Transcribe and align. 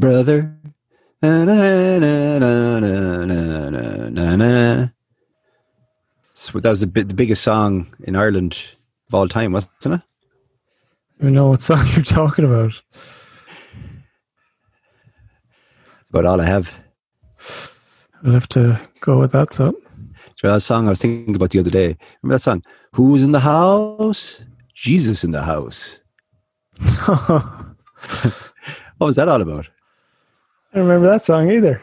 Brother. 0.00 0.56
Na, 1.22 1.44
na, 1.44 1.98
na. 4.36 4.88
So 6.32 6.58
that 6.58 6.70
was 6.70 6.80
the, 6.80 6.86
the 6.86 7.12
biggest 7.12 7.42
song 7.42 7.94
in 8.04 8.16
Ireland 8.16 8.56
of 9.08 9.14
all 9.14 9.28
time, 9.28 9.52
wasn't 9.52 9.72
it? 9.84 9.90
I 9.90 10.00
don't 11.22 11.34
know 11.34 11.50
what 11.50 11.60
song 11.60 11.86
you're 11.92 12.02
talking 12.02 12.46
about. 12.46 12.80
That's 15.98 16.08
about 16.08 16.24
all 16.24 16.40
I 16.40 16.46
have. 16.46 16.74
I'll 18.24 18.32
have 18.32 18.48
to 18.48 18.80
go 19.00 19.18
with 19.18 19.32
that. 19.32 19.52
So, 19.52 19.66
you 19.66 19.74
know 20.44 20.54
that 20.54 20.62
song 20.62 20.86
I 20.86 20.90
was 20.90 21.00
thinking 21.02 21.36
about 21.36 21.50
the 21.50 21.58
other 21.58 21.70
day? 21.70 21.98
Remember 22.22 22.36
that 22.36 22.40
song? 22.40 22.64
Who's 22.94 23.22
in 23.22 23.32
the 23.32 23.40
house? 23.40 24.46
Jesus 24.74 25.24
in 25.24 25.32
the 25.32 25.42
house. 25.42 26.00
What 29.00 29.06
was 29.06 29.16
that 29.16 29.28
all 29.28 29.40
about? 29.40 29.66
Don't 30.74 30.86
remember 30.86 31.08
that 31.10 31.24
song 31.24 31.50
either. 31.50 31.82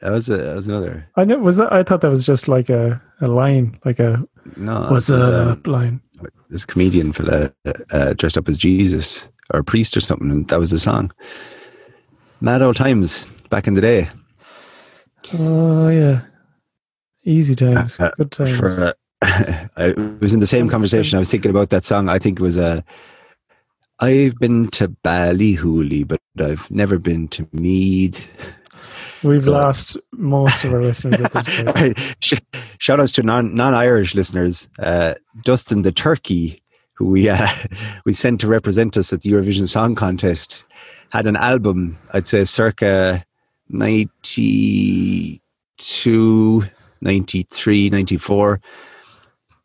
That 0.00 0.10
was 0.10 0.28
a, 0.28 0.36
that 0.36 0.54
was 0.56 0.66
another. 0.68 1.08
I 1.16 1.24
know 1.24 1.38
was 1.38 1.56
that. 1.56 1.72
I 1.72 1.82
thought 1.82 2.02
that 2.02 2.10
was 2.10 2.24
just 2.26 2.46
like 2.48 2.68
a, 2.68 3.00
a 3.20 3.26
line, 3.28 3.78
like 3.84 3.98
a 3.98 4.22
No, 4.56 4.88
was 4.90 5.08
a 5.08 5.52
um, 5.52 5.62
line. 5.64 6.00
this 6.50 6.64
comedian 6.66 7.12
fella 7.12 7.52
uh, 7.90 8.12
dressed 8.14 8.36
up 8.36 8.48
as 8.48 8.58
Jesus 8.58 9.28
or 9.52 9.60
a 9.60 9.64
priest 9.64 9.96
or 9.96 10.00
something, 10.00 10.30
and 10.30 10.48
that 10.48 10.58
was 10.60 10.70
the 10.70 10.78
song. 10.78 11.10
Mad 12.40 12.60
old 12.60 12.76
times 12.76 13.26
back 13.48 13.66
in 13.66 13.74
the 13.74 13.80
day. 13.80 14.10
Oh 15.38 15.88
yeah, 15.88 16.22
easy 17.24 17.54
times, 17.54 17.98
uh, 17.98 18.10
good 18.18 18.30
times. 18.30 18.56
For 18.58 18.68
uh, 18.68 18.92
I 19.76 19.86
it 19.96 20.20
was 20.20 20.34
in 20.34 20.40
the 20.40 20.46
same 20.46 20.68
conversation. 20.68 21.16
I 21.16 21.20
was 21.20 21.30
thinking 21.30 21.50
about 21.50 21.70
that 21.70 21.84
song. 21.84 22.10
I 22.10 22.18
think 22.18 22.38
it 22.40 22.42
was 22.42 22.58
Uh, 22.58 22.82
I've 24.00 24.36
been 24.38 24.68
to 24.70 24.88
Ballyhooly, 24.88 26.06
but 26.06 26.20
I've 26.38 26.70
never 26.70 26.98
been 26.98 27.28
to 27.28 27.48
Meath. 27.52 28.28
We've 29.22 29.44
so- 29.44 29.52
lost 29.52 29.96
most 30.12 30.64
of 30.64 30.74
our 30.74 30.82
listeners 30.82 31.20
at 31.20 31.32
this 31.32 31.56
point. 31.62 31.74
Right. 31.76 32.16
Sh- 32.20 32.34
Shout 32.78 33.00
outs 33.00 33.12
to 33.12 33.22
non 33.22 33.54
non 33.54 33.72
Irish 33.74 34.14
listeners. 34.14 34.68
Uh, 34.78 35.14
Dustin 35.44 35.82
the 35.82 35.92
Turkey, 35.92 36.62
who 36.94 37.06
we 37.06 37.28
uh, 37.28 37.46
we 38.04 38.12
sent 38.12 38.40
to 38.42 38.48
represent 38.48 38.96
us 38.96 39.12
at 39.12 39.20
the 39.22 39.30
Eurovision 39.30 39.68
Song 39.68 39.94
Contest, 39.94 40.64
had 41.10 41.26
an 41.26 41.36
album. 41.36 41.96
I'd 42.12 42.26
say 42.26 42.44
circa 42.44 43.24
92, 43.70 46.64
93, 47.00 47.90
94. 47.90 48.60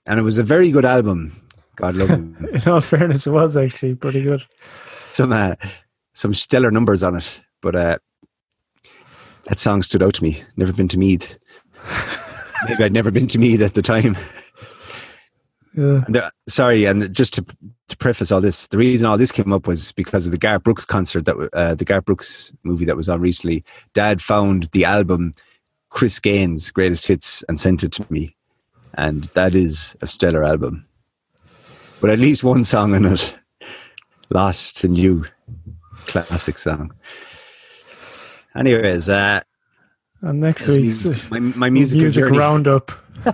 and 0.06 0.20
it 0.20 0.24
was 0.24 0.38
a 0.38 0.44
very 0.44 0.72
good 0.72 0.86
album. 0.86 1.34
God 1.80 1.96
love 1.96 2.10
him. 2.10 2.50
In 2.54 2.72
all 2.72 2.82
fairness, 2.82 3.26
it 3.26 3.32
was 3.32 3.56
actually 3.56 3.96
pretty 3.96 4.22
good. 4.22 4.46
some 5.12 5.32
uh, 5.32 5.56
some 6.14 6.34
stellar 6.34 6.72
numbers 6.72 7.04
on 7.04 7.16
it, 7.16 7.42
but 7.62 7.76
uh, 7.76 7.98
that 9.46 9.60
song 9.60 9.82
stood 9.82 10.04
out 10.04 10.14
to 10.16 10.24
me. 10.24 10.44
Never 10.58 10.74
been 10.74 10.90
to 10.90 10.98
Meath. 10.98 11.38
Maybe 12.68 12.84
I'd 12.84 12.92
never 12.92 13.12
been 13.12 13.28
to 13.28 13.40
Meath 13.40 13.62
at 13.62 13.74
the 13.74 13.82
time. 13.82 14.18
Yeah. 15.74 16.04
And 16.06 16.16
the, 16.16 16.32
sorry, 16.50 16.84
and 16.86 17.14
just 17.16 17.34
to 17.36 17.46
to 17.88 17.98
preface 17.98 18.32
all 18.32 18.42
this, 18.42 18.68
the 18.68 18.78
reason 18.78 19.08
all 19.08 19.18
this 19.18 19.32
came 19.32 19.54
up 19.54 19.66
was 19.66 19.94
because 19.94 20.26
of 20.26 20.34
the 20.34 20.38
Garth 20.38 20.64
Brooks 20.64 20.84
concert 20.84 21.24
that 21.26 21.50
uh, 21.54 21.76
the 21.76 21.86
Garth 21.86 22.06
Brooks 22.06 22.52
movie 22.64 22.86
that 22.86 22.98
was 22.98 23.08
on 23.08 23.22
recently. 23.22 23.64
Dad 23.94 24.22
found 24.22 24.64
the 24.74 24.84
album 24.84 25.34
Chris 25.90 26.20
Gaines' 26.20 26.72
Greatest 26.72 27.08
Hits 27.08 27.42
and 27.48 27.58
sent 27.58 27.84
it 27.84 27.94
to 27.94 28.06
me, 28.10 28.36
and 28.96 29.24
that 29.36 29.56
is 29.56 29.96
a 30.02 30.08
stellar 30.08 30.44
album. 30.44 30.86
But 32.02 32.10
at 32.12 32.20
least 32.20 32.44
one 32.44 32.64
song 32.64 32.96
in 32.96 33.06
it, 33.06 33.36
"Lost 34.30 34.84
in 34.86 34.96
You," 34.96 35.26
classic 36.08 36.58
song. 36.58 36.94
Anyways, 38.56 39.10
uh, 39.10 39.42
And 40.22 40.40
next 40.40 40.68
week's 40.68 41.06
me- 41.06 41.40
my 41.40 41.40
my 41.58 41.70
musical 41.70 42.02
music 42.04 42.24
journey. 42.26 42.38
roundup. 42.38 42.92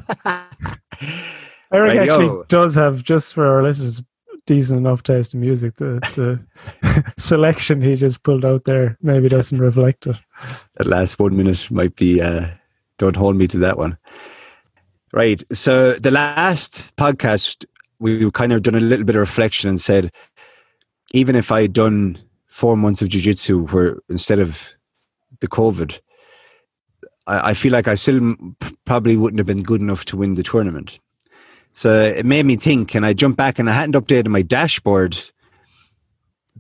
Eric 1.72 1.98
Radio. 1.98 2.02
actually 2.14 2.44
does 2.48 2.76
have, 2.76 3.04
just 3.04 3.34
for 3.34 3.46
our 3.48 3.62
listeners, 3.64 4.02
decent 4.46 4.78
enough 4.80 5.04
taste 5.04 5.34
in 5.34 5.42
music. 5.42 5.76
The 5.76 6.00
the 6.16 7.04
selection 7.18 7.82
he 7.82 7.96
just 7.96 8.24
pulled 8.24 8.46
out 8.46 8.66
there 8.66 8.98
maybe 9.02 9.30
doesn't 9.30 9.60
reflect 9.60 10.08
it. 10.08 10.16
that 10.78 10.88
last 10.88 11.20
one 11.20 11.36
minute 11.36 11.70
might 11.72 11.96
be 11.96 12.22
uh 12.22 12.48
don't 12.98 13.16
hold 13.16 13.36
me 13.36 13.48
to 13.48 13.58
that 13.60 13.78
one 13.78 13.98
right 15.12 15.44
so 15.52 15.94
the 15.94 16.12
last 16.12 16.92
podcast 16.98 17.66
we 18.06 18.32
kind 18.32 18.54
of 18.54 18.62
done 18.62 18.76
a 18.76 18.80
little 18.80 19.06
bit 19.06 19.16
of 19.16 19.20
reflection 19.20 19.70
and 19.70 19.82
said 19.82 20.12
even 21.14 21.36
if 21.36 21.52
i 21.52 21.62
had 21.64 21.74
done 21.74 22.18
four 22.48 22.78
months 22.78 23.02
of 23.02 23.10
jiu-jitsu 23.10 23.66
where 23.68 23.98
instead 24.10 24.40
of 24.40 24.76
the 25.40 25.48
covid 25.48 26.00
i, 27.28 27.50
I 27.50 27.54
feel 27.54 27.72
like 27.74 27.88
i 27.88 27.96
still 27.96 28.36
probably 28.86 29.18
wouldn't 29.18 29.40
have 29.40 29.48
been 29.48 29.64
good 29.64 29.82
enough 29.82 30.06
to 30.06 30.18
win 30.18 30.36
the 30.36 30.44
tournament. 30.44 31.00
So 31.74 32.06
it 32.06 32.26
made 32.26 32.46
me 32.46 32.56
think 32.56 32.96
and 32.96 33.06
i 33.06 33.14
jumped 33.14 33.38
back 33.38 33.60
and 33.60 33.70
i 33.70 33.74
hadn't 33.74 34.02
updated 34.02 34.28
my 34.28 34.42
dashboard 34.42 35.18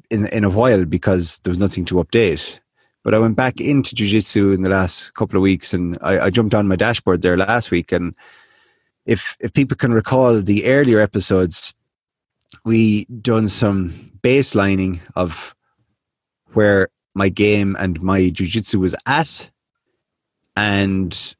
in 0.09 0.27
in 0.27 0.43
a 0.43 0.49
while 0.49 0.85
because 0.85 1.39
there 1.39 1.51
was 1.51 1.59
nothing 1.59 1.85
to 1.85 1.95
update. 1.95 2.59
But 3.03 3.13
I 3.13 3.19
went 3.19 3.35
back 3.35 3.61
into 3.61 3.93
jiu-jitsu 3.93 4.51
in 4.51 4.63
the 4.63 4.69
last 4.69 5.13
couple 5.13 5.37
of 5.37 5.43
weeks 5.43 5.73
and 5.73 5.97
I, 6.01 6.25
I 6.25 6.29
jumped 6.31 6.55
on 6.55 6.67
my 6.67 6.75
dashboard 6.75 7.21
there 7.21 7.37
last 7.37 7.69
week 7.69 7.91
and 7.91 8.15
if 9.05 9.35
if 9.39 9.53
people 9.53 9.77
can 9.77 9.93
recall 9.93 10.41
the 10.41 10.65
earlier 10.65 10.99
episodes 10.99 11.73
we 12.63 13.05
done 13.05 13.47
some 13.47 13.91
baselining 14.21 14.99
of 15.15 15.55
where 16.53 16.89
my 17.13 17.29
game 17.29 17.75
and 17.79 18.01
my 18.01 18.29
jiu-jitsu 18.29 18.79
was 18.79 18.95
at. 19.05 19.49
And 20.55 21.35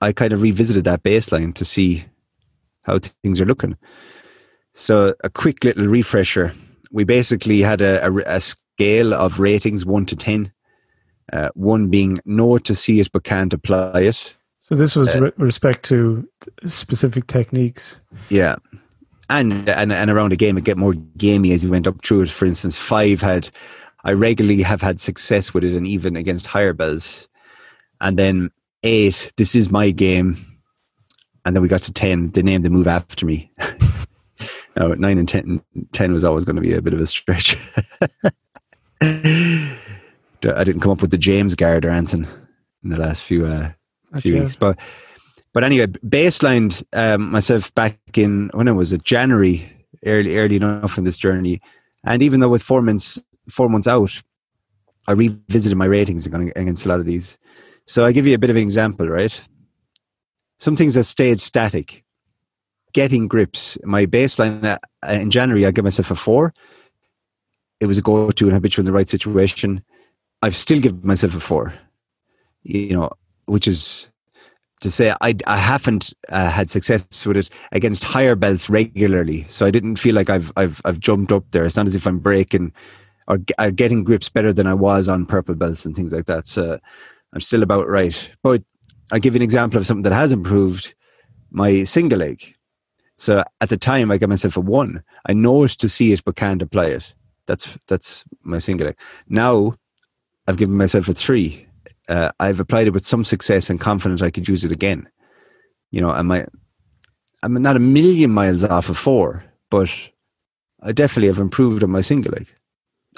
I 0.00 0.12
kind 0.12 0.32
of 0.32 0.42
revisited 0.42 0.84
that 0.84 1.02
baseline 1.02 1.54
to 1.54 1.64
see 1.64 2.04
how 2.82 2.98
things 3.22 3.40
are 3.40 3.46
looking. 3.46 3.76
So 4.74 5.14
a 5.24 5.30
quick 5.30 5.64
little 5.64 5.86
refresher. 5.86 6.52
We 6.90 7.04
basically 7.04 7.62
had 7.62 7.80
a, 7.80 8.06
a, 8.06 8.36
a 8.36 8.40
scale 8.40 9.14
of 9.14 9.40
ratings 9.40 9.84
1 9.84 10.06
to 10.06 10.16
10 10.16 10.52
uh, 11.32 11.48
one 11.54 11.88
being 11.88 12.18
know 12.24 12.56
to 12.58 12.74
see 12.74 13.00
it 13.00 13.10
but 13.10 13.24
can't 13.24 13.52
apply 13.52 14.02
it. 14.02 14.34
So 14.66 14.74
this 14.74 14.96
was 14.96 15.14
Uh, 15.14 15.20
with 15.20 15.38
respect 15.38 15.84
to 15.84 16.28
specific 16.64 17.28
techniques. 17.28 18.00
Yeah. 18.30 18.56
And, 19.30 19.68
and 19.68 19.92
and 19.92 20.10
around 20.10 20.32
the 20.32 20.36
game, 20.36 20.58
it 20.58 20.64
get 20.64 20.76
more 20.76 20.94
gamey 21.16 21.52
as 21.52 21.62
you 21.62 21.70
went 21.70 21.86
up 21.86 22.04
through 22.04 22.22
it. 22.22 22.30
For 22.30 22.46
instance, 22.46 22.76
five 22.76 23.20
had 23.20 23.48
I 24.02 24.12
regularly 24.12 24.62
have 24.62 24.82
had 24.82 24.98
success 24.98 25.54
with 25.54 25.62
it, 25.62 25.72
and 25.72 25.86
even 25.86 26.16
against 26.16 26.48
higher 26.48 26.72
belts. 26.72 27.28
And 28.00 28.18
then 28.18 28.50
eight, 28.82 29.32
this 29.36 29.54
is 29.54 29.70
my 29.70 29.92
game. 29.92 30.44
And 31.44 31.54
then 31.54 31.62
we 31.62 31.68
got 31.68 31.82
to 31.82 31.92
ten. 31.92 32.32
They 32.32 32.42
named 32.42 32.64
the 32.64 32.70
move 32.70 32.88
after 32.88 33.24
me. 33.24 33.52
no, 34.76 34.94
nine 34.94 35.18
and 35.18 35.28
10, 35.28 35.62
10 35.92 36.12
was 36.12 36.24
always 36.24 36.44
going 36.44 36.56
to 36.56 36.62
be 36.62 36.74
a 36.74 36.82
bit 36.82 36.92
of 36.92 37.00
a 37.00 37.06
stretch. 37.06 37.56
I 39.00 39.70
didn't 40.42 40.80
come 40.80 40.90
up 40.90 41.02
with 41.02 41.12
the 41.12 41.18
James 41.18 41.54
Guard 41.54 41.84
or 41.84 41.90
anything 41.90 42.26
in 42.82 42.90
the 42.90 42.98
last 42.98 43.22
few 43.22 43.46
uh, 43.46 43.70
few 44.20 44.40
weeks. 44.40 44.56
But 44.56 44.78
but 45.52 45.64
anyway, 45.64 45.86
baselined 45.86 46.82
um, 46.92 47.30
myself 47.30 47.74
back 47.74 47.98
in 48.14 48.50
when 48.54 48.68
it 48.68 48.72
was 48.72 48.92
a 48.92 48.98
January, 48.98 49.70
early 50.04 50.36
early 50.38 50.56
enough 50.56 50.98
in 50.98 51.04
this 51.04 51.18
journey, 51.18 51.60
and 52.04 52.22
even 52.22 52.40
though 52.40 52.48
with 52.48 52.62
four 52.62 52.82
months 52.82 53.18
four 53.48 53.68
months 53.68 53.86
out, 53.86 54.22
I 55.08 55.12
revisited 55.12 55.78
my 55.78 55.86
ratings 55.86 56.26
against 56.26 56.84
a 56.84 56.88
lot 56.88 57.00
of 57.00 57.06
these. 57.06 57.38
So 57.86 58.04
I 58.04 58.12
give 58.12 58.26
you 58.26 58.34
a 58.34 58.38
bit 58.38 58.50
of 58.50 58.56
an 58.56 58.62
example, 58.62 59.08
right? 59.08 59.40
Some 60.58 60.76
things 60.76 60.94
that 60.94 61.04
stayed 61.04 61.40
static. 61.40 62.02
Getting 62.92 63.28
grips. 63.28 63.78
My 63.84 64.06
baseline 64.06 64.64
uh, 64.64 64.78
in 65.08 65.30
January, 65.30 65.66
I 65.66 65.70
give 65.70 65.84
myself 65.84 66.10
a 66.10 66.14
four. 66.14 66.54
It 67.78 67.86
was 67.86 67.98
a 67.98 68.02
go-to 68.02 68.46
and 68.46 68.54
habitual 68.54 68.82
in 68.82 68.86
the 68.86 68.92
right 68.92 69.08
situation. 69.08 69.82
I've 70.42 70.56
still 70.56 70.80
given 70.80 71.06
myself 71.06 71.34
a 71.34 71.40
four. 71.40 71.74
You 72.62 72.94
know, 72.94 73.10
which 73.46 73.66
is 73.66 74.10
to 74.80 74.90
say 74.90 75.14
I, 75.20 75.34
I 75.46 75.56
haven't 75.56 76.12
uh, 76.28 76.50
had 76.50 76.68
success 76.68 77.24
with 77.24 77.36
it 77.36 77.50
against 77.72 78.04
higher 78.04 78.34
belts 78.34 78.68
regularly, 78.68 79.46
so 79.48 79.64
I 79.66 79.70
didn't 79.70 79.96
feel 79.96 80.14
like 80.14 80.30
I've 80.30 80.52
I've 80.56 80.80
I've 80.84 81.00
jumped 81.00 81.32
up 81.32 81.44
there. 81.50 81.64
It's 81.64 81.76
not 81.76 81.86
as 81.86 81.96
if 81.96 82.06
I'm 82.06 82.18
breaking 82.18 82.72
or, 83.28 83.38
or 83.58 83.70
getting 83.70 84.04
grips 84.04 84.28
better 84.28 84.52
than 84.52 84.66
I 84.66 84.74
was 84.74 85.08
on 85.08 85.26
purple 85.26 85.54
belts 85.54 85.84
and 85.84 85.94
things 85.96 86.12
like 86.12 86.26
that. 86.26 86.46
So 86.46 86.78
I'm 87.32 87.40
still 87.40 87.62
about 87.62 87.88
right. 87.88 88.32
But 88.42 88.62
I'll 89.10 89.20
give 89.20 89.34
you 89.34 89.38
an 89.38 89.42
example 89.42 89.78
of 89.78 89.86
something 89.86 90.02
that 90.02 90.12
has 90.12 90.32
improved. 90.32 90.94
My 91.50 91.84
single 91.84 92.18
leg. 92.18 92.54
So 93.16 93.42
at 93.60 93.70
the 93.70 93.78
time, 93.78 94.10
I 94.10 94.18
gave 94.18 94.28
myself 94.28 94.56
a 94.56 94.60
one. 94.60 95.02
I 95.26 95.32
know 95.32 95.64
it 95.64 95.70
to 95.70 95.88
see 95.88 96.12
it, 96.12 96.22
but 96.24 96.36
can't 96.36 96.60
apply 96.60 96.86
it. 96.86 97.14
That's 97.46 97.78
that's 97.86 98.24
my 98.42 98.58
single 98.58 98.88
leg. 98.88 98.98
Now 99.28 99.76
I've 100.46 100.58
given 100.58 100.76
myself 100.76 101.08
a 101.08 101.14
three 101.14 101.65
uh, 102.08 102.30
I've 102.38 102.60
applied 102.60 102.86
it 102.86 102.92
with 102.92 103.04
some 103.04 103.24
success 103.24 103.70
and 103.70 103.80
confident 103.80 104.22
I 104.22 104.30
could 104.30 104.48
use 104.48 104.64
it 104.64 104.72
again. 104.72 105.08
You 105.90 106.00
know, 106.00 106.14
am 106.14 106.30
I? 106.30 106.46
I'm 107.42 107.54
not 107.62 107.76
a 107.76 107.80
million 107.80 108.30
miles 108.30 108.64
off 108.64 108.88
of 108.88 108.98
four, 108.98 109.44
but 109.70 109.90
I 110.82 110.92
definitely 110.92 111.28
have 111.28 111.38
improved 111.38 111.82
on 111.82 111.90
my 111.90 112.00
single 112.00 112.32
leg. 112.32 112.48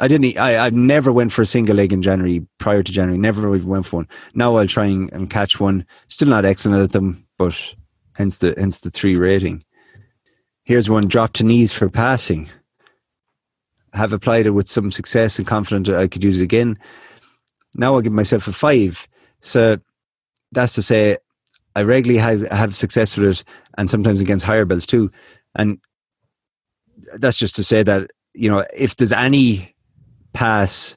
I 0.01 0.09
didn't. 0.09 0.39
I 0.39 0.67
I 0.67 0.71
never 0.71 1.13
went 1.13 1.33
for 1.33 1.43
a 1.43 1.47
single 1.47 1.77
leg 1.77 1.93
in 1.93 2.03
January 2.03 2.47
prior 2.59 2.83
to 2.83 2.93
January. 2.93 3.19
Never 3.19 3.55
even 3.55 3.69
went 3.69 3.87
for 3.87 3.97
one. 3.97 4.09
Now 4.35 4.57
I'll 4.57 4.67
try 4.67 4.87
and, 4.87 5.13
and 5.13 5.31
catch 5.31 5.59
one. 5.59 5.85
Still 6.09 6.29
not 6.29 6.45
excellent 6.45 6.83
at 6.83 6.93
them, 6.93 7.27
but 7.37 7.57
hence 8.15 8.39
the 8.39 8.55
hence 8.57 8.81
the 8.81 8.91
three 8.91 9.17
rating. 9.17 9.65
Here's 10.63 10.89
one: 10.89 11.09
drop 11.09 11.33
to 11.35 11.45
knees 11.45 11.73
for 11.73 11.89
passing. 11.89 12.49
Have 13.95 14.13
applied 14.13 14.47
it 14.47 14.51
with 14.51 14.69
some 14.69 14.93
success 14.93 15.39
and 15.39 15.49
confident 15.49 15.89
I 15.89 16.07
could 16.07 16.23
use 16.23 16.41
it 16.41 16.45
again. 16.45 16.79
Now 17.77 17.95
I'll 17.95 18.01
give 18.01 18.13
myself 18.13 18.49
a 18.49 18.53
five. 18.53 19.07
So 19.41 19.79
that's 20.53 20.75
to 20.75 20.83
say, 20.83 21.19
I 21.77 21.83
regularly 21.83 22.19
has, 22.19 22.43
have 22.51 22.75
success 22.75 23.17
with 23.17 23.29
it, 23.29 23.45
and 23.77 23.89
sometimes 23.89 24.21
against 24.21 24.45
higher 24.45 24.65
belts 24.65 24.87
too. 24.87 25.11
And 25.55 25.79
that's 27.15 27.39
just 27.39 27.57
to 27.57 27.65
say 27.65 27.83
that 27.83 28.11
you 28.35 28.51
know 28.51 28.65
if 28.75 28.97
there's 28.97 29.13
any 29.13 29.75
pass 30.33 30.97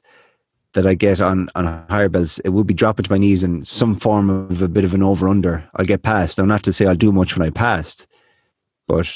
that 0.74 0.86
I 0.86 0.94
get 0.94 1.20
on 1.20 1.48
on 1.54 1.84
higher 1.88 2.08
belts, 2.08 2.38
it 2.40 2.50
will 2.50 2.64
be 2.64 2.74
dropping 2.74 3.04
to 3.04 3.12
my 3.12 3.18
knees 3.18 3.44
in 3.44 3.64
some 3.64 3.94
form 3.96 4.30
of 4.30 4.62
a 4.62 4.68
bit 4.68 4.84
of 4.84 4.94
an 4.94 5.02
over 5.02 5.28
under. 5.28 5.68
I'll 5.76 5.84
get 5.84 6.02
past. 6.02 6.38
Now, 6.38 6.44
not 6.44 6.62
to 6.64 6.72
say 6.72 6.86
I'll 6.86 6.94
do 6.94 7.12
much 7.12 7.36
when 7.36 7.46
I 7.46 7.50
passed, 7.50 8.06
but 8.86 9.06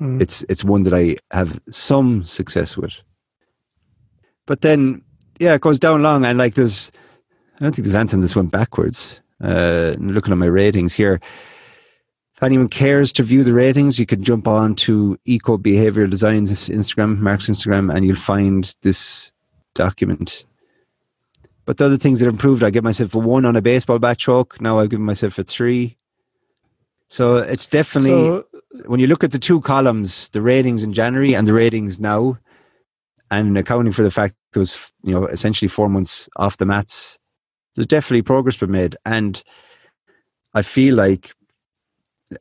mm. 0.00 0.20
it's 0.20 0.44
it's 0.48 0.64
one 0.64 0.82
that 0.84 0.94
I 0.94 1.16
have 1.30 1.60
some 1.70 2.24
success 2.24 2.76
with. 2.76 2.94
But 4.46 4.62
then, 4.62 5.02
yeah, 5.38 5.54
it 5.54 5.60
goes 5.60 5.78
down 5.78 6.02
long, 6.02 6.24
and 6.24 6.38
like 6.38 6.54
there's, 6.54 6.90
I 7.56 7.64
don't 7.64 7.74
think 7.74 7.84
there's 7.84 7.94
anything 7.94 8.20
that's 8.20 8.36
went 8.36 8.50
backwards. 8.50 9.20
Uh, 9.42 9.94
looking 9.98 10.32
at 10.32 10.38
my 10.38 10.46
ratings 10.46 10.94
here, 10.94 11.20
if 12.34 12.42
anyone 12.42 12.68
cares 12.68 13.12
to 13.14 13.22
view 13.22 13.44
the 13.44 13.52
ratings, 13.52 13.98
you 13.98 14.06
can 14.06 14.22
jump 14.22 14.46
on 14.46 14.74
to 14.76 15.18
Eco 15.24 15.58
Behavioral 15.58 16.10
Designs 16.10 16.68
Instagram, 16.68 17.18
Mark's 17.18 17.48
Instagram, 17.48 17.94
and 17.94 18.04
you'll 18.06 18.16
find 18.16 18.74
this 18.82 19.32
document. 19.74 20.44
But 21.64 21.76
the 21.76 21.84
other 21.84 21.96
things 21.96 22.20
that 22.20 22.28
improved, 22.28 22.64
I 22.64 22.70
give 22.70 22.84
myself 22.84 23.14
a 23.14 23.18
one 23.18 23.44
on 23.44 23.56
a 23.56 23.60
baseball 23.60 23.98
bat 23.98 24.18
choke. 24.18 24.60
Now 24.60 24.78
I've 24.78 24.88
given 24.88 25.04
myself 25.04 25.38
a 25.38 25.44
three. 25.44 25.96
So 27.08 27.36
it's 27.36 27.66
definitely 27.66 28.12
so, 28.12 28.46
when 28.86 29.00
you 29.00 29.06
look 29.06 29.24
at 29.24 29.32
the 29.32 29.38
two 29.38 29.60
columns, 29.60 30.28
the 30.30 30.40
ratings 30.40 30.82
in 30.82 30.92
January 30.92 31.34
and 31.34 31.46
the 31.48 31.52
ratings 31.52 31.98
now, 31.98 32.38
and 33.30 33.58
accounting 33.58 33.92
for 33.92 34.02
the 34.02 34.10
fact 34.10 34.34
there 34.58 34.62
was 34.62 34.92
you 35.04 35.12
know 35.12 35.26
essentially 35.26 35.68
four 35.68 35.88
months 35.88 36.28
off 36.36 36.56
the 36.56 36.66
mats, 36.66 37.18
there's 37.74 37.86
definitely 37.86 38.22
progress 38.22 38.56
been 38.56 38.72
made. 38.72 38.96
And 39.06 39.40
I 40.54 40.62
feel 40.62 40.96
like 40.96 41.32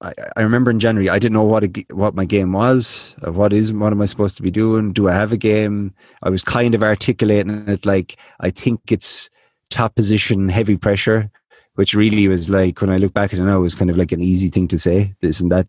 I, 0.02 0.14
I 0.36 0.42
remember 0.42 0.72
in 0.72 0.80
January, 0.80 1.10
I 1.10 1.20
didn't 1.20 1.34
know 1.34 1.44
what 1.44 1.64
a, 1.64 1.86
what 1.92 2.16
my 2.16 2.26
game 2.26 2.54
was. 2.54 3.16
What 3.24 3.54
is 3.54 3.72
what 3.72 3.94
am 3.94 4.02
I 4.02 4.06
supposed 4.06 4.36
to 4.38 4.44
be 4.44 4.50
doing? 4.50 4.94
Do 4.94 5.08
I 5.08 5.14
have 5.14 5.32
a 5.32 5.38
game? 5.38 5.94
I 6.24 6.32
was 6.32 6.44
kind 6.44 6.74
of 6.74 6.82
articulating 6.82 7.68
it 7.68 7.86
like 7.86 8.18
I 8.40 8.50
think 8.50 8.92
it's 8.92 9.30
top 9.70 9.96
position, 9.96 10.50
heavy 10.50 10.76
pressure, 10.76 11.30
which 11.76 11.94
really 11.94 12.28
was 12.28 12.50
like 12.50 12.82
when 12.82 12.90
I 12.90 12.98
look 12.98 13.14
back 13.14 13.32
at 13.32 13.40
it 13.40 13.44
now, 13.44 13.58
it 13.58 13.62
was 13.62 13.76
kind 13.76 13.92
of 13.92 13.98
like 13.98 14.12
an 14.12 14.22
easy 14.22 14.50
thing 14.50 14.68
to 14.70 14.80
say. 14.80 15.14
This 15.22 15.40
and 15.40 15.52
that, 15.52 15.68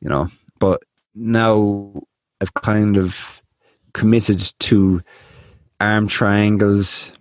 you 0.00 0.08
know. 0.08 0.28
But 0.60 0.82
now 1.14 1.92
I've 2.40 2.54
kind 2.54 2.96
of 2.96 3.42
committed 3.92 4.40
to 4.60 5.02
arm 5.80 6.08
triangles 6.08 7.12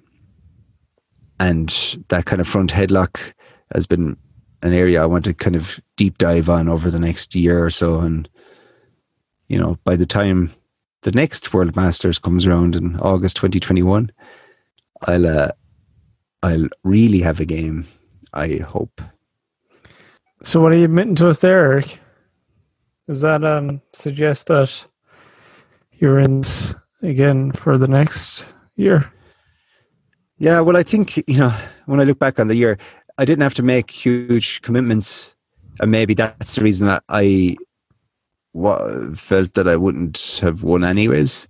and 1.40 1.70
that 2.10 2.26
kind 2.26 2.42
of 2.42 2.48
front 2.48 2.72
headlock 2.72 3.34
has 3.74 3.86
been 3.86 4.18
an 4.64 4.74
area 4.74 5.02
I 5.02 5.06
want 5.06 5.26
to 5.26 5.34
kind 5.34 5.56
of 5.56 5.80
deep 5.96 6.18
dive 6.18 6.50
on 6.50 6.68
over 6.68 6.90
the 6.90 7.00
next 7.00 7.36
year 7.36 7.64
or 7.64 7.70
so. 7.70 8.00
And, 8.00 8.28
you 9.48 9.60
know, 9.60 9.78
by 9.84 9.96
the 9.96 10.06
time 10.06 10.54
the 11.04 11.12
next 11.12 11.54
World 11.54 11.76
Masters 11.76 12.20
comes 12.20 12.46
around 12.46 12.76
in 12.76 13.00
August 13.00 13.36
2021, 13.38 14.12
I'll, 15.04 15.28
uh, 15.28 15.52
I'll 16.42 16.68
really 16.84 17.20
have 17.20 17.40
a 17.40 17.46
game, 17.46 17.88
I 18.34 18.58
hope. 18.58 19.02
So, 20.44 20.62
what 20.62 20.72
are 20.72 20.76
you 20.76 20.86
admitting 20.86 21.16
to 21.16 21.30
us 21.30 21.40
there, 21.40 21.60
Eric? 21.60 22.00
Does 23.08 23.22
that 23.22 23.44
um, 23.44 23.82
suggest 23.94 24.48
that 24.48 24.86
you're 25.94 26.20
in 26.20 26.44
again 27.02 27.52
for 27.52 27.78
the 27.78 27.88
next 27.88 28.46
year? 28.76 29.12
Yeah, 30.38 30.60
well, 30.60 30.78
I 30.78 30.84
think, 30.84 31.18
you 31.28 31.38
know, 31.38 31.54
when 31.88 32.00
I 32.00 32.04
look 32.04 32.20
back 32.20 32.40
on 32.40 32.48
the 32.48 32.56
year, 32.56 32.78
I 33.18 33.26
didn't 33.26 33.42
have 33.42 33.56
to 33.56 33.64
make 33.64 33.90
huge 33.90 34.62
commitments, 34.62 35.36
and 35.80 35.90
maybe 35.90 36.14
that's 36.14 36.56
the 36.56 36.64
reason 36.64 36.86
that 36.88 37.04
I 37.10 37.58
felt 39.16 39.54
that 39.54 39.68
I 39.68 39.76
wouldn't 39.76 40.40
have 40.42 40.64
won 40.64 40.84
anyways. 40.84 41.48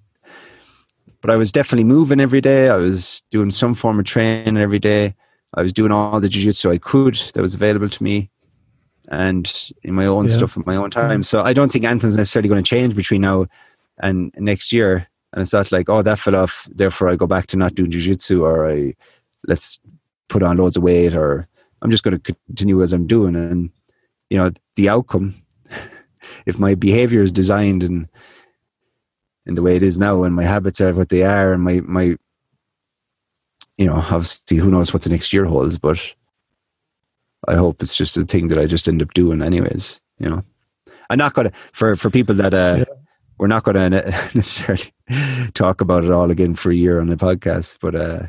But 1.22 1.32
I 1.32 1.36
was 1.36 1.52
definitely 1.52 1.84
moving 1.84 2.20
every 2.20 2.42
day. 2.42 2.70
I 2.70 2.76
was 2.76 3.24
doing 3.32 3.52
some 3.52 3.74
form 3.74 4.00
of 4.00 4.06
training 4.06 4.58
every 4.58 4.80
day. 4.80 5.16
I 5.54 5.62
was 5.62 5.74
doing 5.74 5.92
all 5.92 6.20
the 6.20 6.30
jiu-jitsu 6.30 6.70
I 6.70 6.78
could 6.78 7.16
that 7.34 7.42
was 7.42 7.56
available 7.56 7.90
to 7.90 8.04
me 8.04 8.30
and 9.10 9.72
in 9.84 9.96
my 9.96 10.06
own 10.06 10.26
yeah. 10.26 10.34
stuff 10.34 10.58
in 10.58 10.64
my 10.66 10.76
own 10.76 10.92
time. 10.92 11.24
So 11.24 11.42
I 11.42 11.54
don't 11.54 11.72
think 11.72 11.86
anything's 11.86 12.18
necessarily 12.18 12.50
going 12.50 12.64
to 12.64 12.70
change 12.70 12.96
between 12.96 13.22
now 13.22 13.48
and 14.00 14.32
next 14.38 14.72
year. 14.72 15.08
And 15.34 15.42
it's 15.42 15.54
not 15.54 15.72
like, 15.72 15.90
oh, 15.90 16.02
that 16.02 16.20
fell 16.20 16.36
off, 16.36 16.68
therefore 16.74 17.10
I 17.10 17.16
go 17.16 17.28
back 17.28 17.48
to 17.48 17.58
not 17.58 17.76
doing 17.76 17.92
jiu-jitsu 17.92 18.44
or 18.44 18.70
I 18.70 18.96
let's 19.46 19.80
put 20.30 20.44
on 20.44 20.58
loads 20.58 20.78
of 20.78 20.84
weight 20.84 21.16
or 21.16 21.48
I'm 21.82 21.92
just 21.92 22.04
going 22.04 22.20
to 22.20 22.36
continue 22.48 22.82
as 22.82 22.94
I'm 22.94 23.08
doing. 23.08 23.36
And, 23.36 23.70
you 24.30 24.38
know, 24.38 24.52
the 24.76 24.90
outcome, 24.90 25.36
if 26.46 26.58
my 26.60 26.76
behavior 26.76 27.22
is 27.22 27.32
designed 27.32 27.84
in, 27.84 28.10
in 29.46 29.56
the 29.56 29.62
way 29.62 29.76
it 29.76 29.84
is 29.84 29.98
now 29.98 30.24
and 30.24 30.36
my 30.36 30.44
habits 30.44 30.82
are 30.82 30.94
what 30.94 31.10
they 31.10 31.24
are 31.24 31.54
and 31.54 31.64
my, 31.64 31.82
my, 31.82 32.16
you 33.78 33.86
know, 33.86 33.96
obviously 33.96 34.58
who 34.58 34.72
knows 34.72 34.92
what 34.92 35.04
the 35.04 35.10
next 35.10 35.32
year 35.34 35.46
holds, 35.46 35.78
but 35.78 36.00
I 37.48 37.56
hope 37.56 37.82
it's 37.82 37.96
just 37.96 38.18
a 38.18 38.26
thing 38.26 38.48
that 38.48 38.58
I 38.58 38.66
just 38.66 38.88
end 38.88 39.02
up 39.02 39.14
doing 39.14 39.42
anyways, 39.42 40.02
you 40.20 40.30
know. 40.30 40.44
I'm 41.10 41.18
not 41.18 41.34
gonna 41.34 41.52
for 41.72 41.96
for 41.96 42.10
people 42.10 42.36
that 42.36 42.54
uh 42.54 42.76
yeah. 42.80 42.94
We're 43.38 43.48
not 43.48 43.64
gonna 43.64 43.90
necessarily 44.34 44.92
talk 45.54 45.82
about 45.82 46.04
it 46.04 46.12
all 46.12 46.32
again 46.32 46.56
for 46.56 46.72
a 46.72 46.76
year 46.76 47.00
on 47.00 47.08
the 47.08 47.16
podcast, 47.16 47.78
but 47.82 47.96
uh 47.96 48.28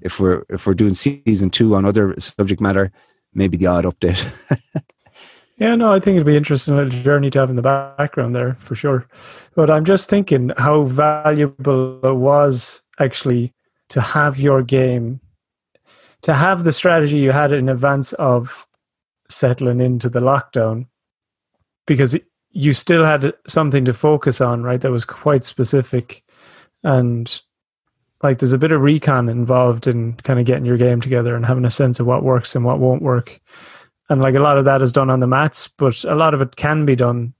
if 0.00 0.18
we're 0.18 0.44
if 0.48 0.66
we're 0.66 0.74
doing 0.74 0.94
season 0.94 1.50
two 1.50 1.74
on 1.74 1.84
other 1.84 2.14
subject 2.18 2.60
matter, 2.60 2.90
maybe 3.34 3.56
the 3.56 3.66
odd 3.66 3.84
update. 3.84 4.26
yeah, 5.56 5.74
no, 5.76 5.92
I 5.92 6.00
think 6.00 6.16
it'd 6.16 6.26
be 6.26 6.36
interesting 6.36 6.78
a 6.78 6.88
journey 6.88 7.30
to 7.30 7.40
have 7.40 7.50
in 7.50 7.56
the 7.56 7.62
background 7.62 8.34
there 8.34 8.54
for 8.54 8.74
sure. 8.74 9.06
But 9.54 9.70
I'm 9.70 9.84
just 9.84 10.08
thinking 10.08 10.52
how 10.56 10.84
valuable 10.84 12.00
it 12.02 12.14
was 12.14 12.82
actually 12.98 13.52
to 13.90 14.00
have 14.00 14.38
your 14.38 14.62
game, 14.62 15.20
to 16.22 16.34
have 16.34 16.64
the 16.64 16.72
strategy 16.72 17.18
you 17.18 17.32
had 17.32 17.52
in 17.52 17.68
advance 17.68 18.12
of 18.14 18.66
settling 19.28 19.80
into 19.80 20.08
the 20.08 20.20
lockdown, 20.20 20.86
because 21.86 22.16
you 22.52 22.72
still 22.72 23.04
had 23.04 23.32
something 23.46 23.84
to 23.84 23.92
focus 23.92 24.40
on, 24.40 24.62
right? 24.62 24.80
That 24.80 24.90
was 24.90 25.04
quite 25.04 25.44
specific 25.44 26.24
and 26.82 27.40
like 28.22 28.38
there's 28.38 28.52
a 28.52 28.58
bit 28.58 28.72
of 28.72 28.82
recon 28.82 29.28
involved 29.28 29.86
in 29.86 30.14
kind 30.16 30.38
of 30.38 30.46
getting 30.46 30.66
your 30.66 30.76
game 30.76 31.00
together 31.00 31.34
and 31.34 31.46
having 31.46 31.64
a 31.64 31.70
sense 31.70 32.00
of 32.00 32.06
what 32.06 32.22
works 32.22 32.54
and 32.54 32.64
what 32.64 32.78
won't 32.78 33.02
work. 33.02 33.40
And 34.08 34.20
like 34.20 34.34
a 34.34 34.40
lot 34.40 34.58
of 34.58 34.64
that 34.66 34.82
is 34.82 34.92
done 34.92 35.10
on 35.10 35.20
the 35.20 35.26
mats, 35.26 35.68
but 35.68 36.04
a 36.04 36.14
lot 36.14 36.34
of 36.34 36.42
it 36.42 36.56
can 36.56 36.84
be 36.84 36.96
done 36.96 37.32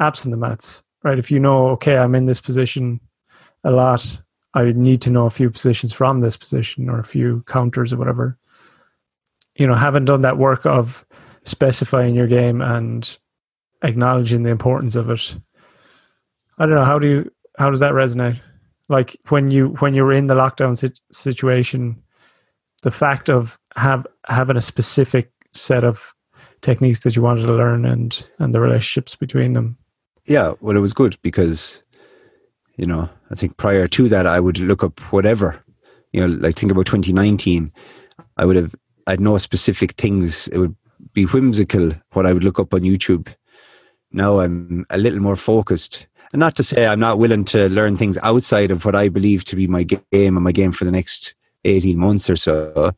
absent 0.00 0.32
the 0.32 0.36
mats, 0.36 0.82
right? 1.02 1.18
If 1.18 1.30
you 1.30 1.38
know, 1.38 1.68
okay, 1.68 1.96
I'm 1.96 2.14
in 2.14 2.26
this 2.26 2.40
position 2.40 3.00
a 3.64 3.70
lot, 3.70 4.20
I 4.54 4.72
need 4.72 5.00
to 5.02 5.10
know 5.10 5.26
a 5.26 5.30
few 5.30 5.48
positions 5.48 5.92
from 5.92 6.20
this 6.20 6.36
position 6.36 6.90
or 6.90 6.98
a 6.98 7.04
few 7.04 7.42
counters 7.46 7.92
or 7.92 7.96
whatever. 7.96 8.36
You 9.54 9.66
know, 9.66 9.74
having 9.74 10.04
done 10.04 10.22
that 10.22 10.38
work 10.38 10.66
of 10.66 11.06
specifying 11.44 12.14
your 12.14 12.26
game 12.26 12.60
and 12.60 13.16
acknowledging 13.82 14.42
the 14.42 14.50
importance 14.50 14.96
of 14.96 15.10
it. 15.10 15.36
I 16.58 16.66
don't 16.66 16.74
know, 16.74 16.84
how 16.84 16.98
do 16.98 17.08
you, 17.08 17.32
how 17.58 17.70
does 17.70 17.80
that 17.80 17.92
resonate? 17.92 18.40
like 18.92 19.16
when 19.30 19.50
you 19.50 19.68
when 19.80 19.94
you 19.94 20.04
were 20.04 20.12
in 20.12 20.26
the 20.26 20.34
lockdown 20.34 20.76
sit- 20.76 21.00
situation 21.10 22.00
the 22.82 22.90
fact 22.90 23.28
of 23.28 23.58
have 23.76 24.06
having 24.28 24.56
a 24.56 24.60
specific 24.60 25.32
set 25.52 25.82
of 25.82 26.14
techniques 26.60 27.00
that 27.00 27.16
you 27.16 27.22
wanted 27.22 27.46
to 27.46 27.52
learn 27.52 27.84
and 27.84 28.30
and 28.38 28.54
the 28.54 28.60
relationships 28.60 29.16
between 29.16 29.54
them 29.54 29.76
yeah 30.26 30.52
well 30.60 30.76
it 30.76 30.80
was 30.80 30.92
good 30.92 31.16
because 31.22 31.82
you 32.76 32.86
know 32.86 33.08
i 33.30 33.34
think 33.34 33.56
prior 33.56 33.88
to 33.88 34.08
that 34.08 34.26
i 34.26 34.38
would 34.38 34.58
look 34.58 34.84
up 34.84 35.00
whatever 35.12 35.62
you 36.12 36.20
know 36.20 36.28
like 36.40 36.56
think 36.56 36.70
about 36.70 36.86
2019 36.86 37.72
i 38.36 38.44
would 38.44 38.56
have 38.56 38.74
i'd 39.06 39.20
know 39.20 39.38
specific 39.38 39.92
things 39.92 40.48
it 40.48 40.58
would 40.58 40.76
be 41.12 41.24
whimsical 41.24 41.92
what 42.12 42.26
i 42.26 42.32
would 42.32 42.44
look 42.44 42.60
up 42.60 42.74
on 42.74 42.80
youtube 42.80 43.34
now 44.12 44.40
i'm 44.40 44.86
a 44.90 44.98
little 44.98 45.20
more 45.20 45.36
focused 45.36 46.06
and 46.32 46.40
not 46.40 46.56
to 46.56 46.62
say 46.62 46.86
I'm 46.86 47.00
not 47.00 47.18
willing 47.18 47.44
to 47.46 47.68
learn 47.68 47.96
things 47.96 48.16
outside 48.22 48.70
of 48.70 48.84
what 48.84 48.94
I 48.94 49.08
believe 49.08 49.44
to 49.44 49.56
be 49.56 49.66
my 49.66 49.82
game 49.82 50.02
and 50.12 50.40
my 50.40 50.52
game 50.52 50.72
for 50.72 50.84
the 50.84 50.90
next 50.90 51.34
18 51.64 51.98
months 51.98 52.30
or 52.30 52.36
so. 52.36 52.92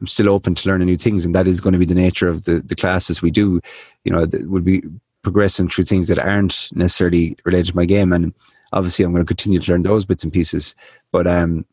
I'm 0.00 0.06
still 0.06 0.28
open 0.28 0.54
to 0.54 0.68
learning 0.68 0.86
new 0.86 0.98
things, 0.98 1.24
and 1.24 1.34
that 1.34 1.46
is 1.46 1.60
going 1.60 1.72
to 1.72 1.78
be 1.78 1.86
the 1.86 1.94
nature 1.94 2.28
of 2.28 2.44
the, 2.44 2.60
the 2.60 2.76
classes 2.76 3.22
we 3.22 3.30
do. 3.30 3.60
You 4.04 4.12
know, 4.12 4.26
we'll 4.46 4.60
be 4.60 4.82
progressing 5.22 5.68
through 5.68 5.84
things 5.84 6.08
that 6.08 6.18
aren't 6.18 6.68
necessarily 6.74 7.36
related 7.44 7.70
to 7.70 7.76
my 7.76 7.86
game. 7.86 8.12
And 8.12 8.34
obviously 8.74 9.04
I'm 9.04 9.12
going 9.12 9.24
to 9.24 9.26
continue 9.26 9.60
to 9.60 9.72
learn 9.72 9.82
those 9.82 10.04
bits 10.04 10.22
and 10.22 10.32
pieces. 10.32 10.74
But 11.10 11.26
um, 11.26 11.64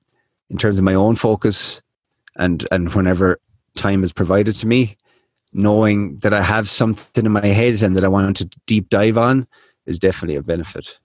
in 0.50 0.57
terms 0.57 0.77
of 0.77 0.86
my 0.86 0.93
own 0.93 1.15
focus, 1.15 1.81
and 2.38 2.65
and 2.71 2.93
whenever 2.93 3.39
time 3.75 4.03
is 4.05 4.13
provided 4.13 4.55
to 4.55 4.67
me, 4.67 4.95
knowing 5.53 6.17
that 6.17 6.34
I 6.34 6.41
have 6.41 6.70
something 6.70 7.25
in 7.25 7.31
my 7.31 7.46
head 7.46 7.81
and 7.81 7.96
that 7.96 8.03
I 8.03 8.08
want 8.08 8.38
to 8.38 8.50
deep 8.65 8.89
dive 8.89 9.17
on 9.17 9.48
is 9.86 10.00
definitely 10.00 10.36
a 10.36 10.43
benefit. 10.43 11.00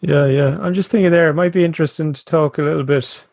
Yeah, 0.00 0.26
yeah. 0.26 0.58
I'm 0.60 0.74
just 0.74 0.90
thinking 0.90 1.10
there. 1.10 1.28
It 1.30 1.34
might 1.34 1.52
be 1.52 1.64
interesting 1.64 2.12
to 2.12 2.24
talk 2.24 2.58
a 2.58 2.62
little 2.62 2.84
bit. 2.84 3.26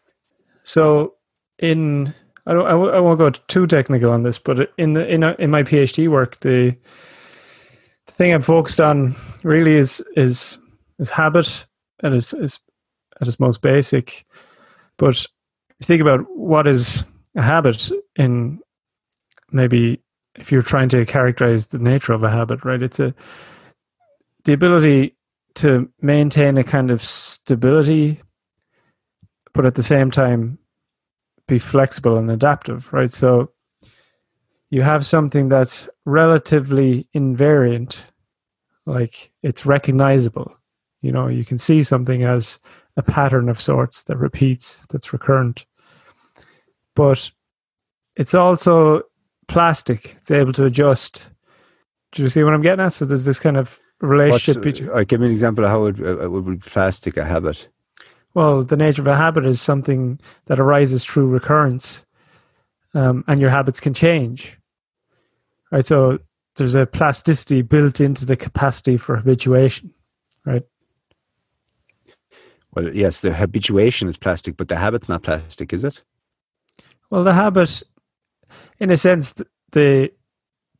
So, 0.63 1.15
in 1.59 2.13
I 2.45 2.53
don't 2.53 2.65
I 2.65 2.71
w- 2.71 2.91
I 2.91 2.99
won't 2.99 3.19
go 3.19 3.29
too 3.29 3.67
technical 3.67 4.11
on 4.11 4.23
this, 4.23 4.39
but 4.39 4.71
in 4.77 4.93
the 4.93 5.07
in 5.07 5.23
a, 5.23 5.35
in 5.37 5.49
my 5.51 5.63
PhD 5.63 6.07
work, 6.07 6.39
the 6.39 6.75
the 8.07 8.11
thing 8.11 8.33
I'm 8.33 8.41
focused 8.41 8.81
on 8.81 9.15
really 9.43 9.75
is 9.75 10.03
is 10.15 10.57
is 10.99 11.09
habit 11.09 11.65
and 12.01 12.15
is 12.15 12.33
is 12.33 12.59
at 13.19 13.27
its 13.27 13.39
most 13.39 13.61
basic. 13.61 14.25
But 14.97 15.25
think 15.83 16.01
about 16.01 16.25
what 16.35 16.67
is 16.67 17.03
a 17.35 17.41
habit 17.41 17.91
in 18.15 18.59
maybe 19.51 20.01
if 20.35 20.51
you're 20.51 20.61
trying 20.61 20.89
to 20.89 21.05
characterize 21.05 21.67
the 21.67 21.79
nature 21.79 22.13
of 22.13 22.23
a 22.23 22.29
habit, 22.29 22.63
right? 22.63 22.81
It's 22.81 22.99
a 22.99 23.13
the 24.43 24.53
ability 24.53 25.15
to 25.55 25.89
maintain 26.01 26.57
a 26.57 26.63
kind 26.63 26.89
of 26.89 27.01
stability, 27.01 28.21
but 29.53 29.65
at 29.65 29.75
the 29.75 29.83
same 29.83 30.09
time 30.09 30.57
be 31.47 31.59
flexible 31.59 32.17
and 32.17 32.31
adaptive, 32.31 32.91
right? 32.93 33.11
So 33.11 33.51
you 34.69 34.81
have 34.81 35.05
something 35.05 35.49
that's 35.49 35.89
relatively 36.05 37.07
invariant, 37.13 38.05
like 38.85 39.31
it's 39.43 39.65
recognizable. 39.65 40.55
You 41.01 41.11
know, 41.11 41.27
you 41.27 41.43
can 41.43 41.57
see 41.57 41.83
something 41.83 42.23
as 42.23 42.59
a 42.95 43.03
pattern 43.03 43.49
of 43.49 43.59
sorts 43.59 44.03
that 44.03 44.17
repeats, 44.17 44.85
that's 44.89 45.11
recurrent. 45.11 45.65
But 46.95 47.31
it's 48.15 48.33
also 48.33 49.03
plastic, 49.51 50.15
it's 50.17 50.31
able 50.31 50.53
to 50.53 50.65
adjust. 50.65 51.29
Do 52.13 52.23
you 52.23 52.29
see 52.29 52.43
what 52.43 52.53
I'm 52.53 52.61
getting 52.61 52.83
at? 52.83 52.93
So 52.93 53.05
there's 53.05 53.25
this 53.25 53.39
kind 53.39 53.57
of 53.57 53.79
relationship 53.99 54.63
between. 54.63 54.89
Uh, 54.89 55.03
give 55.03 55.19
me 55.19 55.27
an 55.27 55.31
example 55.31 55.63
of 55.63 55.69
how 55.69 55.85
it, 55.85 55.99
uh, 55.99 56.23
it 56.23 56.31
would 56.31 56.45
be 56.45 56.57
plastic 56.57 57.17
a 57.17 57.25
habit. 57.25 57.67
Well, 58.33 58.63
the 58.63 58.77
nature 58.77 59.01
of 59.01 59.07
a 59.07 59.15
habit 59.15 59.45
is 59.45 59.61
something 59.61 60.19
that 60.45 60.59
arises 60.59 61.05
through 61.05 61.27
recurrence, 61.27 62.05
um, 62.93 63.23
and 63.27 63.41
your 63.41 63.49
habits 63.49 63.79
can 63.79 63.93
change. 63.93 64.57
Right, 65.71 65.85
so 65.85 66.19
there's 66.55 66.75
a 66.75 66.85
plasticity 66.85 67.61
built 67.61 68.01
into 68.01 68.25
the 68.25 68.35
capacity 68.35 68.97
for 68.97 69.17
habituation, 69.17 69.93
right? 70.45 70.63
Well, 72.73 72.93
yes, 72.95 73.21
the 73.21 73.33
habituation 73.33 74.07
is 74.07 74.17
plastic, 74.17 74.55
but 74.57 74.69
the 74.69 74.77
habit's 74.77 75.09
not 75.09 75.23
plastic, 75.23 75.73
is 75.73 75.83
it? 75.83 76.03
Well, 77.09 77.25
the 77.25 77.33
habit, 77.33 77.83
in 78.79 78.91
a 78.91 78.97
sense, 78.97 79.41
the 79.71 80.11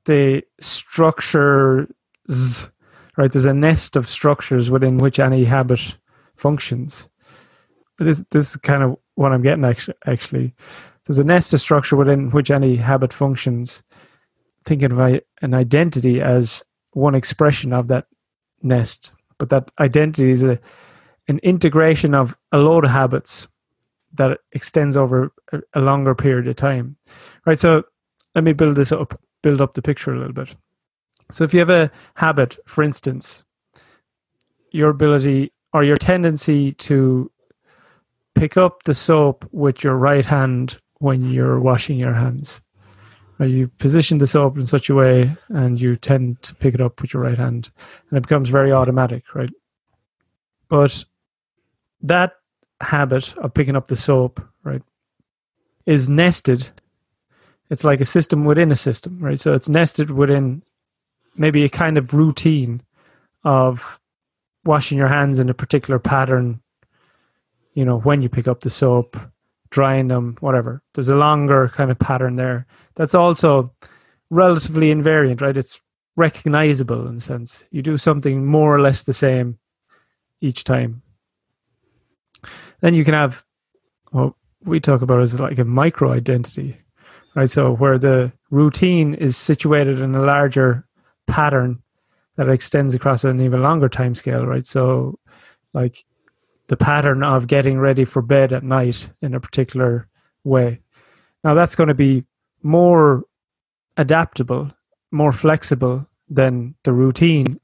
the 0.05 0.43
structures, 0.59 1.89
right? 3.17 3.31
There's 3.31 3.45
a 3.45 3.53
nest 3.53 3.95
of 3.95 4.07
structures 4.09 4.71
within 4.71 4.97
which 4.97 5.19
any 5.19 5.45
habit 5.45 5.97
functions 6.35 7.09
this 8.05 8.23
this 8.31 8.51
is 8.51 8.55
kind 8.57 8.83
of 8.83 8.97
what 9.15 9.31
I'm 9.31 9.41
getting 9.41 9.65
actually. 10.05 10.53
There's 11.05 11.17
a 11.17 11.23
nested 11.23 11.59
structure 11.59 11.95
within 11.95 12.29
which 12.31 12.51
any 12.51 12.75
habit 12.75 13.13
functions. 13.13 13.83
Thinking 14.63 14.91
of 14.91 14.99
an 15.41 15.53
identity 15.53 16.21
as 16.21 16.63
one 16.91 17.15
expression 17.15 17.73
of 17.73 17.87
that 17.87 18.05
nest, 18.61 19.11
but 19.39 19.49
that 19.49 19.71
identity 19.79 20.31
is 20.31 20.43
a 20.43 20.59
an 21.27 21.39
integration 21.39 22.13
of 22.13 22.37
a 22.51 22.57
load 22.57 22.85
of 22.85 22.91
habits 22.91 23.47
that 24.13 24.39
extends 24.51 24.97
over 24.97 25.31
a 25.73 25.81
longer 25.81 26.15
period 26.15 26.47
of 26.47 26.55
time. 26.55 26.95
Right. 27.45 27.59
So 27.59 27.83
let 28.35 28.43
me 28.43 28.53
build 28.53 28.75
this 28.75 28.91
up, 28.91 29.19
build 29.41 29.61
up 29.61 29.73
the 29.73 29.81
picture 29.81 30.13
a 30.13 30.17
little 30.17 30.33
bit. 30.33 30.55
So 31.31 31.43
if 31.43 31.53
you 31.53 31.59
have 31.59 31.69
a 31.69 31.91
habit, 32.15 32.57
for 32.65 32.83
instance, 32.83 33.43
your 34.71 34.89
ability 34.89 35.51
or 35.73 35.83
your 35.83 35.97
tendency 35.97 36.73
to 36.73 37.31
pick 38.35 38.57
up 38.57 38.83
the 38.83 38.93
soap 38.93 39.47
with 39.51 39.83
your 39.83 39.95
right 39.95 40.25
hand 40.25 40.77
when 40.99 41.29
you're 41.29 41.59
washing 41.59 41.97
your 41.97 42.13
hands. 42.13 42.61
You 43.39 43.69
position 43.79 44.19
the 44.19 44.27
soap 44.27 44.57
in 44.57 44.67
such 44.67 44.89
a 44.89 44.93
way 44.93 45.35
and 45.49 45.81
you 45.81 45.95
tend 45.95 46.43
to 46.43 46.53
pick 46.55 46.75
it 46.75 46.81
up 46.81 47.01
with 47.01 47.13
your 47.13 47.23
right 47.23 47.37
hand 47.37 47.71
and 48.09 48.17
it 48.17 48.21
becomes 48.21 48.49
very 48.49 48.71
automatic, 48.71 49.33
right? 49.33 49.49
But 50.69 51.03
that 52.01 52.33
habit 52.81 53.35
of 53.37 53.53
picking 53.53 53.75
up 53.75 53.87
the 53.87 53.95
soap, 53.95 54.41
right, 54.63 54.81
is 55.85 56.09
nested. 56.09 56.69
It's 57.69 57.83
like 57.83 58.01
a 58.01 58.05
system 58.05 58.45
within 58.45 58.71
a 58.71 58.75
system, 58.75 59.19
right? 59.19 59.39
So 59.39 59.53
it's 59.53 59.69
nested 59.69 60.11
within 60.11 60.61
maybe 61.35 61.63
a 61.63 61.69
kind 61.69 61.97
of 61.97 62.13
routine 62.13 62.81
of 63.43 63.99
washing 64.65 64.97
your 64.97 65.07
hands 65.07 65.39
in 65.39 65.49
a 65.49 65.53
particular 65.53 65.97
pattern 65.97 66.61
you 67.73 67.85
know, 67.85 67.99
when 67.99 68.21
you 68.21 68.29
pick 68.29 68.47
up 68.47 68.61
the 68.61 68.69
soap, 68.69 69.17
drying 69.69 70.07
them, 70.07 70.35
whatever. 70.39 70.81
There's 70.93 71.09
a 71.09 71.15
longer 71.15 71.69
kind 71.69 71.91
of 71.91 71.99
pattern 71.99 72.35
there. 72.35 72.65
That's 72.95 73.15
also 73.15 73.73
relatively 74.29 74.93
invariant, 74.93 75.41
right? 75.41 75.55
It's 75.55 75.79
recognizable 76.17 77.07
in 77.07 77.17
a 77.17 77.21
sense. 77.21 77.67
You 77.71 77.81
do 77.81 77.97
something 77.97 78.45
more 78.45 78.75
or 78.75 78.81
less 78.81 79.03
the 79.03 79.13
same 79.13 79.57
each 80.41 80.63
time. 80.63 81.01
Then 82.81 82.93
you 82.93 83.05
can 83.05 83.13
have 83.13 83.43
what 84.11 84.33
we 84.63 84.79
talk 84.79 85.01
about 85.01 85.21
as 85.21 85.39
like 85.39 85.59
a 85.59 85.65
micro 85.65 86.11
identity, 86.11 86.77
right? 87.35 87.49
So 87.49 87.73
where 87.73 87.97
the 87.97 88.31
routine 88.49 89.13
is 89.13 89.37
situated 89.37 89.99
in 89.99 90.13
a 90.15 90.21
larger 90.21 90.85
pattern 91.27 91.81
that 92.35 92.49
extends 92.49 92.95
across 92.95 93.23
an 93.23 93.41
even 93.41 93.61
longer 93.61 93.89
time 93.89 94.15
scale, 94.15 94.45
right? 94.45 94.65
So 94.65 95.19
like 95.73 96.03
the 96.67 96.77
pattern 96.77 97.23
of 97.23 97.47
getting 97.47 97.79
ready 97.79 98.05
for 98.05 98.21
bed 98.21 98.53
at 98.53 98.63
night 98.63 99.09
in 99.21 99.33
a 99.33 99.39
particular 99.39 100.07
way. 100.43 100.79
Now, 101.43 101.53
that's 101.53 101.75
going 101.75 101.89
to 101.89 101.93
be 101.93 102.23
more 102.63 103.23
adaptable, 103.97 104.71
more 105.11 105.31
flexible 105.31 106.07
than 106.29 106.75
the 106.83 106.93
routine. 106.93 107.59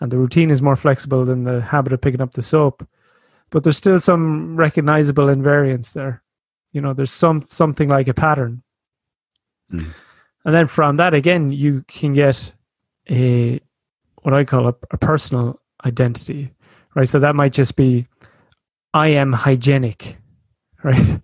And 0.00 0.12
the 0.12 0.18
routine 0.18 0.50
is 0.50 0.62
more 0.62 0.76
flexible 0.76 1.24
than 1.24 1.44
the 1.44 1.60
habit 1.60 1.92
of 1.92 2.00
picking 2.00 2.20
up 2.20 2.34
the 2.34 2.42
soap. 2.42 2.86
But 3.54 3.62
there's 3.62 3.76
still 3.76 4.00
some 4.00 4.56
recognizable 4.56 5.26
invariance 5.26 5.92
there. 5.92 6.24
You 6.72 6.80
know, 6.80 6.92
there's 6.92 7.12
some 7.12 7.44
something 7.46 7.88
like 7.88 8.08
a 8.08 8.12
pattern. 8.12 8.64
Mm. 9.70 9.94
And 10.44 10.54
then 10.54 10.66
from 10.66 10.96
that 10.96 11.14
again, 11.14 11.52
you 11.52 11.84
can 11.86 12.14
get 12.14 12.52
a 13.08 13.60
what 14.22 14.34
I 14.34 14.42
call 14.42 14.66
a, 14.66 14.74
a 14.90 14.98
personal 14.98 15.60
identity. 15.84 16.50
Right. 16.96 17.08
So 17.08 17.20
that 17.20 17.36
might 17.36 17.52
just 17.52 17.76
be 17.76 18.08
I 18.92 19.06
am 19.10 19.32
hygienic, 19.32 20.16
right? 20.82 21.20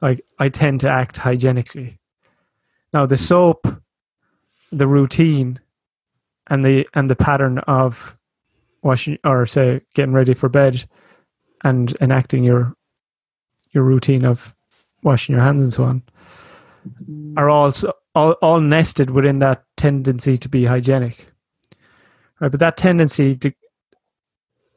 like 0.00 0.24
I 0.38 0.48
tend 0.48 0.80
to 0.80 0.88
act 0.88 1.18
hygienically. 1.18 1.98
Now 2.94 3.04
the 3.04 3.18
soap, 3.18 3.66
the 4.72 4.86
routine, 4.86 5.60
and 6.46 6.64
the 6.64 6.88
and 6.94 7.10
the 7.10 7.16
pattern 7.16 7.58
of 7.58 8.16
washing 8.82 9.18
or 9.22 9.44
say 9.44 9.82
getting 9.92 10.14
ready 10.14 10.32
for 10.32 10.48
bed 10.48 10.88
and 11.64 11.96
enacting 12.00 12.44
your 12.44 12.74
your 13.72 13.82
routine 13.82 14.24
of 14.24 14.54
washing 15.02 15.34
your 15.34 15.44
hands 15.44 15.64
and 15.64 15.72
so 15.72 15.84
on 15.84 16.02
are 17.36 17.50
all, 17.50 17.72
all 18.14 18.32
all 18.42 18.60
nested 18.60 19.10
within 19.10 19.40
that 19.40 19.64
tendency 19.76 20.36
to 20.36 20.48
be 20.48 20.64
hygienic 20.64 21.26
right 22.40 22.50
but 22.50 22.60
that 22.60 22.76
tendency 22.76 23.34
to 23.34 23.52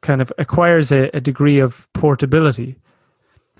kind 0.02 0.20
of 0.20 0.32
acquires 0.38 0.92
a, 0.92 1.10
a 1.14 1.20
degree 1.20 1.58
of 1.58 1.88
portability. 1.92 2.76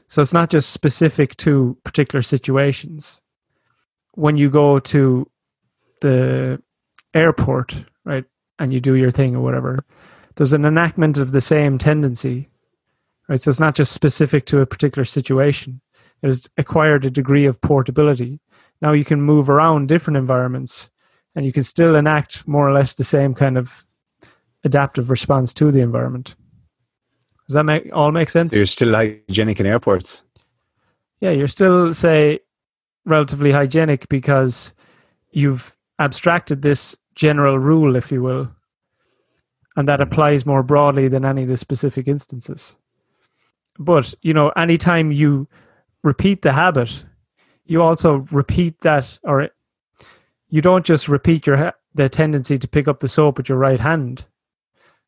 So 0.09 0.23
it's 0.23 0.33
not 0.33 0.51
just 0.51 0.71
specific 0.71 1.37
to 1.39 1.77
particular 1.85 2.23
situations. 2.23 3.21
When 4.15 4.37
you 4.37 4.51
go 4.51 4.79
to 4.79 5.31
the 6.01 6.63
airport, 7.15 7.85
right, 8.05 8.25
and 8.59 8.73
you 8.73 8.81
do 8.81 8.95
your 8.95 9.11
thing 9.11 9.37
or 9.37 9.41
whatever, 9.41 9.85
there's 10.37 10.53
an 10.53 10.65
enactment 10.65 11.19
of 11.19 11.33
the 11.33 11.41
same 11.41 11.79
tendency, 11.79 12.49
right? 13.29 13.41
So 13.41 13.51
it's 13.51 13.61
not 13.61 13.75
just 13.75 13.93
specific 13.93 14.47
to 14.47 14.61
a 14.61 14.67
particular 14.67 15.05
situation. 15.05 15.81
It 16.23 16.27
has 16.27 16.49
acquired 16.57 17.05
a 17.05 17.11
degree 17.11 17.47
of 17.47 17.61
portability. 17.61 18.41
Now 18.81 18.93
you 18.93 19.05
can 19.05 19.23
move 19.23 19.51
around 19.51 19.89
different 19.89 20.17
environments 20.17 20.91
and 21.35 21.45
you 21.47 21.53
can 21.53 21.63
still 21.63 21.95
enact 21.95 22.47
more 22.49 22.69
or 22.69 22.73
less 22.73 22.95
the 22.95 23.05
same 23.05 23.35
kind 23.35 23.57
of 23.57 23.87
adaptive 24.65 25.11
response 25.11 25.55
to 25.55 25.71
the 25.71 25.81
environment. 25.81 26.35
Does 27.47 27.55
that 27.55 27.65
make 27.65 27.89
all 27.95 28.13
make 28.13 28.31
sense? 28.31 28.55
You're 28.55 28.67
still 28.67 28.95
hygienic 28.95 29.61
in 29.61 29.67
airports. 29.67 30.23
Yeah, 31.21 31.31
you're 31.31 31.49
still 31.49 31.95
say 31.95 32.41
relatively 33.05 33.53
hygienic 33.53 34.09
because 34.09 34.75
you've 35.31 35.77
abstracted 35.99 36.63
this 36.63 36.97
general 37.15 37.59
rule, 37.59 37.97
if 37.97 38.13
you 38.13 38.23
will, 38.23 38.51
and 39.77 39.89
that 39.89 40.01
mm-hmm. 40.01 40.13
applies 40.13 40.47
more 40.47 40.63
broadly 40.63 41.09
than 41.09 41.25
any 41.25 41.43
of 41.43 41.49
the 41.49 41.57
specific 41.57 42.07
instances. 42.07 42.77
But 43.79 44.15
you 44.23 44.35
know, 44.35 44.51
anytime 44.51 45.13
you 45.13 45.49
repeat 46.03 46.43
the 46.43 46.53
habit, 46.53 47.05
you 47.65 47.83
also 47.83 48.27
repeat 48.31 48.81
that, 48.81 49.19
or 49.23 49.49
you 50.49 50.63
don't 50.63 50.85
just 50.85 51.09
repeat 51.09 51.47
your 51.47 51.73
the 51.95 52.09
tendency 52.09 52.59
to 52.59 52.69
pick 52.69 52.89
up 52.89 53.01
the 53.01 53.09
soap 53.09 53.39
with 53.39 53.49
your 53.49 53.59
right 53.59 53.81
hand. 53.81 54.25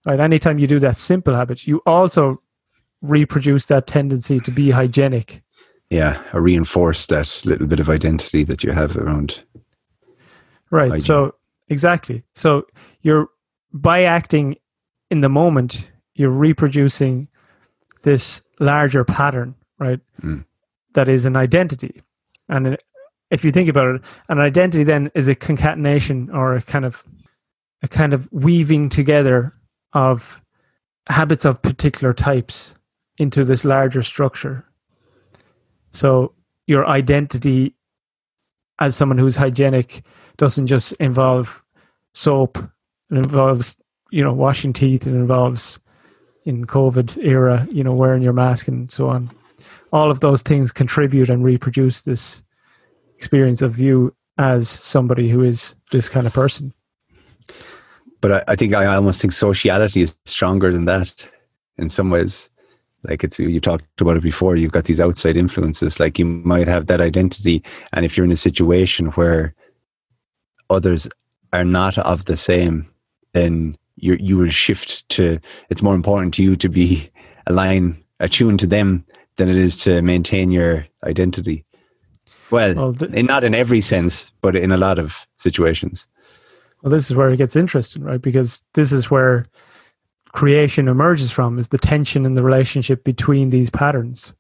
Right, 0.07 0.21
anytime 0.21 0.59
you 0.59 0.67
do 0.67 0.79
that 0.79 0.97
simple 0.97 1.35
habit, 1.35 1.67
you 1.67 1.83
also 1.85 2.41
reproduce 3.03 3.67
that 3.67 3.87
tendency 3.87 4.41
to 4.41 4.51
be 4.51 4.71
hygienic. 4.71 5.43
Yeah, 5.91 6.23
or 6.33 6.41
reinforce 6.41 7.07
that 7.07 7.43
little 7.45 7.67
bit 7.67 7.81
of 7.81 7.91
identity 7.91 8.45
that 8.45 8.63
you 8.63 8.71
have 8.71 8.97
around. 8.97 9.43
Right. 10.71 10.91
Hygiene. 10.91 11.05
So 11.05 11.35
exactly. 11.69 12.23
So 12.35 12.67
you're 13.03 13.29
by 13.73 14.05
acting 14.05 14.57
in 15.11 15.21
the 15.21 15.29
moment, 15.29 15.91
you're 16.15 16.31
reproducing 16.31 17.29
this 18.03 18.43
larger 18.61 19.05
pattern, 19.05 19.55
right? 19.79 20.01
Mm. 20.23 20.45
That 20.95 21.09
is 21.09 21.27
an 21.27 21.37
identity. 21.37 22.03
And 22.49 22.79
if 23.31 23.45
you 23.45 23.51
think 23.51 23.69
about 23.69 23.97
it, 23.97 24.03
an 24.29 24.39
identity 24.39 24.85
then 24.85 25.11
is 25.15 25.29
a 25.29 25.35
concatenation 25.35 26.31
or 26.33 26.57
a 26.57 26.63
kind 26.63 26.85
of 26.85 27.05
a 27.83 27.89
kind 27.89 28.13
of 28.13 28.31
weaving 28.33 28.91
together 28.91 29.55
of 29.95 30.43
habits 31.09 31.45
of 31.45 31.63
particular 31.63 32.13
types 32.13 32.75
into 33.17 33.45
this 33.45 33.65
larger 33.65 34.03
structure. 34.03 34.65
So 35.91 36.35
your 36.67 36.87
identity 36.87 37.75
as 38.81 38.97
someone 38.97 39.19
who's 39.19 39.37
hygienic 39.37 40.03
doesn't 40.37 40.67
just 40.67 40.93
involve 40.95 41.63
soap. 42.15 42.59
It 43.11 43.17
involves, 43.17 43.77
you 44.11 44.25
know, 44.25 44.33
washing 44.33 44.73
teeth. 44.73 45.07
It 45.07 45.15
involves 45.15 45.79
in 46.45 46.67
COVID 46.67 47.23
era, 47.25 47.67
you 47.71 47.85
know, 47.85 47.93
wearing 47.93 48.23
your 48.23 48.33
mask 48.33 48.69
and 48.69 48.91
so 48.91 49.09
on. 49.09 49.31
All 49.93 50.11
of 50.11 50.21
those 50.21 50.43
things 50.43 50.73
contribute 50.73 51.29
and 51.29 51.45
reproduce 51.45 52.03
this 52.03 52.43
experience 53.17 53.63
of 53.63 53.79
you 53.79 54.15
as 54.39 54.69
somebody 54.69 55.29
who 55.29 55.43
is 55.43 55.75
this 55.91 56.09
kind 56.09 56.27
of 56.27 56.33
person. 56.33 56.73
But 58.21 58.33
I, 58.33 58.45
I 58.49 58.57
think 58.57 58.75
I 58.75 58.87
almost 58.87 59.21
think 59.21 59.33
sociality 59.33 60.03
is 60.03 60.17
stronger 60.25 60.73
than 60.73 60.87
that 60.87 61.13
in 61.77 61.89
some 61.89 62.11
ways 62.11 62.51
like 63.05 63.25
it's 63.25 63.39
you 63.39 63.61
talked 63.61 64.01
about 64.01 64.17
it 64.17 64.23
before 64.23 64.57
you've 64.57 64.73
got 64.73 64.85
these 64.85 65.01
outside 65.01 65.37
influences 65.37 65.99
like 65.99 66.19
you 66.19 66.25
might 66.25 66.69
have 66.69 66.87
that 66.87 67.01
identity 67.01 67.63
and 67.93 68.05
if 68.05 68.17
you're 68.17 68.27
in 68.27 68.33
a 68.33 68.37
situation 68.37 69.07
where 69.13 69.55
others 70.69 71.09
are 71.53 71.65
not 71.65 71.97
of 71.99 72.27
the 72.27 72.37
same 72.37 72.87
then 73.33 73.77
you 74.03 74.17
you 74.21 74.37
will 74.37 74.49
shift 74.49 75.09
to 75.11 75.39
it's 75.69 75.83
more 75.83 75.95
important 75.95 76.35
to 76.35 76.43
you 76.43 76.57
to 76.57 76.69
be 76.69 77.09
aligned 77.47 78.03
attuned 78.19 78.61
to 78.61 78.67
them 78.67 79.05
than 79.37 79.49
it 79.49 79.57
is 79.57 79.77
to 79.77 80.03
maintain 80.03 80.51
your 80.51 80.87
identity. 81.05 81.65
Well, 82.51 82.75
well 82.75 82.95
th- 82.95 83.25
not 83.25 83.45
in 83.45 83.55
every 83.55 83.81
sense 83.81 84.33
but 84.41 84.57
in 84.57 84.73
a 84.73 84.77
lot 84.77 84.99
of 84.99 85.27
situations. 85.37 86.07
Well 86.83 86.91
this 86.91 87.11
is 87.11 87.17
where 87.17 87.31
it 87.31 87.37
gets 87.37 87.57
interesting 87.57 88.03
right? 88.03 88.21
Because 88.21 88.63
this 88.75 88.93
is 88.93 89.11
where 89.11 89.47
creation 90.33 90.89
emerges 90.89 91.31
from 91.31 91.59
is 91.59 91.69
the 91.69 91.79
tension 91.79 92.25
in 92.25 92.35
the 92.35 92.43
relationship 92.43 93.05
between 93.05 93.51
these 93.51 93.71
patterns. 93.71 94.33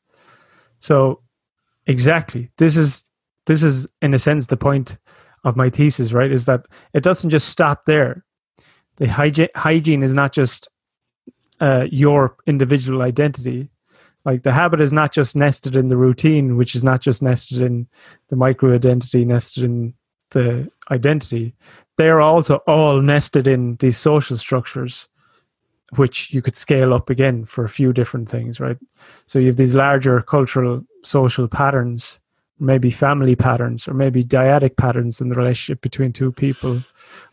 So 0.78 1.20
exactly. 1.86 2.50
This 2.58 2.76
is 2.76 3.08
this 3.46 3.62
is 3.62 3.86
in 4.02 4.14
a 4.14 4.18
sense 4.18 4.46
the 4.46 4.56
point 4.56 4.98
of 5.44 5.56
my 5.56 5.70
thesis 5.70 6.12
right? 6.12 6.30
Is 6.30 6.44
that 6.46 6.66
it 6.94 7.02
doesn't 7.02 7.30
just 7.30 7.48
stop 7.48 7.86
there 7.86 8.24
the 9.00 9.08
hygiene, 9.08 9.48
hygiene 9.56 10.02
is 10.02 10.14
not 10.14 10.32
just 10.32 10.68
uh, 11.58 11.86
your 11.90 12.36
individual 12.46 13.02
identity. 13.02 13.70
Like 14.26 14.42
the 14.42 14.52
habit 14.52 14.80
is 14.82 14.92
not 14.92 15.12
just 15.12 15.34
nested 15.34 15.74
in 15.74 15.88
the 15.88 15.96
routine 15.96 16.58
which 16.58 16.76
is 16.76 16.84
not 16.84 17.00
just 17.00 17.22
nested 17.22 17.62
in 17.62 17.88
the 18.28 18.36
micro 18.36 18.74
identity 18.74 19.24
nested 19.24 19.64
in 19.64 19.94
the 20.30 20.70
identity. 20.90 21.54
They 21.96 22.08
are 22.10 22.20
also 22.20 22.56
all 22.66 23.00
nested 23.00 23.48
in 23.48 23.76
these 23.76 23.96
social 23.96 24.36
structures 24.36 25.08
which 25.96 26.32
you 26.32 26.42
could 26.42 26.56
scale 26.56 26.94
up 26.94 27.10
again 27.10 27.44
for 27.44 27.64
a 27.64 27.68
few 27.68 27.92
different 27.92 28.28
things, 28.28 28.60
right? 28.60 28.76
So 29.26 29.38
you 29.38 29.46
have 29.46 29.56
these 29.56 29.74
larger 29.74 30.22
cultural, 30.22 30.84
social 31.02 31.48
patterns, 31.48 32.20
maybe 32.60 32.90
family 32.90 33.34
patterns, 33.34 33.88
or 33.88 33.94
maybe 33.94 34.22
dyadic 34.22 34.76
patterns 34.76 35.20
in 35.20 35.30
the 35.30 35.34
relationship 35.34 35.80
between 35.80 36.12
two 36.12 36.30
people, 36.30 36.82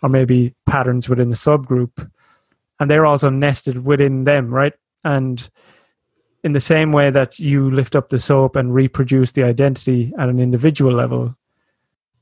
or 0.01 0.09
maybe 0.09 0.53
patterns 0.65 1.09
within 1.09 1.31
a 1.31 1.35
subgroup. 1.35 2.09
And 2.79 2.89
they're 2.89 3.05
also 3.05 3.29
nested 3.29 3.85
within 3.85 4.23
them, 4.23 4.53
right? 4.53 4.73
And 5.03 5.49
in 6.43 6.51
the 6.51 6.59
same 6.59 6.91
way 6.91 7.09
that 7.09 7.39
you 7.39 7.69
lift 7.71 7.95
up 7.95 8.09
the 8.09 8.19
soap 8.19 8.55
and 8.55 8.73
reproduce 8.73 9.31
the 9.31 9.43
identity 9.43 10.13
at 10.19 10.29
an 10.29 10.39
individual 10.39 10.93
level, 10.93 11.35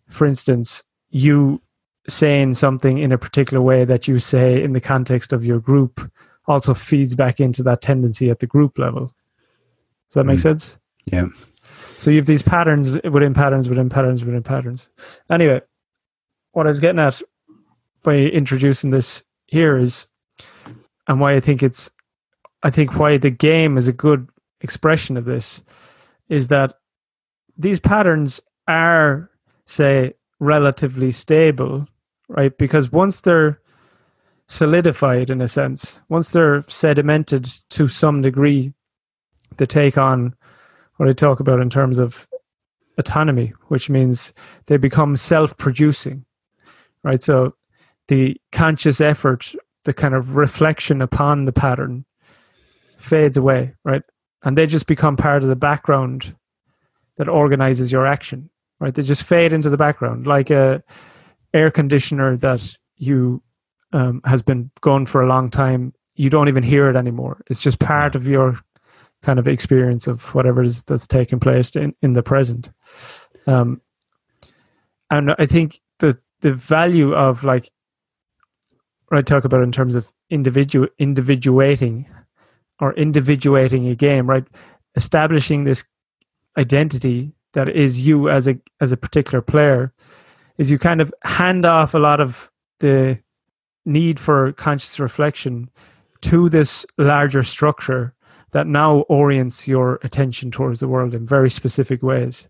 for 0.10 0.26
instance, 0.26 0.84
you 1.10 1.62
saying 2.08 2.54
something 2.54 3.00
in 3.00 3.12
a 3.12 3.18
particular 3.18 3.62
way 3.62 3.84
that 3.84 4.08
you 4.08 4.20
say 4.20 4.62
in 4.62 4.74
the 4.74 4.82
context 4.82 5.34
of 5.34 5.46
your 5.46 5.60
group 5.60 6.12
also 6.48 6.74
feeds 6.74 7.16
back 7.16 7.40
into 7.40 7.64
that 7.64 7.82
tendency 7.82 8.30
at 8.30 8.40
the 8.40 8.48
group 8.48 8.78
level. 8.78 9.06
Does 10.10 10.14
that 10.14 10.26
make 10.26 10.38
mm. 10.38 10.44
sense? 10.44 10.78
Yeah. 11.06 11.28
So 11.98 12.12
you 12.12 12.18
have 12.18 12.28
these 12.28 12.44
patterns 12.44 12.92
within 13.04 13.34
patterns 13.34 13.68
within 13.68 13.90
patterns 13.90 14.24
within 14.24 14.44
patterns. 14.44 14.90
Anyway, 15.30 15.62
what 16.52 16.68
I 16.68 16.70
was 16.70 16.80
getting 16.80 17.00
at 17.00 17.22
by 18.06 18.16
introducing 18.16 18.92
this 18.92 19.24
here 19.48 19.78
is, 19.78 20.08
and 21.08 21.20
why 21.20 21.34
I 21.34 21.42
think 21.42 21.62
it's, 21.62 21.90
I 22.64 22.70
think 22.70 22.98
why 22.98 23.18
the 23.18 23.30
game 23.30 23.78
is 23.78 23.88
a 23.88 23.94
good 23.94 24.30
expression 24.62 25.18
of 25.18 25.26
this, 25.26 25.64
is 26.30 26.48
that 26.48 26.76
these 27.58 27.80
patterns 27.80 28.42
are, 28.68 29.30
say, 29.66 30.14
relatively 30.40 31.12
stable, 31.12 31.88
right? 32.30 32.58
Because 32.58 32.92
once 32.92 33.22
they're 33.22 33.60
solidified 34.48 35.30
in 35.30 35.42
a 35.42 35.48
sense. 35.48 36.00
Once 36.10 36.32
they're 36.32 36.62
sedimented 36.64 37.64
to 37.70 37.88
some 37.88 38.22
degree, 38.22 38.74
they 39.58 39.66
take 39.66 39.98
on 39.98 40.36
what 40.98 41.10
I 41.10 41.14
talk 41.14 41.40
about 41.40 41.60
in 41.60 41.70
terms 41.70 41.98
of 41.98 42.28
autonomy, 42.98 43.54
which 43.68 43.90
means 43.90 44.34
they 44.68 44.78
become 44.78 45.16
self 45.16 45.58
producing, 45.58 46.26
right? 47.04 47.22
So 47.22 47.56
the 48.08 48.38
conscious 48.52 49.02
effort, 49.02 49.54
the 49.84 49.94
kind 49.94 50.14
of 50.14 50.36
reflection 50.36 51.02
upon 51.02 51.46
the 51.46 51.54
pattern 51.54 52.06
fades 52.98 53.38
away, 53.38 53.74
right? 53.84 54.04
And 54.44 54.58
they 54.58 54.68
just 54.68 54.88
become 54.88 55.18
part 55.18 55.44
of 55.44 55.50
the 55.50 55.56
background 55.56 56.36
that 57.18 57.30
organizes 57.30 57.92
your 57.92 58.06
action, 58.06 58.50
right? 58.80 58.94
They 58.94 59.04
just 59.04 59.24
fade 59.24 59.54
into 59.54 59.70
the 59.70 59.78
background 59.78 60.28
like 60.28 60.50
a 60.50 60.84
air 61.54 61.72
conditioner 61.72 62.36
that 62.38 62.76
you 62.98 63.42
um, 63.94 64.22
has 64.26 64.42
been 64.42 64.70
gone 64.82 65.06
for 65.06 65.22
a 65.22 65.28
long 65.28 65.50
time, 65.50 65.94
you 66.16 66.30
don't 66.30 66.50
even 66.50 66.64
hear 66.64 66.90
it 66.90 66.96
anymore. 66.96 67.42
It's 67.48 67.62
just 67.62 67.80
part 67.80 68.16
of 68.16 68.28
your 68.28 68.60
kind 69.22 69.40
of 69.40 69.48
experience 69.48 70.08
of 70.08 70.34
whatever 70.36 70.64
is 70.64 70.84
that's 70.84 71.08
taking 71.08 71.40
place 71.40 71.76
in, 71.76 71.96
in 72.02 72.14
the 72.14 72.22
present. 72.22 72.72
Um, 73.48 73.82
and 75.10 75.34
I 75.40 75.46
think 75.46 75.80
the 76.00 76.20
the 76.42 76.54
value 76.54 77.14
of 77.14 77.44
like 77.44 77.72
what 79.08 79.18
I 79.18 79.22
talk 79.22 79.46
about 79.46 79.62
in 79.62 79.72
terms 79.72 79.96
of 79.96 80.12
individual 80.30 80.88
individuating 81.00 82.08
or 82.80 82.94
individuating 82.94 83.88
a 83.88 83.96
game, 83.96 84.28
right? 84.28 84.46
Establishing 84.96 85.64
this 85.64 85.86
identity 86.58 87.34
that 87.54 87.70
is 87.70 88.06
you 88.06 88.30
as 88.30 88.48
a 88.48 88.58
as 88.80 88.92
a 88.92 88.98
particular 88.98 89.42
player 89.42 89.92
is 90.58 90.70
you 90.70 90.78
kind 90.78 91.02
of 91.02 91.14
hand 91.24 91.66
off 91.66 91.94
a 91.94 92.00
lot 92.00 92.22
of 92.22 92.52
the 92.80 93.20
need 93.86 94.20
for 94.20 94.52
conscious 94.54 95.00
reflection 95.00 95.70
to 96.22 96.50
this 96.50 96.86
larger 96.98 97.44
structure 97.44 98.14
that 98.52 98.68
now 98.68 99.00
orients 99.10 99.68
your 99.68 100.00
attention 100.04 100.50
towards 100.50 100.80
the 100.80 100.88
world 100.88 101.14
in 101.14 101.26
very 101.26 101.50
specific 101.50 102.02
ways 102.04 102.48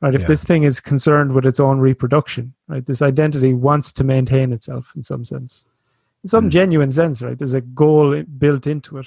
right 0.00 0.14
if 0.14 0.22
yeah. 0.22 0.28
this 0.28 0.44
thing 0.44 0.62
is 0.64 0.80
concerned 0.80 1.32
with 1.32 1.46
its 1.46 1.60
own 1.60 1.78
reproduction 1.78 2.54
right 2.68 2.86
this 2.86 3.02
identity 3.02 3.54
wants 3.54 3.92
to 3.92 4.04
maintain 4.04 4.52
itself 4.52 4.92
in 4.96 5.02
some 5.02 5.24
sense 5.24 5.66
some 6.26 6.46
mm. 6.46 6.50
genuine 6.50 6.90
sense 6.90 7.22
right 7.22 7.38
there's 7.38 7.54
a 7.54 7.60
goal 7.60 8.22
built 8.38 8.66
into 8.66 8.98
it 8.98 9.06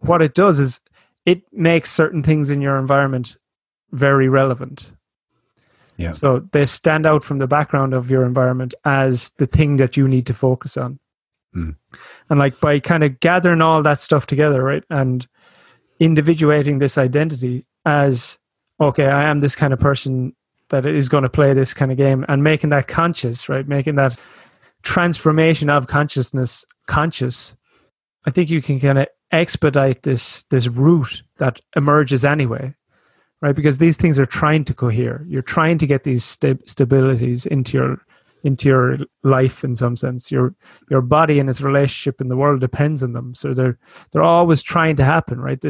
what 0.00 0.22
it 0.22 0.34
does 0.34 0.58
is 0.58 0.80
it 1.26 1.42
makes 1.52 1.90
certain 1.90 2.22
things 2.22 2.50
in 2.50 2.60
your 2.60 2.76
environment 2.76 3.36
very 3.92 4.28
relevant 4.28 4.92
yeah. 5.96 6.12
So 6.12 6.40
they 6.52 6.66
stand 6.66 7.06
out 7.06 7.22
from 7.22 7.38
the 7.38 7.46
background 7.46 7.94
of 7.94 8.10
your 8.10 8.24
environment 8.24 8.74
as 8.84 9.30
the 9.38 9.46
thing 9.46 9.76
that 9.76 9.96
you 9.96 10.08
need 10.08 10.26
to 10.26 10.34
focus 10.34 10.76
on. 10.76 10.98
Mm. 11.54 11.76
And 12.30 12.38
like 12.38 12.60
by 12.60 12.80
kind 12.80 13.04
of 13.04 13.20
gathering 13.20 13.62
all 13.62 13.82
that 13.82 13.98
stuff 13.98 14.26
together, 14.26 14.62
right? 14.62 14.82
And 14.90 15.26
individuating 16.00 16.78
this 16.78 16.98
identity 16.98 17.64
as, 17.86 18.38
okay, 18.80 19.06
I 19.06 19.30
am 19.30 19.38
this 19.38 19.54
kind 19.54 19.72
of 19.72 19.78
person 19.78 20.34
that 20.70 20.84
is 20.84 21.08
going 21.08 21.22
to 21.22 21.28
play 21.28 21.52
this 21.52 21.74
kind 21.74 21.92
of 21.92 21.96
game 21.96 22.24
and 22.28 22.42
making 22.42 22.70
that 22.70 22.88
conscious, 22.88 23.48
right? 23.48 23.68
Making 23.68 23.94
that 23.94 24.18
transformation 24.84 25.68
of 25.70 25.86
consciousness 25.86 26.64
conscious 26.86 27.56
I 28.26 28.30
think 28.30 28.50
you 28.50 28.62
can 28.62 28.80
kind 28.80 28.98
of 28.98 29.06
expedite 29.32 30.02
this 30.02 30.44
this 30.50 30.68
route 30.68 31.22
that 31.38 31.60
emerges 31.76 32.24
anyway, 32.24 32.74
right? 33.42 33.54
Because 33.54 33.78
these 33.78 33.96
things 33.96 34.18
are 34.18 34.26
trying 34.26 34.64
to 34.66 34.74
cohere. 34.74 35.24
You're 35.28 35.42
trying 35.42 35.78
to 35.78 35.86
get 35.86 36.04
these 36.04 36.24
st- 36.24 36.66
stabilities 36.66 37.46
into 37.46 37.76
your 37.76 38.02
into 38.44 38.68
your 38.68 38.98
life 39.22 39.64
in 39.64 39.74
some 39.74 39.96
sense. 39.96 40.30
Your 40.30 40.54
your 40.90 41.00
body 41.00 41.38
and 41.38 41.48
its 41.48 41.60
relationship 41.60 42.20
in 42.20 42.28
the 42.28 42.36
world 42.36 42.60
depends 42.60 43.02
on 43.02 43.12
them. 43.12 43.34
So 43.34 43.52
they're 43.52 43.78
they're 44.12 44.22
always 44.22 44.62
trying 44.62 44.96
to 44.96 45.04
happen, 45.04 45.40
right? 45.40 45.62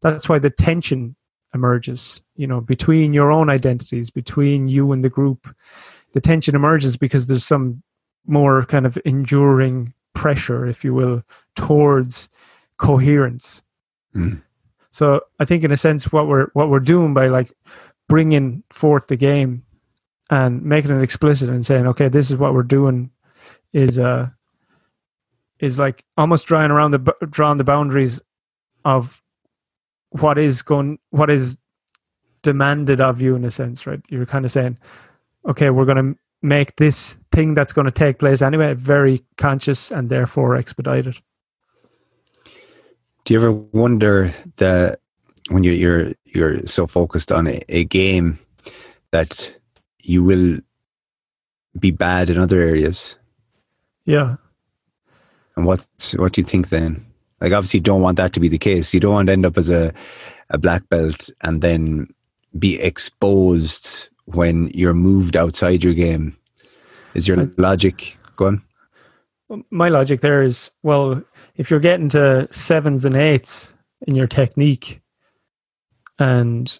That's 0.00 0.28
why 0.28 0.38
the 0.38 0.50
tension 0.50 1.16
emerges. 1.54 2.20
You 2.36 2.46
know, 2.46 2.60
between 2.60 3.14
your 3.14 3.30
own 3.30 3.48
identities, 3.48 4.10
between 4.10 4.68
you 4.68 4.92
and 4.92 5.04
the 5.04 5.10
group, 5.10 5.54
the 6.12 6.20
tension 6.20 6.54
emerges 6.54 6.96
because 6.96 7.26
there's 7.26 7.44
some 7.44 7.82
more 8.26 8.64
kind 8.66 8.86
of 8.86 8.98
enduring 9.04 9.92
pressure, 10.14 10.66
if 10.66 10.84
you 10.84 10.94
will, 10.94 11.22
towards 11.56 12.28
coherence. 12.76 13.62
Mm. 14.14 14.42
So 14.90 15.22
I 15.40 15.44
think, 15.44 15.64
in 15.64 15.72
a 15.72 15.76
sense, 15.76 16.12
what 16.12 16.28
we're 16.28 16.48
what 16.52 16.68
we're 16.68 16.80
doing 16.80 17.14
by 17.14 17.28
like 17.28 17.52
bringing 18.08 18.62
forth 18.70 19.06
the 19.06 19.16
game 19.16 19.64
and 20.30 20.62
making 20.62 20.90
it 20.90 21.02
explicit 21.02 21.48
and 21.48 21.64
saying, 21.64 21.86
okay, 21.86 22.08
this 22.08 22.30
is 22.30 22.36
what 22.36 22.54
we're 22.54 22.62
doing, 22.62 23.10
is 23.72 23.98
uh 23.98 24.28
is 25.62 25.78
like 25.78 26.04
almost 26.18 26.46
drawing 26.46 26.70
around 26.70 26.90
the 26.90 27.14
drawing 27.30 27.56
the 27.56 27.64
boundaries 27.64 28.20
of 28.84 29.22
what 30.10 30.38
is 30.38 30.60
going 30.60 30.98
what 31.10 31.30
is 31.30 31.56
demanded 32.42 33.00
of 33.00 33.22
you 33.22 33.34
in 33.36 33.44
a 33.44 33.50
sense 33.50 33.86
right 33.86 34.00
you're 34.08 34.26
kind 34.26 34.44
of 34.44 34.50
saying 34.50 34.76
okay 35.48 35.70
we're 35.70 35.84
going 35.84 36.14
to 36.14 36.18
make 36.42 36.74
this 36.76 37.16
thing 37.32 37.54
that's 37.54 37.72
going 37.72 37.84
to 37.84 37.90
take 37.90 38.18
place 38.18 38.42
anyway 38.42 38.74
very 38.74 39.22
conscious 39.36 39.90
and 39.90 40.08
therefore 40.08 40.56
expedited 40.56 41.18
do 43.24 43.34
you 43.34 43.40
ever 43.40 43.52
wonder 43.52 44.32
that 44.56 45.00
when 45.48 45.64
you're 45.64 45.74
you're, 45.74 46.12
you're 46.24 46.66
so 46.66 46.86
focused 46.86 47.32
on 47.32 47.46
a, 47.46 47.60
a 47.68 47.84
game 47.84 48.38
that 49.10 49.54
you 50.00 50.22
will 50.22 50.58
be 51.78 51.90
bad 51.90 52.30
in 52.30 52.38
other 52.38 52.60
areas 52.60 53.16
yeah 54.04 54.36
and 55.56 55.66
what 55.66 55.84
what 56.16 56.32
do 56.32 56.40
you 56.40 56.46
think 56.46 56.68
then 56.68 57.04
like 57.42 57.52
obviously 57.52 57.78
you 57.78 57.82
don't 57.82 58.02
want 58.02 58.16
that 58.18 58.32
to 58.34 58.40
be 58.40 58.48
the 58.48 58.56
case. 58.56 58.94
You 58.94 59.00
don't 59.00 59.14
want 59.14 59.26
to 59.26 59.32
end 59.32 59.44
up 59.44 59.58
as 59.58 59.68
a, 59.68 59.92
a 60.50 60.58
black 60.58 60.88
belt 60.88 61.28
and 61.40 61.60
then 61.60 62.06
be 62.56 62.80
exposed 62.80 64.08
when 64.26 64.68
you're 64.68 64.94
moved 64.94 65.36
outside 65.36 65.82
your 65.82 65.92
game. 65.92 66.36
Is 67.14 67.28
your 67.28 67.40
I, 67.40 67.48
logic 67.58 68.16
going? 68.36 68.62
My 69.70 69.88
logic 69.88 70.20
there 70.20 70.42
is 70.42 70.70
well, 70.82 71.22
if 71.56 71.70
you're 71.70 71.80
getting 71.80 72.08
to 72.10 72.48
sevens 72.50 73.04
and 73.04 73.16
eights 73.16 73.74
in 74.06 74.14
your 74.14 74.26
technique 74.26 75.00
and 76.18 76.78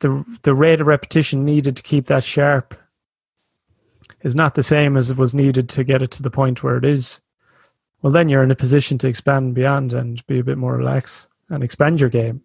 the 0.00 0.24
the 0.42 0.54
rate 0.54 0.80
of 0.80 0.86
repetition 0.86 1.44
needed 1.44 1.76
to 1.76 1.82
keep 1.82 2.06
that 2.06 2.24
sharp 2.24 2.74
is 4.22 4.36
not 4.36 4.54
the 4.54 4.62
same 4.62 4.96
as 4.96 5.10
it 5.10 5.16
was 5.16 5.34
needed 5.34 5.68
to 5.70 5.84
get 5.84 6.02
it 6.02 6.10
to 6.12 6.22
the 6.22 6.30
point 6.30 6.62
where 6.62 6.76
it 6.76 6.84
is 6.84 7.20
well, 8.04 8.12
then 8.12 8.28
you're 8.28 8.42
in 8.42 8.50
a 8.50 8.54
position 8.54 8.98
to 8.98 9.08
expand 9.08 9.54
beyond 9.54 9.94
and 9.94 10.24
be 10.26 10.38
a 10.38 10.44
bit 10.44 10.58
more 10.58 10.76
relaxed 10.76 11.26
and 11.48 11.64
expand 11.64 12.02
your 12.02 12.10
game. 12.10 12.42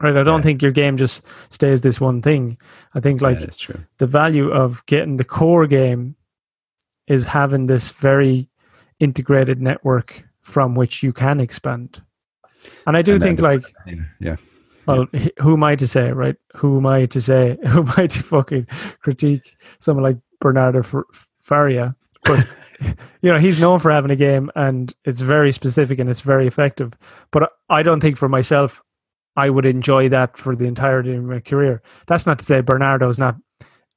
Right. 0.00 0.16
I 0.16 0.22
don't 0.22 0.38
yeah. 0.38 0.42
think 0.42 0.62
your 0.62 0.70
game 0.70 0.96
just 0.96 1.24
stays 1.50 1.82
this 1.82 2.00
one 2.00 2.22
thing. 2.22 2.56
I 2.94 3.00
think 3.00 3.20
like 3.20 3.40
yeah, 3.40 3.76
the 3.98 4.06
value 4.06 4.50
of 4.50 4.86
getting 4.86 5.16
the 5.16 5.24
core 5.24 5.66
game 5.66 6.14
is 7.08 7.26
having 7.26 7.66
this 7.66 7.90
very 7.90 8.48
integrated 9.00 9.60
network 9.60 10.24
from 10.42 10.74
which 10.74 11.02
you 11.02 11.12
can 11.12 11.40
expand. 11.40 12.00
And 12.86 12.96
I 12.96 13.02
do 13.02 13.14
and 13.14 13.22
think 13.22 13.40
like 13.40 13.64
yeah. 14.20 14.36
Well, 14.86 15.06
who 15.40 15.52
am 15.52 15.64
I 15.64 15.76
to 15.76 15.86
say, 15.86 16.12
right? 16.12 16.36
Who 16.56 16.78
am 16.78 16.86
I 16.86 17.04
to 17.06 17.20
say? 17.20 17.58
Who 17.66 17.80
am 17.80 17.92
I 17.96 18.06
to 18.06 18.22
fucking 18.22 18.66
critique 19.00 19.54
someone 19.78 20.02
like 20.02 20.16
Bernardo 20.40 20.82
Faria? 21.42 21.94
But 22.24 22.48
you 23.20 23.32
know, 23.32 23.38
he's 23.38 23.60
known 23.60 23.80
for 23.80 23.90
having 23.90 24.10
a 24.10 24.16
game 24.16 24.50
and 24.56 24.94
it's 25.04 25.20
very 25.20 25.52
specific 25.52 25.98
and 25.98 26.08
it's 26.08 26.22
very 26.22 26.46
effective. 26.46 26.94
But 27.32 27.52
I 27.68 27.82
don't 27.82 28.00
think 28.00 28.16
for 28.16 28.30
myself, 28.30 28.82
I 29.38 29.50
would 29.50 29.64
enjoy 29.64 30.08
that 30.08 30.36
for 30.36 30.56
the 30.56 30.64
entirety 30.64 31.14
of 31.14 31.22
my 31.22 31.38
career. 31.38 31.80
That's 32.08 32.26
not 32.26 32.40
to 32.40 32.44
say 32.44 32.60
Bernardo 32.60 33.08
is 33.08 33.20
not, 33.20 33.36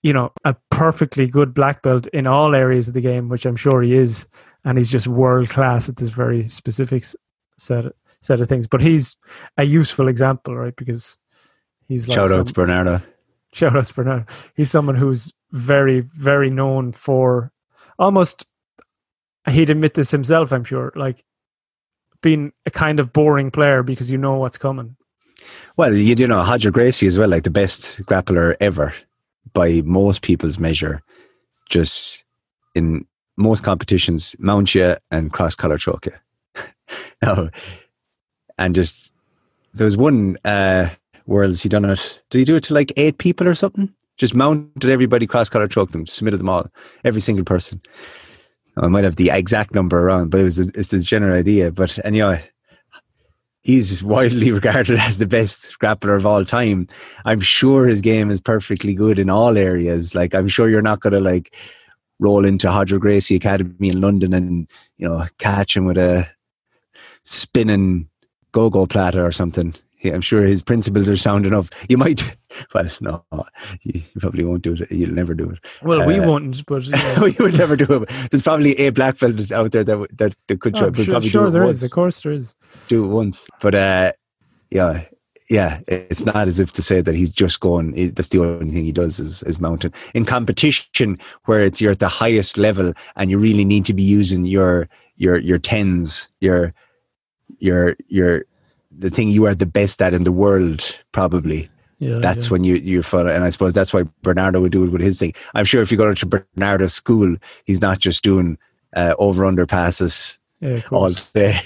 you 0.04 0.14
know, 0.14 0.32
a 0.46 0.56
perfectly 0.70 1.26
good 1.26 1.56
black 1.56 1.82
belt 1.82 2.06
in 2.14 2.28
all 2.28 2.54
areas 2.54 2.88
of 2.88 2.94
the 2.94 3.02
game, 3.02 3.28
which 3.28 3.48
I'm 3.48 3.56
sure 3.56 3.82
he 3.82 3.96
is. 3.96 4.28
And 4.66 4.78
he's 4.78 4.92
just 4.92 5.08
world 5.08 5.50
class 5.50 5.90
at 5.90 5.96
this 5.96 6.10
very 6.10 6.48
specific 6.48 7.06
set, 7.58 7.86
set 8.20 8.40
of 8.40 8.48
things. 8.48 8.68
But 8.68 8.82
he's 8.82 9.16
a 9.58 9.64
useful 9.64 10.10
example, 10.10 10.56
right? 10.56 10.76
Because 10.76 11.18
he's 11.88 12.08
like. 12.08 12.16
Shout 12.16 12.32
out 12.32 12.46
to 12.46 12.54
Bernardo. 12.54 13.02
Shout 13.54 13.76
out 13.76 13.86
to 13.86 13.94
Bernardo. 13.96 14.26
He's 14.56 14.70
someone 14.70 14.96
who's 14.96 15.34
very, 15.52 16.02
very 16.02 16.52
known 16.52 16.92
for 16.92 17.52
almost 17.98 18.46
he'd 19.50 19.72
admit 19.72 19.96
this 19.96 20.12
himself, 20.12 20.54
I'm 20.54 20.66
sure, 20.66 20.94
like 20.96 21.26
being 22.22 22.54
a 22.68 22.70
kind 22.70 23.00
of 23.00 23.12
boring 23.12 23.50
player 23.50 23.82
because 23.82 24.12
you 24.12 24.20
know 24.20 24.36
what's 24.36 24.60
coming. 24.60 24.98
Well, 25.78 25.96
you 25.96 26.16
do 26.16 26.28
know 26.28 26.40
Roger 26.40 26.72
Gracie 26.72 27.08
as 27.08 27.18
well, 27.18 27.30
like 27.30 27.44
the 27.44 27.50
best 27.50 28.02
grappler 28.06 28.56
ever 28.60 28.94
by 29.54 29.82
most 29.84 30.22
people's 30.22 30.60
measure. 30.60 31.02
Just 31.70 32.24
in 32.76 33.06
most 33.38 33.64
competitions, 33.64 34.36
mount 34.40 34.76
you 34.76 34.96
and 35.10 35.32
cross 35.32 35.56
collar 35.56 35.78
choke 35.78 36.08
you. 36.08 36.64
no, 37.24 37.50
and 38.58 38.76
just 38.76 39.14
there 39.74 39.86
was 39.86 39.98
one 39.98 40.38
uh, 40.46 40.90
worlds 41.26 41.64
he 41.64 41.70
done 41.70 41.86
it. 41.86 42.22
Did 42.30 42.40
he 42.40 42.46
do 42.46 42.56
it 42.56 42.64
to 42.66 42.74
like 42.74 42.94
eight 42.98 43.18
people 43.18 43.48
or 43.48 43.56
something? 43.56 43.94
Just 44.18 44.36
mounted 44.36 44.90
everybody, 44.90 45.26
cross 45.26 45.50
collar 45.50 45.68
choke 45.68 45.92
them, 45.92 46.06
submitted 46.06 46.38
them 46.38 46.50
all, 46.50 46.70
every 47.04 47.22
single 47.22 47.46
person. 47.46 47.82
I 48.78 48.88
might 48.88 49.04
have 49.04 49.16
the 49.16 49.30
exact 49.32 49.74
number 49.74 50.04
wrong, 50.04 50.30
but 50.30 50.42
it 50.42 50.44
was 50.44 50.60
it's 50.60 50.90
the 50.90 51.00
general 51.00 51.38
idea. 51.38 51.72
But 51.72 51.98
anyway, 52.06 52.42
he's 53.62 54.04
widely 54.04 54.52
regarded 54.52 55.00
as 55.00 55.18
the 55.18 55.28
best 55.28 55.78
grappler 55.80 56.16
of 56.16 56.26
all 56.26 56.46
time. 56.46 56.88
I'm 57.26 57.40
sure 57.40 57.86
his 57.86 58.02
game 58.02 58.30
is 58.30 58.42
perfectly 58.42 58.94
good 58.94 59.20
in 59.20 59.30
all 59.30 59.58
areas. 59.58 60.16
Like 60.16 60.36
I'm 60.36 60.48
sure 60.48 60.70
you're 60.70 60.82
not 60.82 61.00
going 61.00 61.14
to 61.14 61.20
like 61.20 61.56
roll 62.20 62.46
into 62.46 62.68
Roger 62.68 63.00
Gracie 63.00 63.36
Academy 63.36 63.90
in 63.90 64.00
London 64.00 64.34
and 64.34 64.70
you 64.98 65.08
know 65.08 65.26
catch 65.40 65.76
him 65.76 65.86
with 65.86 65.98
a 65.98 66.28
spinning 67.24 68.08
gogoplata 68.54 69.24
or 69.24 69.32
something. 69.32 69.74
I'm 70.06 70.22
sure 70.22 70.42
his 70.42 70.62
principles 70.62 71.08
are 71.10 71.16
sound 71.16 71.46
enough. 71.46 71.70
You 71.90 71.98
might, 71.98 72.36
well, 72.74 72.90
no, 73.02 73.24
you 73.82 74.02
probably 74.20 74.44
won't 74.44 74.64
do 74.64 74.74
it. 74.74 74.92
You'll 74.92 75.14
never 75.14 75.34
do 75.34 75.50
it. 75.50 75.60
Well, 75.84 76.02
uh, 76.02 76.06
we 76.06 76.20
won't, 76.20 76.66
but 76.66 76.84
yeah. 76.88 77.22
we 77.22 77.32
would 77.40 77.58
never 77.58 77.76
do 77.76 78.04
it. 78.04 78.10
There's 78.32 78.42
probably 78.42 78.76
a 78.78 78.90
black 78.90 79.20
belt 79.20 79.52
out 79.52 79.72
there 79.72 79.84
that 79.84 80.18
that, 80.18 80.36
that 80.48 80.62
could 80.62 80.76
oh, 80.78 80.90
try. 80.90 81.04
Sure, 81.04 81.22
sure 81.22 81.52
there 81.52 81.66
once. 81.66 81.78
is. 81.78 81.84
Of 81.84 81.92
course, 81.92 82.22
there 82.22 82.34
is. 82.34 82.54
Do 82.88 83.06
it 83.06 83.10
once, 83.10 83.48
but 83.60 83.76
uh, 83.76 84.14
yeah, 84.70 85.04
yeah, 85.52 85.82
it's 85.88 86.26
not 86.26 86.48
as 86.48 86.62
if 86.62 86.72
to 86.74 86.82
say 86.82 87.02
that 87.02 87.14
he's 87.14 87.30
just 87.30 87.60
going. 87.60 88.14
That's 88.14 88.30
the 88.30 88.40
only 88.40 88.74
thing 88.74 88.86
he 88.86 88.94
does 88.94 89.20
is, 89.20 89.44
is 89.44 89.60
mountain 89.60 89.94
in 90.14 90.24
competition 90.24 91.18
where 91.46 91.66
it's 91.66 91.82
you're 91.82 91.92
at 91.92 92.00
the 92.00 92.08
highest 92.08 92.58
level 92.58 92.94
and 93.18 93.30
you 93.30 93.38
really 93.38 93.66
need 93.66 93.84
to 93.86 93.94
be 93.94 94.02
using 94.02 94.46
your 94.46 94.88
your 95.18 95.38
your 95.38 95.60
tens, 95.60 96.30
your 96.40 96.74
your 97.60 97.98
your 98.08 98.46
the 98.98 99.10
thing 99.10 99.30
you 99.30 99.46
are 99.46 99.56
the 99.56 99.66
best 99.66 100.02
at 100.02 100.14
in 100.14 100.24
the 100.24 100.32
world, 100.32 100.98
probably. 101.12 101.70
Yeah, 102.00 102.18
that's 102.20 102.46
yeah. 102.46 102.52
when 102.52 102.64
you 102.64 102.76
you 102.76 103.04
follow, 103.04 103.28
and 103.28 103.44
I 103.44 103.52
suppose 103.52 103.74
that's 103.74 103.94
why 103.94 104.04
Bernardo 104.24 104.60
would 104.62 104.72
do 104.72 104.84
it 104.84 104.92
with 104.92 105.02
his 105.02 105.20
thing. 105.20 105.34
I'm 105.54 105.66
sure 105.66 105.84
if 105.84 105.92
you 105.92 105.98
go 105.98 106.12
to 106.14 106.26
Bernardo's 106.26 106.94
school, 106.94 107.36
he's 107.66 107.80
not 107.80 108.00
just 108.00 108.24
doing 108.24 108.58
uh, 108.96 109.14
over 109.20 109.46
under 109.46 109.68
passes 109.68 110.40
yeah, 110.62 110.82
all 110.92 111.12
day. 111.34 111.60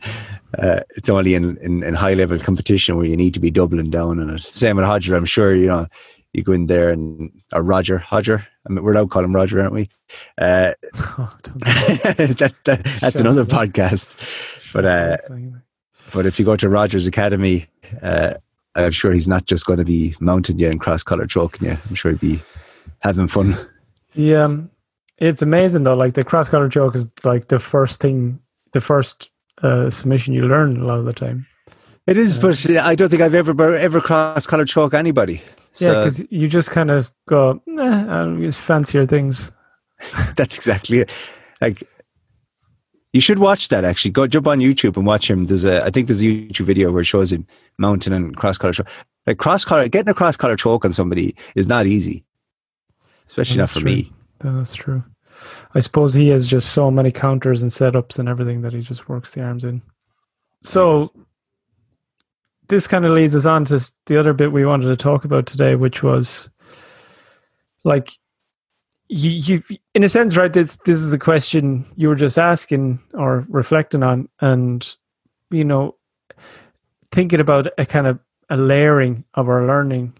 uh, 0.57 0.81
it's 0.95 1.09
only 1.09 1.33
in, 1.33 1.57
in, 1.57 1.83
in, 1.83 1.93
high 1.93 2.13
level 2.13 2.39
competition 2.39 2.95
where 2.95 3.05
you 3.05 3.17
need 3.17 3.33
to 3.33 3.39
be 3.39 3.51
doubling 3.51 3.89
down 3.89 4.19
on 4.19 4.29
it. 4.29 4.41
Same 4.41 4.77
with 4.77 4.85
Hodger. 4.85 5.15
I'm 5.15 5.25
sure 5.25 5.55
you 5.55 5.67
know 5.67 5.87
you 6.33 6.43
go 6.43 6.51
in 6.51 6.65
there 6.67 6.89
and 6.89 7.31
or 7.53 7.63
Roger 7.63 7.99
Hodger. 7.99 8.45
I 8.67 8.73
mean, 8.73 8.83
we're 8.83 8.93
allowed 8.93 9.05
to 9.05 9.09
call 9.09 9.23
him 9.23 9.35
Roger, 9.35 9.61
aren't 9.61 9.73
we? 9.73 9.89
Uh, 10.37 10.73
oh, 10.95 11.31
that, 11.55 12.59
that, 12.65 12.83
that's 12.99 13.19
another 13.19 13.45
podcast. 13.45 14.15
But 14.73 14.85
uh, 14.85 15.17
but 16.13 16.25
if 16.25 16.39
you 16.39 16.45
go 16.45 16.55
to 16.55 16.69
Rogers 16.69 17.07
Academy, 17.07 17.67
uh, 18.01 18.35
I'm 18.75 18.91
sure 18.91 19.11
he's 19.11 19.27
not 19.27 19.45
just 19.45 19.65
going 19.65 19.79
to 19.79 19.85
be 19.85 20.15
mounting 20.19 20.59
you 20.59 20.69
and 20.69 20.79
cross 20.79 21.03
collar 21.03 21.27
choking 21.27 21.67
you. 21.67 21.77
I'm 21.87 21.95
sure 21.95 22.11
he'd 22.11 22.19
be 22.19 22.41
having 22.99 23.27
fun. 23.27 23.57
Yeah, 24.13 24.43
um, 24.43 24.69
it's 25.17 25.41
amazing 25.41 25.83
though. 25.83 25.95
Like 25.95 26.13
the 26.13 26.23
cross 26.23 26.49
collar 26.49 26.69
choke 26.69 26.95
is 26.95 27.11
like 27.23 27.47
the 27.47 27.59
first 27.59 28.01
thing, 28.01 28.39
the 28.73 28.81
first 28.81 29.29
uh, 29.61 29.89
submission 29.89 30.33
you 30.33 30.47
learn 30.47 30.77
a 30.77 30.85
lot 30.85 30.99
of 30.99 31.05
the 31.05 31.13
time. 31.13 31.45
It 32.07 32.17
is, 32.17 32.37
uh, 32.37 32.41
but 32.41 32.69
I 32.69 32.95
don't 32.95 33.09
think 33.09 33.21
I've 33.21 33.35
ever 33.35 33.75
ever 33.75 34.01
cross 34.01 34.47
collar 34.47 34.65
choke 34.65 34.93
anybody. 34.93 35.41
So. 35.73 35.91
Yeah, 35.91 35.99
because 35.99 36.23
you 36.31 36.47
just 36.47 36.71
kind 36.71 36.89
of 36.89 37.11
go, 37.27 37.61
eh, 37.67 38.05
I'll 38.09 38.37
use 38.37 38.59
fancier 38.59 39.05
things. 39.05 39.51
that's 40.35 40.55
exactly 40.55 40.99
it. 40.99 41.09
Like 41.61 41.83
You 43.13 43.21
should 43.21 43.39
watch 43.39 43.69
that 43.69 43.83
actually. 43.83 44.11
Go 44.11 44.27
jump 44.27 44.47
on 44.47 44.59
YouTube 44.59 44.95
and 44.97 45.05
watch 45.05 45.29
him. 45.29 45.45
There's 45.45 45.65
a 45.65 45.83
I 45.83 45.89
think 45.89 46.07
there's 46.07 46.21
a 46.21 46.25
YouTube 46.25 46.65
video 46.65 46.91
where 46.91 47.01
it 47.01 47.05
shows 47.05 47.31
him 47.31 47.45
mountain 47.77 48.13
and 48.13 48.35
cross 48.35 48.57
collar 48.57 48.73
choke. 48.73 48.87
Like 49.25 49.37
cross 49.37 49.65
collar 49.65 49.87
getting 49.87 50.09
a 50.09 50.13
cross 50.13 50.37
collar 50.37 50.55
choke 50.55 50.85
on 50.85 50.93
somebody 50.93 51.35
is 51.55 51.67
not 51.67 51.87
easy. 51.87 52.23
Especially 53.27 53.57
not 53.57 53.69
for 53.69 53.79
true. 53.79 53.91
me. 53.91 54.11
That's 54.39 54.73
true. 54.75 55.03
I 55.73 55.79
suppose 55.79 56.13
he 56.13 56.29
has 56.29 56.47
just 56.47 56.71
so 56.73 56.91
many 56.91 57.11
counters 57.11 57.61
and 57.61 57.71
setups 57.71 58.19
and 58.19 58.27
everything 58.29 58.61
that 58.61 58.73
he 58.73 58.81
just 58.81 59.07
works 59.09 59.31
the 59.33 59.41
arms 59.41 59.63
in. 59.63 59.81
So 60.63 60.99
Yes. 60.99 61.09
this 62.67 62.87
kind 62.87 63.05
of 63.05 63.11
leads 63.11 63.35
us 63.35 63.45
on 63.45 63.65
to 63.65 63.91
the 64.05 64.19
other 64.19 64.33
bit 64.33 64.51
we 64.51 64.65
wanted 64.65 64.87
to 64.87 64.95
talk 64.97 65.25
about 65.25 65.45
today, 65.45 65.75
which 65.75 66.03
was 66.03 66.49
like 67.83 68.11
you, 69.09 69.29
you 69.31 69.77
in 69.95 70.03
a 70.03 70.09
sense, 70.09 70.37
right? 70.37 70.53
This 70.53 70.77
this 70.77 70.99
is 70.99 71.11
a 71.13 71.19
question 71.19 71.85
you 71.95 72.07
were 72.07 72.15
just 72.15 72.37
asking 72.37 72.99
or 73.13 73.45
reflecting 73.49 74.03
on, 74.03 74.29
and 74.39 74.95
you 75.49 75.63
know, 75.65 75.95
thinking 77.11 77.39
about 77.39 77.67
a 77.77 77.85
kind 77.85 78.07
of 78.07 78.19
a 78.49 78.57
layering 78.57 79.25
of 79.33 79.49
our 79.49 79.65
learning. 79.65 80.13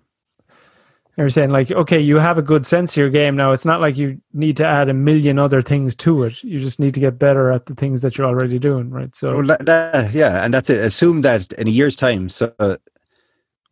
You're 1.18 1.30
saying 1.30 1.50
like, 1.50 1.70
okay, 1.70 2.00
you 2.00 2.18
have 2.18 2.38
a 2.38 2.42
good 2.42 2.66
sense 2.66 2.94
of 2.94 2.98
your 2.98 3.10
game 3.10 3.36
now. 3.36 3.52
It's 3.52 3.66
not 3.66 3.82
like 3.82 3.98
you 3.98 4.22
need 4.32 4.56
to 4.58 4.66
add 4.66 4.88
a 4.88 4.94
million 4.94 5.38
other 5.38 5.62
things 5.62 5.94
to 5.98 6.24
it. 6.24 6.42
You 6.46 6.60
just 6.60 6.80
need 6.80 6.94
to 6.94 7.00
get 7.02 7.20
better 7.20 7.52
at 7.52 7.66
the 7.66 7.76
things 7.76 8.02
that 8.02 8.18
you're 8.18 8.26
already 8.28 8.58
doing, 8.58 8.90
right? 8.90 9.14
So 9.14 9.36
Well, 9.36 9.58
that- 9.60 10.14
yeah, 10.14 10.44
and 10.46 10.54
that's 10.54 10.70
it. 10.70 10.80
Assume 10.80 11.22
that 11.22 11.52
in 11.54 11.68
a 11.68 11.72
year's 11.72 11.98
time, 11.98 12.30
so 12.30 12.54
uh, 12.60 12.78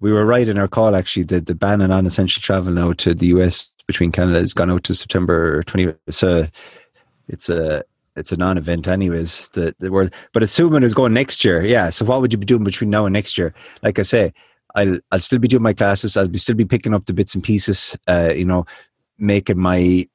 we 0.01 0.12
were 0.12 0.25
right 0.25 0.47
in 0.47 0.60
our 0.60 0.67
call. 0.67 0.93
Actually, 0.93 1.23
the 1.23 1.39
the 1.39 1.56
ban 1.56 1.82
on 1.89 2.06
essential 2.06 2.41
travel 2.41 2.73
now 2.73 2.91
to 2.93 3.15
the 3.15 3.27
US 3.27 3.69
between 3.88 4.12
Canada 4.12 4.39
has 4.39 4.54
gone 4.54 4.69
out 4.69 4.84
to 4.84 4.93
September 4.93 5.63
twenty. 5.63 5.93
So 6.10 6.47
it's 7.28 7.50
a 7.50 7.84
it's 8.15 8.32
a 8.32 8.38
non-event, 8.38 8.88
anyways. 8.88 9.50
The 9.50 9.73
the 9.80 9.91
word, 9.91 10.13
but 10.34 10.43
assuming 10.43 10.84
it's 10.84 10.93
going 10.93 11.13
next 11.13 11.43
year, 11.45 11.63
yeah. 11.63 11.89
So 11.89 12.06
what 12.06 12.21
would 12.21 12.32
you 12.34 12.38
be 12.38 12.45
doing 12.45 12.63
between 12.63 12.89
now 12.89 13.06
and 13.06 13.13
next 13.13 13.38
year? 13.38 13.54
Like 13.84 14.00
I 14.00 14.04
say, 14.04 14.34
I'll 14.76 15.00
I'll 15.12 15.19
still 15.19 15.39
be 15.39 15.47
doing 15.47 15.63
my 15.63 15.73
classes. 15.73 16.17
I'll 16.17 16.28
be 16.28 16.38
still 16.38 16.56
be 16.56 16.65
picking 16.65 16.93
up 16.93 17.06
the 17.06 17.13
bits 17.13 17.36
and 17.36 17.43
pieces. 17.43 17.97
Uh, 18.08 18.34
you 18.36 18.45
know, 18.45 18.65
making 19.17 19.58
my 19.58 20.08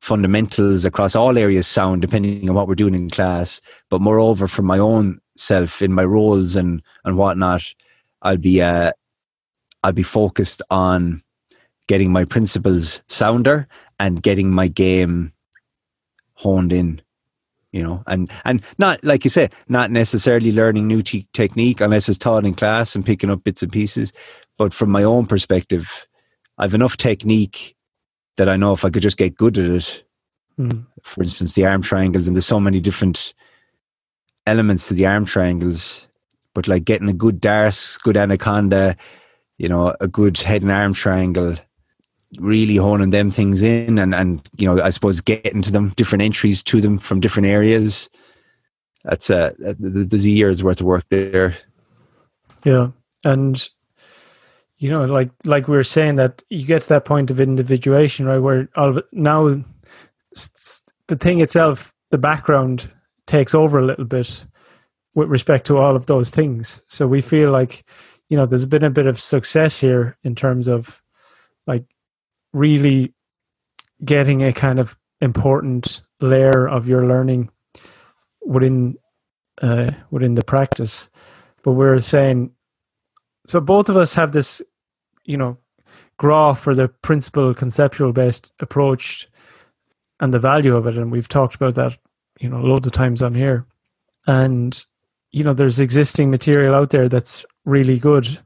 fundamentals 0.00 0.84
across 0.84 1.14
all 1.14 1.36
areas 1.36 1.66
sound 1.66 2.00
depending 2.00 2.48
on 2.48 2.54
what 2.54 2.66
we're 2.66 2.74
doing 2.74 2.94
in 2.94 3.10
class 3.10 3.60
but 3.90 4.00
moreover 4.00 4.48
for 4.48 4.62
my 4.62 4.78
own 4.78 5.18
self 5.36 5.82
in 5.82 5.92
my 5.92 6.04
roles 6.04 6.56
and 6.56 6.82
and 7.04 7.18
whatnot 7.18 7.62
i'll 8.22 8.38
be 8.38 8.62
uh 8.62 8.90
i'll 9.84 9.92
be 9.92 10.02
focused 10.02 10.62
on 10.70 11.22
getting 11.90 12.12
my 12.12 12.24
principles 12.24 13.02
sounder 13.08 13.66
and 13.98 14.22
getting 14.22 14.50
my 14.50 14.68
game 14.68 15.32
honed 16.34 16.72
in 16.72 17.02
you 17.72 17.82
know 17.82 18.02
and 18.06 18.30
and 18.44 18.62
not 18.78 19.02
like 19.04 19.24
you 19.24 19.30
say 19.30 19.50
not 19.68 19.90
necessarily 19.90 20.52
learning 20.52 20.86
new 20.86 21.02
te- 21.02 21.28
technique 21.32 21.80
unless 21.80 22.08
it's 22.08 22.18
taught 22.18 22.46
in 22.46 22.54
class 22.54 22.94
and 22.94 23.04
picking 23.04 23.30
up 23.30 23.44
bits 23.44 23.62
and 23.62 23.72
pieces 23.72 24.12
but 24.58 24.72
from 24.72 24.90
my 24.90 25.02
own 25.02 25.26
perspective 25.26 26.06
i've 26.58 26.74
enough 26.74 26.96
technique 26.96 27.76
that 28.36 28.48
i 28.48 28.56
know 28.56 28.72
if 28.72 28.84
i 28.84 28.90
could 28.90 29.02
just 29.02 29.18
get 29.18 29.36
good 29.36 29.58
at 29.58 29.70
it 29.70 30.04
mm, 30.58 30.86
for 31.02 31.22
instance, 31.22 31.54
the 31.54 31.66
arm 31.66 31.82
triangles, 31.82 32.26
and 32.26 32.36
there's 32.36 32.46
so 32.46 32.60
many 32.60 32.80
different 32.80 33.34
elements 34.46 34.88
to 34.88 34.94
the 34.94 35.06
arm 35.06 35.24
triangles. 35.24 36.08
But 36.54 36.68
like 36.68 36.84
getting 36.84 37.08
a 37.08 37.14
good 37.14 37.40
D'Arce, 37.40 37.98
good 37.98 38.16
anaconda, 38.16 38.96
you 39.58 39.68
know, 39.68 39.94
a 40.00 40.08
good 40.08 40.38
head 40.38 40.62
and 40.62 40.72
arm 40.72 40.94
triangle, 40.94 41.56
really 42.38 42.76
honing 42.76 43.10
them 43.10 43.30
things 43.30 43.62
in, 43.62 43.98
and 43.98 44.14
and 44.14 44.48
you 44.56 44.66
know, 44.66 44.82
I 44.82 44.90
suppose 44.90 45.20
getting 45.20 45.62
to 45.62 45.72
them, 45.72 45.90
different 45.96 46.22
entries 46.22 46.62
to 46.64 46.80
them 46.80 46.98
from 46.98 47.20
different 47.20 47.48
areas. 47.48 48.08
That's 49.04 49.30
uh, 49.30 49.52
a 49.64 49.74
there's 49.78 50.26
a 50.26 50.30
year's 50.30 50.62
worth 50.62 50.80
of 50.80 50.86
work 50.86 51.04
there. 51.08 51.56
Yeah, 52.64 52.90
and 53.24 53.68
you 54.78 54.90
know, 54.90 55.04
like 55.04 55.30
like 55.44 55.68
we 55.68 55.76
were 55.76 55.82
saying 55.82 56.16
that 56.16 56.42
you 56.50 56.66
get 56.66 56.82
to 56.82 56.88
that 56.90 57.04
point 57.04 57.30
of 57.30 57.40
individuation, 57.40 58.26
right? 58.26 58.38
Where 58.38 58.68
all 58.76 58.96
of 58.96 59.04
now 59.12 59.62
the 61.06 61.16
thing 61.16 61.40
itself, 61.40 61.94
the 62.10 62.18
background 62.18 62.90
takes 63.26 63.54
over 63.54 63.78
a 63.78 63.84
little 63.84 64.04
bit 64.04 64.44
with 65.14 65.28
respect 65.28 65.66
to 65.66 65.78
all 65.78 65.96
of 65.96 66.06
those 66.06 66.30
things. 66.30 66.82
So 66.88 67.06
we 67.06 67.20
feel 67.20 67.50
like 67.50 67.84
you 68.28 68.36
know 68.36 68.46
there's 68.46 68.66
been 68.66 68.84
a 68.84 68.90
bit 68.90 69.06
of 69.06 69.18
success 69.18 69.80
here 69.80 70.16
in 70.24 70.34
terms 70.34 70.68
of 70.68 70.99
really 72.52 73.12
getting 74.04 74.42
a 74.42 74.52
kind 74.52 74.78
of 74.78 74.96
important 75.20 76.02
layer 76.20 76.68
of 76.68 76.88
your 76.88 77.06
learning 77.06 77.50
within 78.44 78.96
uh, 79.62 79.90
within 80.10 80.34
the 80.34 80.44
practice. 80.44 81.08
But 81.62 81.72
we're 81.72 81.98
saying 81.98 82.52
so 83.46 83.60
both 83.60 83.88
of 83.88 83.96
us 83.96 84.14
have 84.14 84.32
this, 84.32 84.62
you 85.24 85.36
know, 85.36 85.58
graph 86.18 86.60
for 86.60 86.74
the 86.74 86.88
principle 86.88 87.54
conceptual 87.54 88.12
based 88.12 88.52
approach 88.60 89.28
and 90.20 90.32
the 90.32 90.38
value 90.38 90.76
of 90.76 90.86
it, 90.86 90.96
and 90.96 91.10
we've 91.10 91.28
talked 91.28 91.54
about 91.54 91.74
that, 91.74 91.96
you 92.38 92.48
know, 92.48 92.60
loads 92.60 92.86
of 92.86 92.92
times 92.92 93.22
on 93.22 93.34
here. 93.34 93.66
And 94.26 94.84
you 95.32 95.44
know, 95.44 95.54
there's 95.54 95.78
existing 95.78 96.30
material 96.30 96.74
out 96.74 96.90
there 96.90 97.08
that's 97.08 97.44
really 97.64 97.98
good 97.98 98.40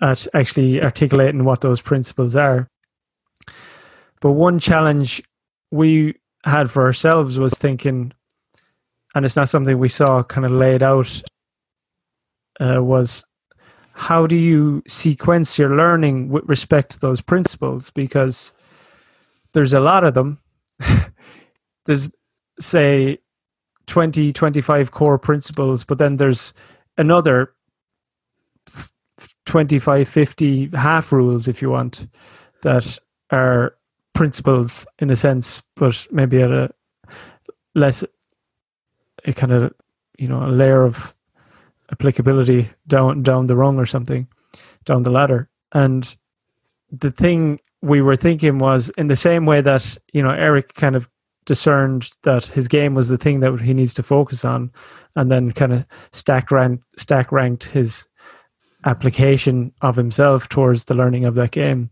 at 0.00 0.26
actually 0.34 0.82
articulating 0.82 1.44
what 1.44 1.60
those 1.60 1.80
principles 1.80 2.36
are. 2.36 2.68
But 4.20 4.32
one 4.32 4.58
challenge 4.58 5.22
we 5.70 6.14
had 6.44 6.70
for 6.70 6.84
ourselves 6.84 7.38
was 7.38 7.54
thinking, 7.54 8.12
and 9.14 9.24
it's 9.24 9.36
not 9.36 9.48
something 9.48 9.78
we 9.78 9.88
saw 9.88 10.22
kind 10.22 10.44
of 10.44 10.52
laid 10.52 10.82
out, 10.82 11.22
uh, 12.60 12.82
was 12.82 13.24
how 13.92 14.26
do 14.26 14.36
you 14.36 14.82
sequence 14.86 15.58
your 15.58 15.74
learning 15.74 16.28
with 16.28 16.44
respect 16.46 16.92
to 16.92 17.00
those 17.00 17.20
principles? 17.20 17.90
Because 17.90 18.52
there's 19.52 19.72
a 19.72 19.80
lot 19.80 20.04
of 20.04 20.14
them. 20.14 20.38
there's, 21.86 22.10
say, 22.60 23.18
20, 23.86 24.32
25 24.32 24.90
core 24.90 25.18
principles, 25.18 25.84
but 25.84 25.98
then 25.98 26.16
there's 26.16 26.52
another 26.98 27.54
25, 29.46 30.08
50 30.08 30.70
half 30.74 31.12
rules, 31.12 31.48
if 31.48 31.62
you 31.62 31.70
want, 31.70 32.06
that 32.62 32.98
are 33.30 33.76
principles 34.14 34.86
in 34.98 35.10
a 35.10 35.16
sense, 35.16 35.62
but 35.74 36.06
maybe 36.10 36.40
at 36.40 36.50
a 36.50 36.70
less, 37.74 38.04
a 39.24 39.32
kind 39.32 39.52
of, 39.52 39.74
you 40.18 40.28
know, 40.28 40.44
a 40.44 40.50
layer 40.50 40.82
of 40.82 41.14
applicability 41.92 42.68
down 42.86 43.22
down 43.22 43.46
the 43.46 43.56
rung 43.56 43.78
or 43.78 43.86
something, 43.86 44.26
down 44.84 45.02
the 45.02 45.10
ladder. 45.10 45.48
And 45.72 46.14
the 46.90 47.10
thing 47.10 47.60
we 47.82 48.00
were 48.00 48.16
thinking 48.16 48.58
was 48.58 48.88
in 48.90 49.06
the 49.08 49.16
same 49.16 49.46
way 49.46 49.60
that, 49.60 49.96
you 50.12 50.22
know, 50.22 50.30
Eric 50.30 50.74
kind 50.74 50.96
of 50.96 51.08
discerned 51.46 52.10
that 52.24 52.44
his 52.44 52.68
game 52.68 52.94
was 52.94 53.08
the 53.08 53.16
thing 53.16 53.40
that 53.40 53.60
he 53.60 53.72
needs 53.72 53.94
to 53.94 54.02
focus 54.02 54.44
on 54.44 54.70
and 55.14 55.30
then 55.30 55.52
kind 55.52 55.72
of 55.72 55.86
stack 56.12 56.50
ranked 56.50 56.84
stack 56.98 57.32
ranked 57.32 57.64
his 57.64 58.06
application 58.84 59.72
of 59.80 59.96
himself 59.96 60.48
towards 60.48 60.84
the 60.84 60.94
learning 60.94 61.24
of 61.24 61.36
that 61.36 61.52
game 61.52 61.88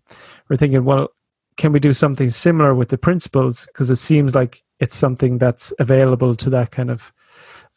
we're 0.49 0.57
thinking 0.57 0.85
well 0.85 1.09
can 1.57 1.73
we 1.73 1.81
do 1.81 1.93
something 1.93 2.31
similar 2.31 2.75
with 2.75 2.89
the 2.89 2.99
principles 2.99 3.67
because 3.67 3.91
it 3.91 3.97
seems 3.97 4.35
like 4.35 4.63
it's 4.81 4.97
something 4.97 5.39
that's 5.39 5.73
available 5.79 6.35
to 6.37 6.51
that 6.51 6.71
kind 6.71 6.91
of 6.91 7.13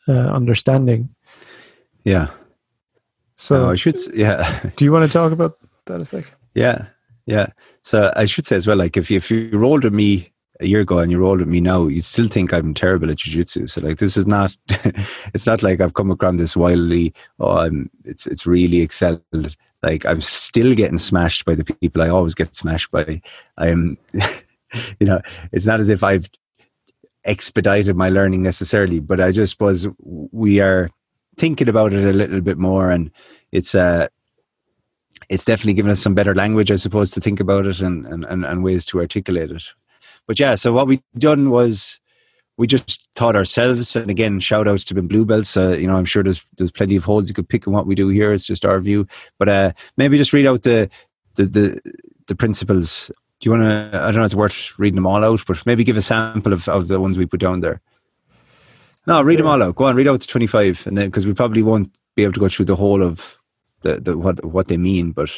uh, 0.07 0.11
understanding 0.13 1.09
Yeah. 2.03 2.29
so 3.35 3.57
no, 3.59 3.71
I 3.71 3.75
should. 3.75 3.97
Yeah. 4.15 4.69
do 4.75 4.85
you 4.85 4.91
want 4.91 5.05
to 5.05 5.11
talk 5.17 5.31
about 5.31 5.57
that 5.85 6.01
a 6.01 6.05
sec? 6.05 6.33
Yeah, 6.53 6.87
yeah. 7.25 7.47
So 7.83 8.11
I 8.15 8.25
should 8.25 8.45
say 8.45 8.55
as 8.55 8.65
well, 8.65 8.77
like 8.77 8.97
if 8.97 9.11
you, 9.11 9.17
if 9.17 9.29
you 9.29 9.49
rolled 9.53 9.83
with 9.83 9.93
me 9.93 10.31
a 10.59 10.65
year 10.65 10.81
ago 10.81 10.99
and 10.99 11.11
you 11.11 11.19
rolled 11.19 11.39
with 11.39 11.47
me 11.47 11.61
now, 11.61 11.87
you 11.87 12.01
still 12.01 12.27
think 12.27 12.53
I'm 12.53 12.73
terrible 12.73 13.11
at 13.11 13.17
jujitsu. 13.17 13.69
So 13.69 13.81
like 13.81 13.99
this 13.99 14.17
is 14.17 14.25
not, 14.25 14.55
it's 15.33 15.45
not 15.45 15.63
like 15.63 15.81
I've 15.81 15.93
come 15.93 16.11
across 16.11 16.35
this 16.37 16.57
wildly. 16.57 17.13
Oh, 17.39 17.57
I'm. 17.57 17.89
It's 18.05 18.25
it's 18.25 18.45
really 18.45 18.81
excelled. 18.81 19.55
Like 19.83 20.05
I'm 20.05 20.21
still 20.21 20.73
getting 20.75 20.97
smashed 20.97 21.45
by 21.45 21.55
the 21.55 21.63
people 21.63 22.01
I 22.01 22.09
always 22.09 22.33
get 22.33 22.55
smashed 22.55 22.91
by. 22.91 23.21
I'm, 23.57 23.97
you 24.99 25.07
know, 25.07 25.21
it's 25.51 25.67
not 25.67 25.79
as 25.79 25.89
if 25.89 26.03
I've 26.03 26.29
expedited 27.25 27.95
my 27.95 28.09
learning 28.09 28.41
necessarily, 28.41 28.99
but 28.99 29.19
I 29.19 29.31
just 29.31 29.51
suppose 29.51 29.87
we 29.99 30.59
are 30.59 30.89
thinking 31.37 31.69
about 31.69 31.93
it 31.93 32.03
a 32.03 32.13
little 32.13 32.41
bit 32.41 32.57
more, 32.57 32.89
and 32.89 33.11
it's 33.51 33.75
uh 33.75 34.07
it's 35.29 35.45
definitely 35.45 35.73
given 35.73 35.91
us 35.91 35.99
some 35.99 36.15
better 36.15 36.33
language, 36.33 36.71
I 36.71 36.75
suppose, 36.75 37.11
to 37.11 37.21
think 37.21 37.39
about 37.39 37.65
it 37.65 37.81
and, 37.81 38.05
and, 38.05 38.45
and 38.45 38.63
ways 38.63 38.85
to 38.85 38.99
articulate 38.99 39.51
it. 39.51 39.63
But 40.27 40.39
yeah, 40.39 40.55
so 40.55 40.73
what 40.73 40.87
we 40.87 41.01
done 41.17 41.49
was 41.49 41.99
we 42.57 42.67
just 42.67 43.07
taught 43.15 43.35
ourselves, 43.35 43.95
and 43.95 44.09
again, 44.09 44.39
shout 44.39 44.67
outs 44.67 44.83
to 44.85 44.93
the 44.93 45.01
blue 45.01 45.25
belts. 45.25 45.55
Uh, 45.55 45.77
you 45.79 45.87
know, 45.87 45.95
I'm 45.95 46.05
sure 46.05 46.23
there's 46.23 46.43
there's 46.57 46.71
plenty 46.71 46.95
of 46.95 47.05
holes 47.05 47.29
you 47.29 47.35
could 47.35 47.49
pick 47.49 47.65
in 47.65 47.73
what 47.73 47.87
we 47.87 47.95
do 47.95 48.09
here. 48.09 48.33
It's 48.33 48.45
just 48.45 48.65
our 48.65 48.79
view, 48.79 49.07
but 49.37 49.47
uh, 49.47 49.71
maybe 49.95 50.17
just 50.17 50.33
read 50.33 50.45
out 50.45 50.63
the 50.63 50.89
the 51.35 51.45
the, 51.45 51.81
the 52.27 52.35
principles. 52.35 53.11
Do 53.39 53.49
you 53.49 53.51
want 53.51 53.63
to? 53.63 53.97
I 53.97 54.05
don't 54.07 54.15
know. 54.15 54.23
It's 54.23 54.35
worth 54.35 54.77
reading 54.79 54.95
them 54.95 55.07
all 55.07 55.23
out, 55.23 55.43
but 55.47 55.63
maybe 55.65 55.83
give 55.83 55.97
a 55.97 56.01
sample 56.01 56.51
of, 56.51 56.67
of 56.67 56.87
the 56.87 56.99
ones 56.99 57.17
we 57.17 57.27
put 57.27 57.39
down 57.39 57.61
there. 57.61 57.81
No, 59.05 59.21
read 59.21 59.39
them 59.39 59.47
all 59.47 59.61
out. 59.61 59.75
Go 59.75 59.85
on, 59.85 59.95
read 59.95 60.07
out 60.07 60.19
to 60.19 60.27
25, 60.27 60.87
and 60.87 60.97
then 60.97 61.05
because 61.07 61.25
we 61.25 61.33
probably 61.33 61.63
won't 61.63 61.95
be 62.15 62.23
able 62.23 62.33
to 62.33 62.39
go 62.39 62.49
through 62.49 62.65
the 62.65 62.75
whole 62.75 63.03
of 63.03 63.39
the, 63.81 64.01
the 64.01 64.17
what 64.17 64.43
what 64.43 64.67
they 64.67 64.77
mean, 64.77 65.11
but 65.11 65.29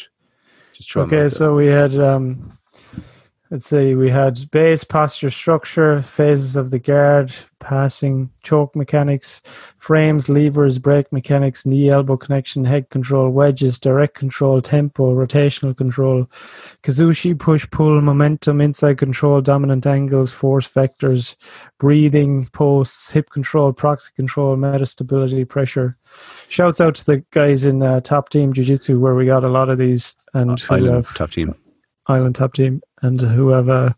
just 0.73 0.89
try. 0.89 1.03
Okay, 1.03 1.27
so 1.27 1.53
we 1.55 1.67
had 1.67 1.93
um 1.99 2.57
let's 3.51 3.67
see, 3.67 3.95
we 3.95 4.09
had 4.09 4.49
base, 4.51 4.83
posture, 4.83 5.29
structure, 5.29 6.01
phases 6.01 6.55
of 6.55 6.69
the 6.69 6.77
guard, 6.77 7.33
passing, 7.59 8.29
choke 8.43 8.75
mechanics, 8.75 9.41
frames, 9.77 10.29
levers, 10.29 10.77
brake 10.77 11.11
mechanics, 11.11 11.65
knee 11.65 11.89
elbow 11.89 12.15
connection, 12.15 12.63
head 12.65 12.89
control, 12.89 13.29
wedges, 13.31 13.79
direct 13.79 14.13
control, 14.13 14.61
tempo, 14.61 15.15
rotational 15.15 15.75
control, 15.75 16.29
kazushi, 16.83 17.37
push, 17.37 17.67
pull, 17.71 17.99
momentum, 18.01 18.61
inside 18.61 18.97
control, 18.97 19.41
dominant 19.41 19.87
angles, 19.87 20.31
force 20.31 20.67
vectors, 20.67 21.35
breathing, 21.79 22.45
posts, 22.47 23.09
hip 23.11 23.31
control, 23.31 23.73
proxy 23.73 24.11
control, 24.15 24.55
meta 24.55 24.85
stability, 24.85 25.43
pressure. 25.43 25.97
Shouts 26.49 26.79
out 26.79 26.95
to 26.95 27.05
the 27.05 27.23
guys 27.31 27.65
in 27.65 27.81
uh, 27.81 28.01
Top 28.01 28.29
Team 28.29 28.53
Jiu 28.53 28.63
Jitsu 28.63 28.99
where 28.99 29.15
we 29.15 29.25
got 29.25 29.43
a 29.43 29.49
lot 29.49 29.69
of 29.69 29.79
these 29.79 30.15
and 30.33 30.51
there. 30.59 30.67
who 30.67 30.75
Island 30.75 31.05
have 31.05 31.15
top 31.15 31.31
team. 31.31 31.55
Island 32.09 32.35
Top 32.35 32.53
Team 32.53 32.81
and 33.01 33.19
whoever 33.21 33.95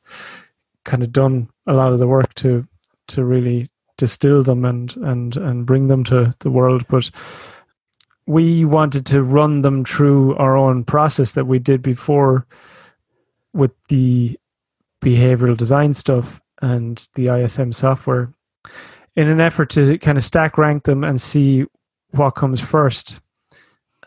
kind 0.84 1.04
of 1.04 1.12
done 1.12 1.50
a 1.68 1.74
lot 1.74 1.94
of 1.94 2.00
the 2.00 2.08
work 2.08 2.34
to 2.36 2.68
to 3.08 3.24
really 3.24 3.70
distill 3.98 4.44
them 4.44 4.66
and 4.66 4.96
and 4.98 5.38
and 5.38 5.66
bring 5.66 5.88
them 5.88 6.04
to 6.06 6.34
the 6.40 6.52
world. 6.52 6.86
But 6.90 7.10
we 8.26 8.66
wanted 8.66 9.06
to 9.08 9.24
run 9.24 9.62
them 9.62 9.84
through 9.84 10.36
our 10.38 10.56
own 10.56 10.84
process 10.84 11.34
that 11.34 11.48
we 11.48 11.60
did 11.60 11.82
before 11.82 12.46
with 13.54 13.72
the 13.90 14.40
behavioral 15.02 15.58
design 15.58 15.94
stuff 15.94 16.42
and 16.62 17.08
the 17.16 17.28
ISM 17.28 17.74
software 17.74 18.32
in 19.16 19.28
an 19.28 19.42
effort 19.42 19.70
to 19.72 19.98
kind 19.98 20.18
of 20.18 20.24
stack 20.24 20.58
rank 20.58 20.84
them 20.84 21.04
and 21.04 21.20
see 21.20 21.66
what 22.12 22.32
comes 22.32 22.62
first. 22.62 23.20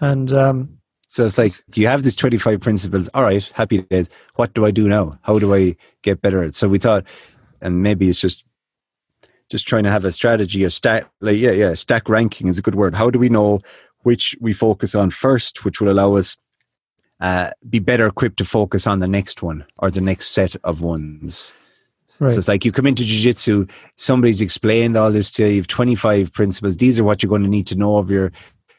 And 0.01 0.33
um, 0.33 0.74
So 1.15 1.25
it's 1.25 1.39
like 1.39 1.53
you 1.75 1.87
have 1.87 2.03
these 2.03 2.17
25 2.17 2.61
principles. 2.61 3.09
All 3.15 3.23
right, 3.23 3.45
happy 3.55 3.83
days. 3.83 4.09
What 4.35 4.53
do 4.53 4.67
I 4.67 4.73
do 4.73 4.89
now? 4.89 5.17
How 5.23 5.39
do 5.39 5.55
I 5.55 5.77
get 6.03 6.21
better 6.21 6.43
at? 6.43 6.49
it? 6.49 6.55
So 6.57 6.69
we 6.69 6.79
thought, 6.79 7.07
and 7.61 7.85
maybe 7.85 8.09
it's 8.09 8.21
just 8.21 8.45
just 9.49 9.69
trying 9.69 9.85
to 9.85 9.93
have 9.93 10.05
a 10.05 10.11
strategy, 10.11 10.65
a 10.65 10.71
stack, 10.71 11.09
like 11.21 11.39
yeah, 11.39 11.53
yeah, 11.53 11.75
stack 11.75 12.09
ranking 12.09 12.49
is 12.49 12.59
a 12.59 12.63
good 12.63 12.75
word. 12.75 12.97
How 12.97 13.11
do 13.11 13.21
we 13.21 13.29
know 13.29 13.61
which 14.03 14.35
we 14.41 14.53
focus 14.53 14.97
on 14.97 15.11
first, 15.11 15.65
which 15.65 15.81
will 15.81 15.89
allow 15.89 16.17
us 16.17 16.37
uh, 17.21 17.53
be 17.71 17.79
better 17.79 18.07
equipped 18.09 18.39
to 18.39 18.45
focus 18.45 18.85
on 18.85 18.99
the 18.99 19.07
next 19.07 19.41
one 19.41 19.65
or 19.79 19.93
the 19.93 20.01
next 20.01 20.33
set 20.33 20.57
of 20.65 20.81
ones. 20.81 21.55
Right. 22.19 22.33
So 22.33 22.39
it's 22.39 22.49
like 22.49 22.65
you 22.65 22.73
come 22.73 22.87
into 22.87 23.05
jiu-jitsu, 23.05 23.67
somebody's 23.95 24.41
explained 24.41 24.97
all 24.97 25.13
this 25.13 25.31
to 25.33 25.47
you, 25.47 25.55
you've 25.55 25.69
25 25.69 26.33
principles. 26.33 26.77
These 26.77 26.99
are 26.99 27.05
what 27.05 27.23
you're 27.23 27.31
going 27.31 27.45
to 27.45 27.49
need 27.49 27.69
to 27.69 27.77
know 27.77 27.99
of 27.99 28.11
your 28.11 28.33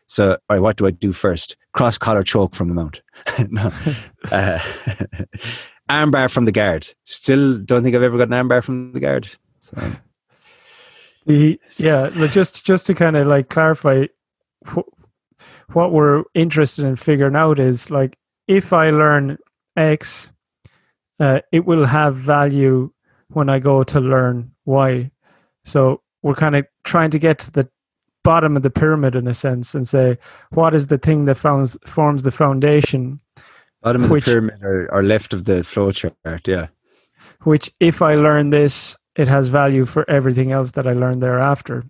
so, 0.07 0.31
all 0.31 0.37
right, 0.49 0.59
what 0.59 0.77
do 0.77 0.85
I 0.85 0.91
do 0.91 1.11
first? 1.11 1.57
Cross 1.73 1.97
collar 1.97 2.23
choke 2.23 2.55
from 2.55 2.67
the 2.69 2.73
mount. 2.73 3.01
no. 3.49 3.71
uh, 4.31 4.59
armbar 5.89 6.31
from 6.31 6.45
the 6.45 6.51
guard. 6.51 6.87
Still 7.05 7.57
don't 7.59 7.83
think 7.83 7.95
I've 7.95 8.03
ever 8.03 8.17
got 8.17 8.27
an 8.27 8.47
armbar 8.47 8.63
from 8.63 8.93
the 8.93 8.99
guard. 8.99 9.29
So, 9.59 9.77
The 11.25 11.59
yeah, 11.77 12.09
just 12.27 12.65
just 12.65 12.85
to 12.87 12.93
kind 12.93 13.17
of 13.17 13.27
like 13.27 13.49
clarify, 13.49 14.05
wh- 14.67 14.87
what 15.73 15.91
we're 15.91 16.23
interested 16.33 16.85
in 16.85 16.95
figuring 16.95 17.35
out 17.35 17.59
is 17.59 17.89
like 17.89 18.17
if 18.47 18.73
I 18.73 18.91
learn 18.91 19.37
X, 19.75 20.31
uh, 21.19 21.41
it 21.51 21.65
will 21.65 21.85
have 21.85 22.15
value 22.15 22.91
when 23.29 23.49
I 23.49 23.57
go 23.59 23.83
to 23.83 23.99
learn 23.99 24.51
Y. 24.65 25.09
So 25.63 26.01
we're 26.21 26.35
kind 26.35 26.55
of 26.55 26.65
trying 26.83 27.09
to 27.11 27.19
get 27.19 27.39
to 27.39 27.51
the 27.51 27.69
bottom 28.25 28.57
of 28.57 28.63
the 28.63 28.69
pyramid 28.81 29.15
in 29.15 29.27
a 29.27 29.33
sense 29.33 29.75
and 29.75 29.88
say 29.88 30.17
what 30.51 30.73
is 30.73 30.88
the 30.88 30.97
thing 30.97 31.25
that 31.25 31.38
founds, 31.38 31.77
forms 31.85 32.23
the 32.23 32.31
foundation 32.31 33.19
bottom 33.81 34.03
of 34.03 34.09
Which- 34.11 34.25
the 34.25 34.31
pyramid 34.31 34.63
or, 34.63 34.77
or 34.91 35.01
left 35.03 35.33
of 35.33 35.45
the 35.45 35.63
flow 35.63 35.91
chart. 35.91 36.47
Yeah. 36.47 36.67
which 37.43 37.71
if 37.79 38.01
I 38.01 38.15
learn 38.15 38.49
this, 38.49 38.97
it 39.15 39.27
has 39.27 39.47
value 39.49 39.85
for 39.85 40.03
everything 40.09 40.51
else 40.51 40.71
that 40.71 40.88
I 40.88 40.93
learn 40.93 41.19
thereafter. 41.19 41.83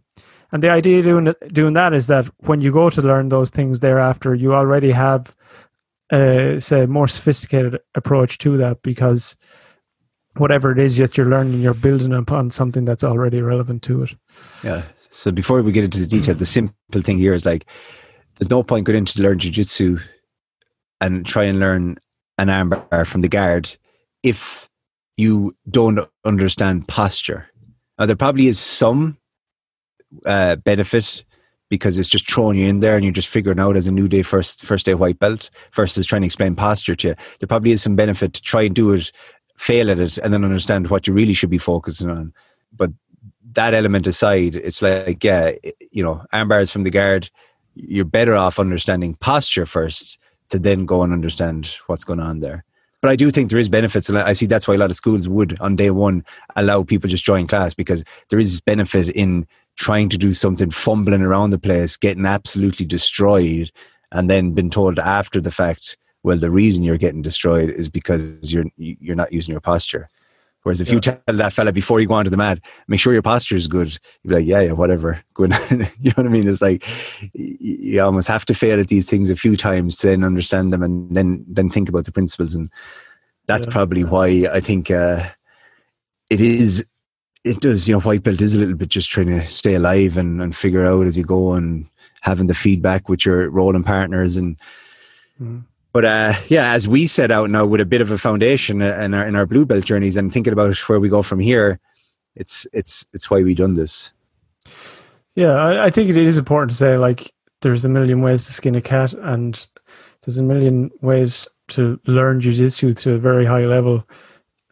And 0.52 0.62
the 0.62 0.70
idea 0.70 1.02
doing 1.02 1.34
doing 1.52 1.74
that 1.74 1.94
is 1.94 2.06
that 2.08 2.26
when 2.48 2.62
you 2.62 2.72
go 2.72 2.90
to 2.90 3.02
learn 3.02 3.30
those 3.30 3.50
things 3.50 3.80
thereafter, 3.80 4.36
you 4.36 4.54
already 4.54 4.92
have 4.92 5.36
a 6.12 6.60
say 6.60 6.84
a 6.84 6.88
more 6.88 7.08
sophisticated 7.08 7.80
approach 7.96 8.38
to 8.38 8.58
that 8.58 8.82
because 8.84 9.36
whatever 10.38 10.72
it 10.72 10.80
is 10.80 10.98
that 10.98 11.18
you're 11.18 11.28
learning, 11.28 11.62
you're 11.62 11.74
building 11.74 12.14
upon 12.14 12.52
something 12.52 12.86
that's 12.86 13.04
already 13.04 13.42
relevant 13.42 13.84
to 13.84 14.04
it. 14.04 14.16
Yeah. 14.64 14.84
So 14.98 15.32
before 15.32 15.62
we 15.62 15.72
get 15.72 15.84
into 15.84 16.00
the 16.00 16.06
detail, 16.06 16.36
the 16.36 16.46
simple 16.46 17.02
thing 17.02 17.18
here 17.18 17.34
is 17.34 17.46
like, 17.46 17.66
there's 18.38 18.50
no 18.50 18.64
point 18.64 18.86
going 18.86 18.98
into 18.98 19.22
learn 19.22 19.40
jujitsu 19.40 20.02
and 21.00 21.26
try 21.26 21.44
and 21.44 21.60
learn 21.60 21.98
an 22.38 22.48
armbar 22.48 23.08
from 23.08 23.22
the 23.22 23.30
guard 23.30 23.76
if 24.24 24.70
you 25.18 25.56
don't 25.70 26.00
understand 26.26 26.88
posture. 26.88 27.48
Now 27.98 28.06
there 28.06 28.16
probably 28.16 28.48
is 28.48 28.60
some 28.60 29.18
uh, 30.26 30.58
benefit 30.58 31.24
because 31.70 31.98
it's 31.98 32.10
just 32.10 32.30
throwing 32.30 32.58
you 32.58 32.68
in 32.68 32.80
there 32.80 32.96
and 32.96 33.04
you're 33.04 33.14
just 33.14 33.28
figuring 33.28 33.60
out 33.60 33.78
as 33.78 33.88
a 33.88 33.92
new 33.92 34.08
day 34.08 34.22
first 34.22 34.64
first 34.64 34.86
day 34.86 34.94
white 34.94 35.20
belt 35.20 35.50
versus 35.74 36.06
trying 36.06 36.22
to 36.22 36.28
explain 36.28 36.56
posture 36.56 36.96
to 36.96 37.10
you. 37.10 37.16
There 37.40 37.48
probably 37.48 37.72
is 37.72 37.82
some 37.82 37.96
benefit 37.96 38.34
to 38.34 38.42
try 38.42 38.64
and 38.64 38.76
do 38.76 38.94
it, 38.94 39.12
fail 39.58 39.90
at 39.90 40.00
it, 40.00 40.18
and 40.18 40.34
then 40.34 40.44
understand 40.44 40.90
what 40.90 41.08
you 41.08 41.14
really 41.14 41.34
should 41.34 41.50
be 41.50 41.58
focusing 41.58 42.10
on. 42.10 42.34
But 42.76 42.92
that 43.54 43.74
element 43.74 44.08
aside, 44.08 44.56
it's 44.56 44.82
like, 44.82 45.24
yeah, 45.24 45.54
you 45.92 46.04
know, 46.04 46.24
arm 46.34 46.50
bars 46.50 46.72
from 46.72 46.84
the 46.84 46.92
guard, 46.92 47.30
you're 47.76 48.06
better 48.06 48.36
off 48.36 48.60
understanding 48.60 49.16
posture 49.16 49.66
first 49.66 50.18
to 50.50 50.60
then 50.60 50.86
go 50.86 51.04
and 51.04 51.14
understand 51.14 51.78
what's 51.88 52.04
going 52.04 52.20
on 52.20 52.40
there. 52.40 52.64
But 53.02 53.12
I 53.12 53.16
do 53.16 53.30
think 53.30 53.50
there 53.50 53.60
is 53.60 53.70
benefits, 53.70 54.10
and 54.10 54.18
I 54.18 54.34
see 54.34 54.46
that's 54.46 54.68
why 54.68 54.76
a 54.76 54.78
lot 54.78 54.90
of 54.90 54.96
schools 54.96 55.30
would 55.30 55.60
on 55.60 55.76
day 55.76 55.92
one 55.92 56.26
allow 56.56 56.84
people 56.84 57.10
just 57.10 57.24
join 57.24 57.46
class 57.46 57.74
because 57.74 58.04
there 58.30 58.40
is 58.40 58.62
benefit 58.62 59.10
in 59.10 59.48
trying 59.78 60.10
to 60.10 60.18
do 60.18 60.34
something, 60.34 60.72
fumbling 60.72 61.22
around 61.22 61.52
the 61.52 61.60
place, 61.60 61.98
getting 61.98 62.26
absolutely 62.26 62.86
destroyed, 62.86 63.72
and 64.12 64.30
then 64.30 64.54
been 64.54 64.70
told 64.70 64.98
after 64.98 65.40
the 65.40 65.52
fact, 65.52 65.98
well, 66.26 66.38
the 66.38 66.50
reason 66.50 66.84
you're 66.84 66.98
getting 66.98 67.22
destroyed 67.22 67.70
is 67.70 67.88
because 67.88 68.52
you're 68.52 68.66
you're 68.78 69.16
not 69.16 69.32
using 69.32 69.52
your 69.54 69.62
posture. 69.62 70.08
Whereas 70.64 70.82
if 70.82 70.92
you 70.92 71.00
tell 71.00 71.20
that 71.28 71.54
fella 71.54 71.72
before 71.72 72.00
you 72.00 72.08
go 72.08 72.16
onto 72.16 72.32
the 72.32 72.38
mat, 72.38 72.58
make 72.88 73.00
sure 73.00 73.14
your 73.14 73.22
posture 73.22 73.56
is 73.56 73.68
good, 73.68 73.92
you'd 74.24 74.30
be 74.30 74.36
like, 74.38 74.48
yeah, 74.48 74.62
yeah, 74.62 74.72
whatever. 74.72 75.22
Good. 75.36 75.54
you 75.70 75.78
know 76.10 76.14
what 76.16 76.26
I 76.26 76.30
mean? 76.30 76.48
It's 76.48 76.64
like 76.64 76.84
you 77.34 78.02
almost 78.02 78.28
have 78.28 78.46
to 78.46 78.56
fail 78.56 78.80
at 78.80 78.88
these 78.88 79.08
things 79.08 79.30
a 79.30 79.36
few 79.36 79.56
times 79.56 79.98
to 79.98 80.08
then 80.08 80.24
understand 80.24 80.74
them 80.74 80.82
and 80.82 81.16
then 81.16 81.46
then 81.48 81.70
think 81.70 81.88
about 81.88 82.06
the 82.06 82.12
principles. 82.12 82.56
And 82.56 82.68
that's 83.46 83.68
Yeah. 83.68 83.74
probably 83.74 84.04
why 84.04 84.50
I 84.52 84.60
think 84.60 84.90
uh, 84.90 85.24
it 86.32 86.42
is. 86.42 86.84
It 87.44 87.60
does, 87.60 87.88
you 87.88 87.94
know, 87.94 88.02
white 88.02 88.24
belt 88.24 88.42
is 88.42 88.56
a 88.56 88.60
little 88.60 88.74
bit 88.74 88.90
just 88.90 89.12
trying 89.12 89.28
to 89.28 89.46
stay 89.46 89.76
alive 89.76 90.18
and, 90.18 90.42
and 90.42 90.56
figure 90.56 90.84
out 90.84 91.06
as 91.06 91.16
you 91.16 91.24
go 91.24 91.54
and 91.54 91.88
having 92.22 92.48
the 92.48 92.56
feedback 92.56 93.08
with 93.08 93.24
your 93.24 93.52
rolling 93.52 93.84
partners 93.84 94.36
and 94.36 94.58
Mhm. 95.40 95.66
But 95.96 96.04
uh, 96.04 96.34
yeah, 96.50 96.74
as 96.74 96.90
we 96.90 97.08
set 97.08 97.32
out 97.32 97.50
now 97.50 97.66
with 97.66 97.80
a 97.80 97.86
bit 97.86 98.02
of 98.02 98.12
a 98.12 98.18
foundation 98.18 98.82
uh, 98.82 98.98
in 99.00 99.14
our 99.14 99.26
in 99.26 99.34
our 99.34 99.46
blue 99.46 99.66
belt 99.66 99.86
journeys 99.86 100.18
and 100.18 100.34
thinking 100.34 100.52
about 100.52 100.76
where 100.90 101.00
we 101.00 101.08
go 101.08 101.22
from 101.22 101.40
here, 101.40 101.80
it's 102.36 102.68
it's 102.74 103.06
it's 103.14 103.30
why 103.30 103.42
we've 103.42 103.56
done 103.56 103.76
this. 103.76 104.12
Yeah, 105.36 105.54
I, 105.54 105.86
I 105.86 105.90
think 105.90 106.10
it 106.10 106.18
is 106.18 106.38
important 106.38 106.72
to 106.72 106.76
say 106.76 106.98
like 106.98 107.34
there's 107.62 107.86
a 107.86 107.90
million 107.90 108.22
ways 108.22 108.46
to 108.46 108.52
skin 108.52 108.76
a 108.76 108.82
cat, 108.82 109.14
and 109.14 109.66
there's 110.22 110.38
a 110.38 110.44
million 110.44 110.92
ways 111.00 111.48
to 111.70 111.98
learn 112.08 112.42
jujitsu 112.42 112.94
to 112.98 113.14
a 113.14 113.18
very 113.18 113.46
high 113.46 113.66
level, 113.66 114.06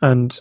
and 0.01 0.38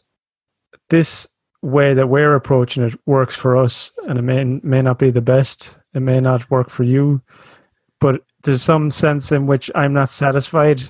this 0.91 1.29
way 1.63 1.95
that 1.95 2.09
we're 2.09 2.35
approaching 2.35 2.83
it 2.83 2.99
works 3.07 3.37
for 3.37 3.57
us, 3.57 3.93
and 4.09 4.19
it 4.19 4.23
may 4.23 4.43
may 4.43 4.83
not 4.83 4.99
be 4.99 5.13
the 5.13 5.21
best. 5.21 5.79
It 5.95 6.01
may 6.01 6.19
not 6.19 6.51
work 6.51 6.71
for 6.71 6.83
you, 6.83 7.23
but 8.01 8.25
there's 8.43 8.63
some 8.63 8.91
sense 8.91 9.33
in 9.33 9.47
which 9.47 9.71
I'm 9.75 9.93
not 9.93 10.09
satisfied 10.09 10.83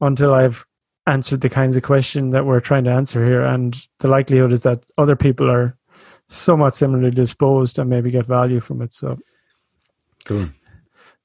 until 0.00 0.34
I've 0.34 0.66
answered 1.06 1.40
the 1.40 1.48
kinds 1.48 1.76
of 1.76 1.82
question 1.82 2.30
that 2.30 2.44
we're 2.44 2.60
trying 2.60 2.84
to 2.84 2.90
answer 2.90 3.24
here, 3.24 3.42
and 3.42 3.76
the 3.98 4.08
likelihood 4.08 4.52
is 4.52 4.62
that 4.62 4.84
other 4.98 5.16
people 5.16 5.50
are 5.50 5.76
somewhat 6.28 6.74
similarly 6.74 7.10
disposed 7.10 7.78
and 7.78 7.88
maybe 7.88 8.10
get 8.10 8.26
value 8.26 8.60
from 8.60 8.82
it. 8.82 8.92
So, 8.92 9.18
Cool. 10.26 10.48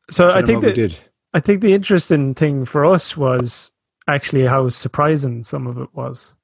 so 0.09 0.29
I 0.29 0.41
think 0.41 0.61
that. 0.61 0.97
I 1.35 1.39
think 1.39 1.61
the 1.61 1.73
interesting 1.73 2.35
thing 2.35 2.63
for 2.63 2.85
us 2.85 3.17
was 3.17 3.71
actually 4.07 4.45
how 4.45 4.69
surprising 4.69 5.41
some 5.43 5.65
of 5.65 5.79
it 5.79 5.89
was. 5.93 6.35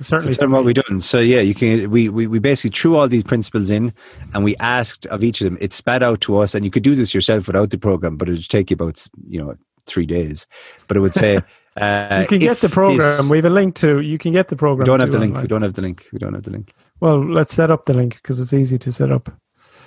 Certainly, 0.00 0.32
So 0.32 0.48
what 0.48 0.64
we've 0.64 0.74
done. 0.74 1.00
So 1.00 1.20
yeah, 1.20 1.40
you 1.40 1.54
can. 1.54 1.90
We, 1.90 2.08
we 2.08 2.26
we 2.26 2.38
basically 2.38 2.76
threw 2.76 2.96
all 2.96 3.06
these 3.06 3.22
principles 3.22 3.68
in, 3.70 3.92
and 4.32 4.44
we 4.44 4.56
asked 4.56 5.06
of 5.06 5.22
each 5.22 5.40
of 5.40 5.44
them. 5.44 5.58
It 5.60 5.72
spat 5.72 6.02
out 6.02 6.20
to 6.22 6.38
us, 6.38 6.54
and 6.54 6.64
you 6.64 6.70
could 6.70 6.82
do 6.82 6.94
this 6.94 7.14
yourself 7.14 7.46
without 7.46 7.70
the 7.70 7.78
program, 7.78 8.16
but 8.16 8.28
it 8.28 8.32
would 8.32 8.48
take 8.48 8.70
you 8.70 8.74
about 8.74 9.06
you 9.28 9.42
know 9.42 9.54
three 9.86 10.06
days. 10.06 10.46
But 10.88 10.96
it 10.96 11.00
would 11.00 11.12
say 11.12 11.36
uh, 11.76 12.18
you 12.22 12.26
can 12.26 12.38
get 12.38 12.58
the 12.60 12.68
program. 12.68 13.28
we 13.28 13.38
have 13.38 13.44
a 13.44 13.50
link 13.50 13.74
to. 13.76 14.00
You 14.00 14.16
can 14.18 14.32
get 14.32 14.48
the 14.48 14.56
program. 14.56 14.80
we 14.80 14.84
don't 14.86 15.00
have 15.00 15.10
the 15.10 15.18
link. 15.18 15.32
online. 15.32 15.44
We 15.44 15.48
don't 15.48 15.62
have 15.62 15.74
the 15.74 15.82
link. 15.82 16.06
We 16.12 16.18
don't 16.18 16.34
have 16.34 16.44
the 16.44 16.50
link. 16.50 16.72
Well, 17.00 17.22
let's 17.22 17.52
set 17.52 17.70
up 17.70 17.84
the 17.84 17.94
link 17.94 18.14
because 18.16 18.40
it's 18.40 18.52
easy 18.54 18.78
to 18.78 18.92
set 18.92 19.10
up. 19.12 19.30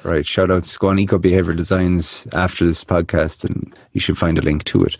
right. 0.03 0.25
Shout 0.25 0.51
outs. 0.51 0.77
Go 0.77 0.89
on 0.89 0.99
Eco 0.99 1.17
Behavioral 1.17 1.57
Designs 1.57 2.27
after 2.33 2.65
this 2.65 2.83
podcast, 2.83 3.43
and 3.43 3.73
you 3.93 3.99
should 3.99 4.17
find 4.17 4.37
a 4.37 4.41
link 4.41 4.63
to 4.65 4.83
it. 4.83 4.97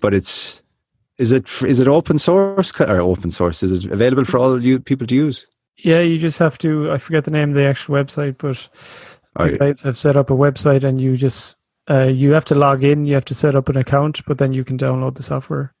But 0.00 0.14
it's 0.14 0.62
is 1.18 1.32
it 1.32 1.48
is 1.62 1.80
it 1.80 1.88
open 1.88 2.18
source 2.18 2.78
or 2.80 3.00
open 3.00 3.30
source? 3.30 3.62
Is 3.62 3.72
it 3.72 3.90
available 3.90 4.24
for 4.24 4.38
all 4.38 4.62
you 4.62 4.78
people 4.80 5.06
to 5.06 5.14
use? 5.14 5.46
Yeah, 5.78 6.00
you 6.00 6.18
just 6.18 6.38
have 6.38 6.58
to. 6.58 6.90
I 6.90 6.98
forget 6.98 7.24
the 7.24 7.30
name 7.30 7.50
of 7.50 7.54
the 7.54 7.64
actual 7.66 7.94
website, 7.96 8.36
but 8.38 8.68
the 9.38 9.50
Right. 9.50 9.58
guys 9.58 9.82
have 9.82 9.98
set 9.98 10.16
up 10.16 10.30
a 10.30 10.34
website, 10.34 10.82
and 10.84 11.00
you 11.00 11.16
just 11.16 11.56
uh, 11.90 12.04
you 12.04 12.32
have 12.32 12.44
to 12.46 12.54
log 12.54 12.84
in. 12.84 13.04
You 13.06 13.14
have 13.14 13.24
to 13.26 13.34
set 13.34 13.54
up 13.54 13.68
an 13.68 13.76
account, 13.76 14.24
but 14.26 14.38
then 14.38 14.52
you 14.52 14.64
can 14.64 14.78
download 14.78 15.16
the 15.16 15.22
software. 15.22 15.74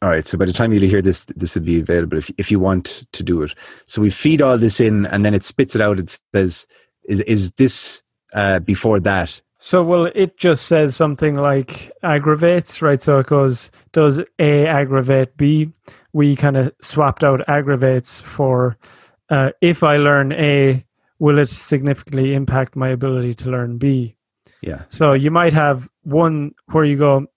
All 0.00 0.08
right. 0.08 0.26
So 0.26 0.36
by 0.38 0.46
the 0.46 0.52
time 0.52 0.72
you 0.72 0.80
hear 0.80 1.02
this, 1.02 1.24
this 1.36 1.54
will 1.54 1.62
be 1.64 1.80
available 1.80 2.18
if 2.18 2.30
if 2.38 2.50
you 2.50 2.58
want 2.60 3.04
to 3.12 3.22
do 3.22 3.42
it. 3.42 3.54
So 3.86 4.00
we 4.02 4.10
feed 4.10 4.42
all 4.42 4.58
this 4.58 4.80
in, 4.80 5.06
and 5.06 5.24
then 5.24 5.34
it 5.34 5.44
spits 5.44 5.74
it 5.74 5.80
out. 5.80 5.98
It 5.98 6.18
says, 6.34 6.66
"Is 7.04 7.20
is 7.20 7.52
this 7.52 8.02
uh, 8.32 8.58
before 8.60 9.00
that?" 9.00 9.40
So, 9.64 9.84
well, 9.84 10.06
it 10.06 10.36
just 10.36 10.66
says 10.66 10.96
something 10.96 11.36
like 11.36 11.92
aggravates, 12.02 12.82
right? 12.82 13.00
So 13.00 13.20
it 13.20 13.28
goes, 13.28 13.70
does 13.92 14.20
A 14.40 14.66
aggravate 14.66 15.36
B? 15.36 15.70
We 16.12 16.34
kind 16.34 16.56
of 16.56 16.74
swapped 16.82 17.22
out 17.22 17.48
aggravates 17.48 18.20
for 18.20 18.76
uh, 19.30 19.52
if 19.60 19.84
I 19.84 19.98
learn 19.98 20.32
A, 20.32 20.84
will 21.20 21.38
it 21.38 21.48
significantly 21.48 22.34
impact 22.34 22.74
my 22.74 22.88
ability 22.88 23.34
to 23.34 23.50
learn 23.50 23.78
B? 23.78 24.16
Yeah. 24.62 24.82
So 24.88 25.12
you 25.12 25.30
might 25.30 25.52
have 25.52 25.88
one 26.02 26.56
where 26.72 26.84
you 26.84 26.98
go, 26.98 27.28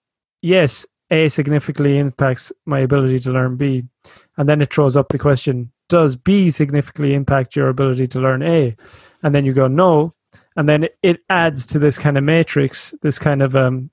yes, 0.42 0.84
A 1.12 1.28
significantly 1.28 1.96
impacts 1.96 2.52
my 2.64 2.80
ability 2.80 3.20
to 3.20 3.30
learn 3.30 3.54
B. 3.56 3.84
And 4.36 4.48
then 4.48 4.60
it 4.60 4.74
throws 4.74 4.96
up 4.96 5.10
the 5.10 5.18
question, 5.18 5.70
does 5.88 6.16
B 6.16 6.50
significantly 6.50 7.14
impact 7.14 7.54
your 7.54 7.68
ability 7.68 8.08
to 8.08 8.20
learn 8.20 8.42
A? 8.42 8.74
And 9.22 9.32
then 9.32 9.44
you 9.44 9.52
go, 9.52 9.68
no. 9.68 10.12
And 10.56 10.68
then 10.68 10.88
it 11.02 11.20
adds 11.28 11.66
to 11.66 11.78
this 11.78 11.98
kind 11.98 12.16
of 12.16 12.24
matrix, 12.24 12.94
this 13.02 13.18
kind 13.18 13.42
of, 13.42 13.54
um, 13.54 13.90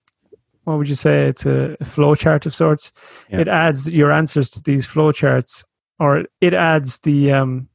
what 0.64 0.78
would 0.78 0.90
you 0.90 0.96
say? 0.96 1.28
It's 1.28 1.46
a 1.46 1.76
flow 1.84 2.16
chart 2.16 2.46
of 2.46 2.56
sorts. 2.56 2.92
Yeah. 3.30 3.42
It 3.42 3.48
adds 3.48 3.92
your 3.92 4.12
answers 4.12 4.50
to 4.52 4.64
these 4.64 4.86
flow 4.86 5.12
charts, 5.12 5.66
or 6.00 6.24
it 6.40 6.54
adds 6.54 7.00
the, 7.00 7.34
um, 7.34 7.68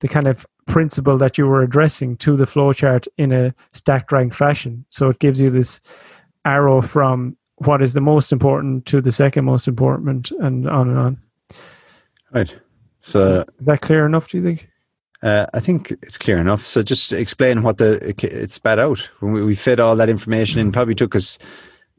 the 0.00 0.08
kind 0.08 0.26
of 0.26 0.46
principle 0.66 1.16
that 1.18 1.38
you 1.38 1.46
were 1.46 1.62
addressing 1.62 2.16
to 2.16 2.36
the 2.36 2.44
flowchart 2.44 3.06
in 3.18 3.32
a 3.32 3.54
stacked 3.72 4.10
rank 4.10 4.34
fashion. 4.34 4.84
So 4.88 5.10
it 5.10 5.18
gives 5.18 5.40
you 5.40 5.50
this 5.50 5.78
arrow 6.44 6.80
from 6.80 7.36
what 7.58 7.82
is 7.82 7.92
the 7.92 8.00
most 8.00 8.32
important 8.32 8.86
to 8.86 9.00
the 9.00 9.12
second 9.12 9.44
most 9.44 9.68
important, 9.68 10.32
and 10.32 10.68
on 10.68 10.88
and 10.88 10.98
on. 10.98 11.18
Right. 12.32 12.56
So 12.98 13.44
Is 13.58 13.66
that 13.66 13.80
clear 13.80 14.06
enough? 14.06 14.28
Do 14.28 14.38
you 14.38 14.44
think? 14.44 14.68
Uh, 15.24 15.46
I 15.52 15.60
think 15.60 15.90
it's 15.90 16.18
clear 16.18 16.38
enough. 16.38 16.64
So 16.64 16.82
just 16.82 17.12
explain 17.12 17.62
what 17.62 17.78
the 17.78 18.14
it, 18.22 18.50
spat 18.50 18.78
out 18.78 19.00
when 19.20 19.32
we, 19.32 19.44
we 19.44 19.54
fed 19.54 19.80
all 19.80 19.96
that 19.96 20.08
information 20.08 20.60
in. 20.60 20.70
Probably 20.70 20.94
took 20.94 21.16
us 21.16 21.38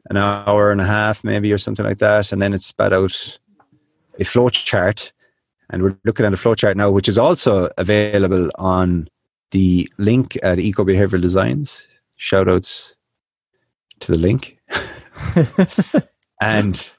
an 0.09 0.17
hour 0.17 0.71
and 0.71 0.79
a 0.79 0.85
half, 0.85 1.23
maybe, 1.23 1.51
or 1.51 1.57
something 1.57 1.85
like 1.85 1.99
that, 1.99 2.31
and 2.31 2.41
then 2.41 2.53
it 2.53 2.61
spat 2.61 2.93
out 2.93 3.39
a 4.19 4.23
flow 4.23 4.49
chart. 4.49 5.11
And 5.71 5.81
we're 5.81 5.97
looking 6.05 6.25
at 6.25 6.33
a 6.33 6.37
flow 6.37 6.55
chart 6.55 6.77
now, 6.77 6.91
which 6.91 7.09
is 7.09 7.17
also 7.17 7.69
available 7.77 8.51
on 8.55 9.09
the 9.51 9.89
link 9.97 10.37
at 10.43 10.59
Eco 10.59 10.85
Behavioral 10.85 11.21
Designs. 11.21 11.87
Shout 12.17 12.47
outs 12.47 12.95
to 14.01 14.11
the 14.11 14.17
link. 14.17 14.59
And 16.41 16.91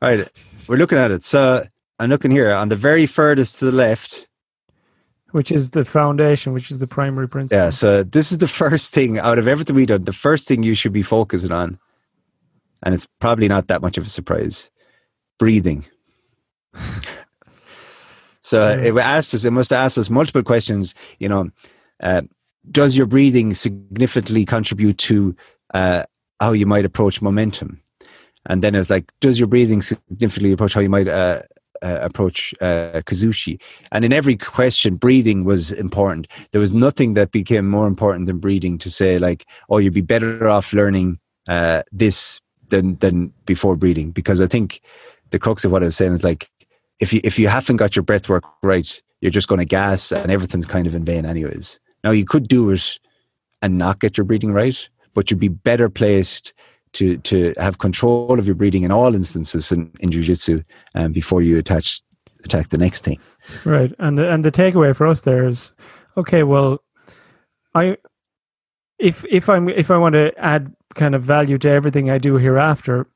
right, 0.00 0.28
we're 0.68 0.76
looking 0.76 0.98
at 0.98 1.10
it. 1.10 1.22
So 1.22 1.64
I'm 1.98 2.10
looking 2.10 2.30
here 2.30 2.52
on 2.52 2.68
the 2.68 2.76
very 2.76 3.06
furthest 3.06 3.58
to 3.58 3.66
the 3.66 3.72
left. 3.72 4.28
Which 5.34 5.50
is 5.50 5.72
the 5.72 5.84
foundation, 5.84 6.52
which 6.52 6.70
is 6.70 6.78
the 6.78 6.86
primary 6.86 7.28
principle. 7.28 7.64
Yeah, 7.64 7.70
so 7.70 8.04
this 8.04 8.30
is 8.30 8.38
the 8.38 8.46
first 8.46 8.94
thing 8.94 9.18
out 9.18 9.36
of 9.36 9.48
everything 9.48 9.74
we 9.74 9.84
done, 9.84 10.04
the 10.04 10.12
first 10.12 10.46
thing 10.46 10.62
you 10.62 10.76
should 10.76 10.92
be 10.92 11.02
focusing 11.02 11.50
on. 11.50 11.76
And 12.84 12.94
it's 12.94 13.08
probably 13.18 13.48
not 13.48 13.66
that 13.66 13.82
much 13.82 13.98
of 13.98 14.06
a 14.06 14.08
surprise. 14.08 14.70
Breathing. 15.40 15.86
so 18.42 18.62
it 18.78 18.96
asked 18.96 19.34
us, 19.34 19.44
it 19.44 19.50
must 19.50 19.72
ask 19.72 19.98
us 19.98 20.08
multiple 20.08 20.44
questions, 20.44 20.94
you 21.18 21.28
know, 21.28 21.50
uh, 21.98 22.22
does 22.70 22.96
your 22.96 23.06
breathing 23.06 23.54
significantly 23.54 24.44
contribute 24.44 24.98
to 24.98 25.34
uh, 25.74 26.04
how 26.38 26.52
you 26.52 26.64
might 26.64 26.84
approach 26.84 27.20
momentum? 27.20 27.82
And 28.46 28.62
then 28.62 28.76
it's 28.76 28.88
like, 28.88 29.10
does 29.18 29.40
your 29.40 29.48
breathing 29.48 29.82
significantly 29.82 30.52
approach 30.52 30.74
how 30.74 30.80
you 30.80 30.90
might 30.90 31.08
uh, 31.08 31.42
uh, 31.84 31.98
approach 32.00 32.54
uh, 32.60 33.02
Kazushi? 33.06 33.60
And 33.92 34.04
in 34.04 34.12
every 34.12 34.36
question, 34.36 34.96
breathing 34.96 35.44
was 35.44 35.70
important. 35.70 36.26
There 36.50 36.60
was 36.60 36.72
nothing 36.72 37.14
that 37.14 37.30
became 37.30 37.68
more 37.68 37.86
important 37.86 38.26
than 38.26 38.38
breathing 38.38 38.78
to 38.78 38.90
say, 38.90 39.18
like, 39.18 39.46
oh, 39.68 39.78
you'd 39.78 39.92
be 39.92 40.00
better 40.00 40.48
off 40.48 40.72
learning 40.72 41.18
uh, 41.46 41.82
this 41.92 42.40
than 42.70 42.96
than 42.96 43.32
before 43.46 43.76
breathing. 43.76 44.10
Because 44.10 44.40
I 44.40 44.46
think 44.46 44.80
the 45.30 45.38
crux 45.38 45.64
of 45.64 45.72
what 45.72 45.82
I 45.82 45.86
was 45.86 45.96
saying 45.96 46.12
is 46.12 46.24
like, 46.24 46.50
if 47.00 47.12
you 47.12 47.20
if 47.22 47.38
you 47.38 47.48
haven't 47.48 47.76
got 47.76 47.94
your 47.94 48.02
breath 48.02 48.28
work 48.28 48.44
right, 48.62 49.02
you're 49.20 49.30
just 49.30 49.48
going 49.48 49.60
to 49.60 49.64
gas, 49.64 50.12
and 50.12 50.30
everything's 50.30 50.66
kind 50.66 50.86
of 50.86 50.94
in 50.94 51.04
vain, 51.04 51.26
anyways. 51.26 51.80
Now 52.02 52.10
you 52.10 52.24
could 52.24 52.48
do 52.48 52.70
it 52.70 52.98
and 53.62 53.78
not 53.78 54.00
get 54.00 54.16
your 54.16 54.24
breathing 54.24 54.52
right, 54.52 54.88
but 55.14 55.30
you'd 55.30 55.40
be 55.40 55.48
better 55.48 55.88
placed 55.88 56.52
to 56.94 57.18
to 57.18 57.54
have 57.58 57.78
control 57.78 58.38
of 58.38 58.46
your 58.46 58.54
breathing 58.54 58.84
in 58.84 58.90
all 58.90 59.14
instances 59.14 59.70
in, 59.70 59.90
in 60.00 60.10
jiu-jitsu 60.10 60.62
um, 60.94 61.12
before 61.12 61.42
you 61.42 61.58
attach 61.58 62.02
attack 62.44 62.68
the 62.68 62.78
next 62.78 63.04
thing. 63.04 63.18
Right. 63.64 63.92
And 63.98 64.18
the, 64.18 64.30
and 64.30 64.44
the 64.44 64.52
takeaway 64.52 64.94
for 64.94 65.06
us 65.06 65.22
there 65.22 65.46
is, 65.46 65.72
okay, 66.16 66.42
well, 66.42 66.82
I 67.74 67.96
if 68.98 69.24
if 69.30 69.48
I'm 69.48 69.68
if 69.68 69.90
I 69.90 69.98
want 69.98 70.14
to 70.14 70.32
add 70.38 70.72
kind 70.94 71.14
of 71.14 71.22
value 71.22 71.58
to 71.58 71.68
everything 71.68 72.10
I 72.10 72.18
do 72.18 72.36
hereafter, 72.36 73.06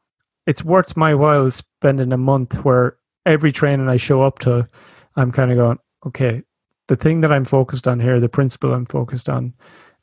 it's 0.47 0.65
worth 0.65 0.97
my 0.97 1.15
while 1.15 1.51
spending 1.51 2.13
a 2.13 2.19
month 2.19 2.65
where 2.65 2.97
every 3.27 3.53
training 3.53 3.89
I 3.89 3.97
show 3.97 4.23
up 4.23 4.39
to, 4.41 4.69
I'm 5.17 5.31
kind 5.31 5.53
of 5.53 5.59
going, 5.59 5.79
okay, 6.07 6.43
the 6.89 6.97
thing 6.97 7.21
that 7.21 7.31
I'm 7.31 7.45
focused 7.45 7.87
on 7.87 8.01
here, 8.01 8.19
the 8.19 8.29
principle 8.29 8.73
I'm 8.73 8.87
focused 8.87 9.29
on, 9.29 9.55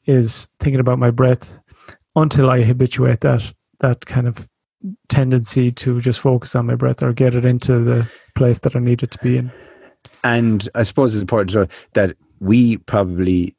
is 0.06 0.48
thinking 0.60 0.80
about 0.80 1.00
my 1.00 1.12
breath 1.12 1.60
until 2.16 2.50
I 2.50 2.64
habituate 2.64 3.22
that 3.22 3.52
that 3.80 4.06
kind 4.06 4.28
of 4.28 4.50
tendency 5.10 5.72
to 5.72 6.00
just 6.00 6.20
focus 6.20 6.56
on 6.56 6.66
my 6.66 6.76
breath 6.76 7.02
or 7.02 7.14
get 7.14 7.36
it 7.36 7.46
into 7.46 7.80
the 7.80 8.10
place 8.36 8.60
that 8.60 8.76
I 8.76 8.80
need 8.80 9.04
it 9.04 9.12
to 9.12 9.18
be 9.20 9.38
in. 9.38 9.52
And 10.24 10.70
I 10.76 10.84
suppose 10.84 11.16
it's 11.16 11.22
important 11.22 11.52
to 11.52 11.60
know 11.60 11.68
that 11.94 12.16
we 12.40 12.78
probably 12.78 13.56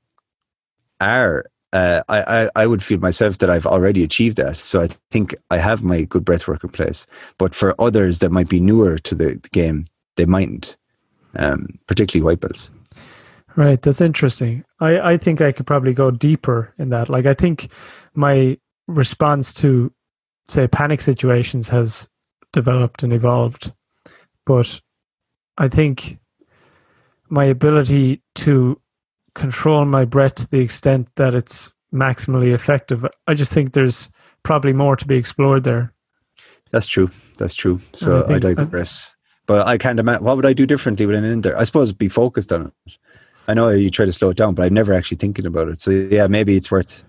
are. 1.00 1.46
Uh, 1.72 2.02
I, 2.08 2.44
I 2.44 2.50
I 2.62 2.66
would 2.66 2.82
feel 2.82 2.98
myself 2.98 3.38
that 3.38 3.50
I've 3.50 3.66
already 3.66 4.04
achieved 4.04 4.36
that. 4.36 4.58
So 4.58 4.82
I 4.82 4.88
think 5.10 5.34
I 5.50 5.58
have 5.58 5.82
my 5.82 6.02
good 6.02 6.24
breath 6.24 6.46
work 6.46 6.62
in 6.62 6.70
place. 6.70 7.06
But 7.38 7.54
for 7.54 7.74
others 7.80 8.20
that 8.20 8.30
might 8.30 8.48
be 8.48 8.60
newer 8.60 8.98
to 8.98 9.14
the, 9.14 9.40
the 9.42 9.48
game, 9.52 9.86
they 10.16 10.24
mightn't. 10.24 10.76
Um, 11.38 11.78
particularly 11.86 12.24
white 12.24 12.40
belts. 12.40 12.70
Right, 13.56 13.80
that's 13.82 14.00
interesting. 14.00 14.64
I, 14.80 15.12
I 15.12 15.16
think 15.18 15.40
I 15.40 15.52
could 15.52 15.66
probably 15.66 15.92
go 15.92 16.10
deeper 16.10 16.72
in 16.78 16.90
that. 16.90 17.10
Like 17.10 17.26
I 17.26 17.34
think 17.34 17.70
my 18.14 18.58
response 18.86 19.52
to 19.54 19.92
say 20.48 20.68
panic 20.68 21.00
situations 21.00 21.68
has 21.68 22.08
developed 22.52 23.02
and 23.02 23.12
evolved. 23.12 23.72
But 24.44 24.80
I 25.58 25.68
think 25.68 26.18
my 27.28 27.44
ability 27.44 28.22
to 28.36 28.80
control 29.34 29.84
my 29.84 30.04
breath 30.04 30.36
to 30.36 30.48
the 30.48 30.60
extent 30.60 31.08
that 31.16 31.34
it's 31.34 31.72
maximally 31.92 32.52
effective, 32.54 33.04
I 33.26 33.34
just 33.34 33.52
think 33.52 33.72
there's 33.72 34.08
probably 34.42 34.72
more 34.72 34.96
to 34.96 35.06
be 35.06 35.16
explored 35.16 35.64
there. 35.64 35.92
That's 36.70 36.86
true. 36.86 37.10
That's 37.38 37.54
true. 37.54 37.80
So 37.94 38.18
I 38.18 38.20
I, 38.20 38.26
think- 38.26 38.44
uh, 38.44 38.64
digress. 38.64 39.12
But 39.46 39.66
I 39.66 39.78
can't 39.78 40.00
imagine. 40.00 40.24
What 40.24 40.34
would 40.36 40.46
I 40.46 40.52
do 40.52 40.66
differently 40.66 41.06
when 41.06 41.14
I'm 41.14 41.24
in 41.24 41.40
there? 41.42 41.56
I 41.56 41.62
suppose 41.62 41.92
be 41.92 42.08
focused 42.08 42.52
on 42.52 42.66
it. 42.66 42.92
I 43.46 43.54
know 43.54 43.70
you 43.70 43.90
try 43.90 44.04
to 44.04 44.10
slow 44.10 44.30
it 44.30 44.36
down, 44.36 44.54
but 44.56 44.66
I'm 44.66 44.74
never 44.74 44.92
actually 44.92 45.18
thinking 45.18 45.46
about 45.46 45.68
it. 45.68 45.80
So 45.80 45.92
yeah, 45.92 46.26
maybe 46.26 46.56
it's 46.56 46.68
worth. 46.68 47.04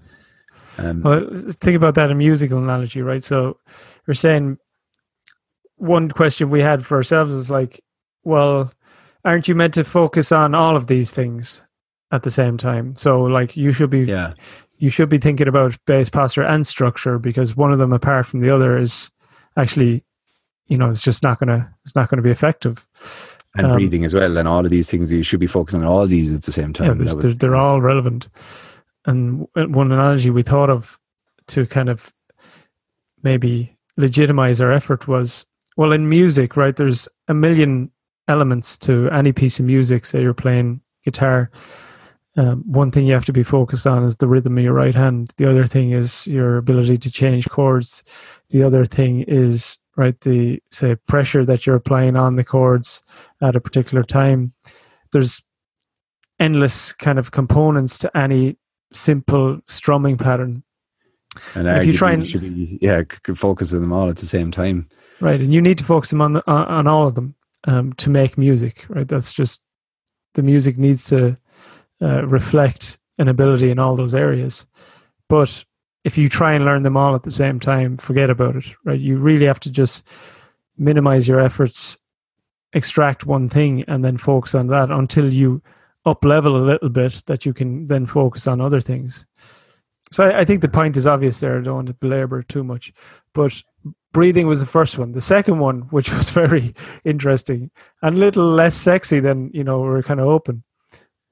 Um, 0.78 1.02
Well, 1.02 1.28
think 1.50 1.76
about 1.76 1.96
that 1.96 2.12
in 2.12 2.18
musical 2.18 2.58
analogy, 2.58 3.02
right? 3.02 3.24
So 3.24 3.58
you're 4.06 4.14
saying 4.16 4.58
one 5.78 6.10
question 6.10 6.50
we 6.50 6.62
had 6.62 6.86
for 6.86 6.98
ourselves 6.98 7.34
is 7.34 7.50
like, 7.50 7.82
well, 8.24 8.72
aren't 9.26 9.48
you 9.48 9.56
meant 9.56 9.74
to 9.76 9.84
focus 9.84 10.32
on 10.32 10.56
all 10.56 10.76
of 10.76 10.88
these 10.88 11.12
things 11.12 11.62
at 12.12 12.24
the 12.24 12.32
same 12.32 12.58
time? 12.58 12.96
So 12.96 13.22
like 13.24 13.56
you 13.56 13.72
should 13.72 13.90
be 13.90 14.02
yeah, 14.02 14.34
you 14.78 14.90
should 14.90 15.10
be 15.10 15.18
thinking 15.18 15.48
about 15.48 15.78
base 15.86 16.10
posture 16.10 16.44
and 16.44 16.66
structure 16.66 17.20
because 17.20 17.56
one 17.56 17.72
of 17.72 17.80
them 17.80 17.94
apart 17.94 18.26
from 18.26 18.42
the 18.42 18.50
other 18.54 18.78
is 18.78 19.10
actually 19.56 20.04
you 20.68 20.78
know 20.78 20.90
it's 20.90 21.02
just 21.02 21.24
not 21.24 21.40
gonna 21.40 21.74
it's 21.84 21.96
not 21.96 22.10
gonna 22.10 22.22
be 22.22 22.32
effective. 22.32 22.88
and 23.56 23.68
Um, 23.68 23.74
breathing 23.74 24.04
as 24.06 24.14
well, 24.14 24.38
and 24.38 24.48
all 24.48 24.64
of 24.66 24.72
these 24.72 24.90
things. 24.90 25.12
You 25.12 25.24
should 25.24 25.40
be 25.40 25.48
focusing 25.48 25.82
on 25.82 25.88
all 25.88 26.06
these 26.08 26.34
at 26.34 26.44
the 26.44 26.52
same 26.52 26.70
Yeah, 26.80 26.88
time. 26.88 26.98
would- 27.00 27.22
they're, 27.22 27.34
they're 27.34 27.56
all 27.56 27.82
relevant. 27.82 28.30
And 29.08 29.48
one 29.56 29.92
analogy 29.92 30.30
we 30.30 30.44
thought 30.44 30.70
of 30.70 31.00
to 31.48 31.66
kind 31.66 31.90
of 31.90 32.14
maybe 33.24 33.76
legitimize 33.96 34.62
our 34.62 34.72
effort 34.72 35.08
was 35.08 35.46
well, 35.78 35.92
in 35.92 36.10
music, 36.10 36.58
right? 36.58 36.76
There's 36.76 37.08
a 37.28 37.36
million 37.36 37.92
elements 38.28 38.78
to 38.80 39.10
any 39.12 39.32
piece 39.32 39.60
of 39.60 39.66
music. 39.66 40.06
Say 40.06 40.22
you're 40.22 40.34
playing 40.34 40.82
guitar, 41.06 41.52
um, 42.36 42.64
one 42.68 42.92
thing 42.92 43.06
you 43.06 43.14
have 43.14 43.26
to 43.26 43.34
be 43.34 43.44
focused 43.44 43.88
on 43.88 44.04
is 44.04 44.18
the 44.18 44.28
rhythm 44.28 44.58
of 44.58 44.64
your 44.64 44.74
right 44.74 44.96
hand. 44.96 45.34
The 45.38 45.50
other 45.50 45.66
thing 45.66 45.92
is 45.92 46.28
your 46.28 46.58
ability 46.58 46.98
to 47.00 47.12
change 47.12 47.48
chords. 47.50 48.04
The 48.50 48.64
other 48.64 48.86
thing 48.86 49.24
is 49.28 49.80
right 49.96 50.20
the 50.22 50.62
say 50.72 50.96
pressure 51.08 51.44
that 51.46 51.66
you're 51.66 51.76
applying 51.76 52.16
on 52.16 52.36
the 52.36 52.44
chords 52.44 53.02
at 53.42 53.56
a 53.56 53.62
particular 53.62 54.04
time. 54.04 54.54
There's 55.12 55.44
endless 56.40 56.92
kind 56.94 57.18
of 57.18 57.32
components 57.32 57.98
to 58.00 58.18
any 58.18 58.58
simple 58.92 59.60
strumming 59.68 60.18
pattern. 60.18 60.64
And, 61.54 61.68
and 61.68 61.78
if 61.78 61.86
you 61.86 61.94
try 61.94 62.14
and 62.14 62.28
should 62.28 62.42
be, 62.42 62.80
yeah, 62.82 63.04
focus 63.36 63.74
on 63.74 63.82
them 63.82 63.94
all 63.94 64.10
at 64.10 64.18
the 64.18 64.26
same 64.26 64.52
time. 64.52 64.88
Right, 65.20 65.40
and 65.40 65.54
you 65.54 65.62
need 65.62 65.78
to 65.78 65.84
focus 65.84 66.10
them 66.10 66.22
on 66.22 66.34
the, 66.34 66.44
on, 66.50 66.66
on 66.66 66.88
all 66.88 67.08
of 67.08 67.16
them 67.16 67.36
um, 67.66 67.94
to 67.94 68.10
make 68.10 68.38
music. 68.38 68.86
Right, 68.90 69.08
that's 69.08 69.34
just 69.34 69.62
the 70.34 70.42
music 70.42 70.78
needs 70.78 71.08
to 71.10 71.38
uh, 72.02 72.26
reflect 72.26 72.98
an 73.18 73.28
ability 73.28 73.70
in 73.70 73.80
all 73.80 73.96
those 73.96 74.16
areas. 74.16 74.66
But 75.30 75.64
if 76.04 76.18
you 76.18 76.30
try 76.30 76.54
and 76.54 76.66
learn 76.66 76.84
them 76.84 76.98
all 76.98 77.16
at 77.16 77.24
the 77.24 77.32
same 77.32 77.60
time, 77.60 77.98
forget 77.98 78.30
about 78.30 78.56
it. 78.56 78.66
Right, 78.84 79.00
you 79.00 79.18
really 79.18 79.46
have 79.46 79.60
to 79.62 79.72
just 79.72 80.08
minimize 80.78 81.28
your 81.28 81.40
efforts, 81.40 81.98
extract 82.74 83.26
one 83.26 83.50
thing, 83.50 83.84
and 83.88 84.04
then 84.04 84.18
focus 84.18 84.56
on 84.56 84.68
that 84.68 84.90
until 84.90 85.32
you 85.32 85.62
up 86.08 86.24
level 86.24 86.56
a 86.56 86.64
little 86.64 86.90
bit 86.90 87.22
that 87.28 87.46
you 87.46 87.54
can 87.54 87.88
then 87.88 88.06
focus 88.06 88.48
on 88.48 88.62
other 88.62 88.82
things. 88.82 89.26
So 90.12 90.24
I, 90.24 90.40
I, 90.40 90.46
think 90.46 90.62
the 90.62 90.70
point 90.70 90.96
is 90.96 91.06
obvious 91.06 91.40
there. 91.40 91.60
I 91.60 91.62
don't 91.62 91.76
want 91.76 91.88
to 91.88 91.94
belabor 91.94 92.42
too 92.44 92.64
much, 92.64 92.94
but 93.34 93.62
breathing 94.14 94.48
was 94.48 94.62
the 94.62 94.66
first 94.66 94.98
one. 94.98 95.12
The 95.12 95.22
second 95.22 95.60
one, 95.60 95.82
which 95.92 96.12
was 96.12 96.30
very 96.30 96.74
interesting 97.04 97.72
and 98.02 98.16
a 98.16 98.20
little 98.20 98.50
less 98.50 98.76
sexy 98.76 99.20
than 99.20 99.52
you 99.54 99.64
know 99.64 99.82
we 99.82 99.90
are 99.90 100.04
kind 100.04 100.20
of 100.20 100.28
open, 100.28 100.64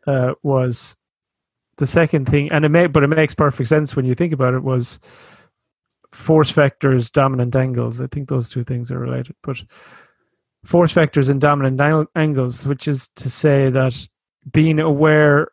uh, 0.08 0.34
was 0.44 0.96
the 1.78 1.88
second 1.88 2.28
thing, 2.28 2.52
and 2.52 2.66
it 2.66 2.70
may, 2.70 2.88
but 2.88 3.04
it 3.04 3.08
makes 3.08 3.36
perfect 3.36 3.70
sense 3.70 3.96
when 3.96 4.06
you 4.06 4.16
think 4.16 4.34
about 4.34 4.54
it. 4.54 4.64
Was 4.64 5.00
force 6.12 6.52
vectors, 6.52 7.12
dominant 7.12 7.56
angles. 7.56 8.02
I 8.02 8.08
think 8.08 8.30
those 8.30 8.50
two 8.50 8.64
things 8.64 8.92
are 8.92 9.00
related, 9.00 9.36
but 9.42 9.58
force 10.66 10.94
vectors 10.94 11.30
and 11.30 11.40
dominant 11.40 12.10
angles, 12.16 12.66
which 12.66 12.88
is 12.88 13.10
to 13.16 13.30
say 13.30 13.70
that 13.70 14.08
being 14.52 14.80
aware 14.80 15.50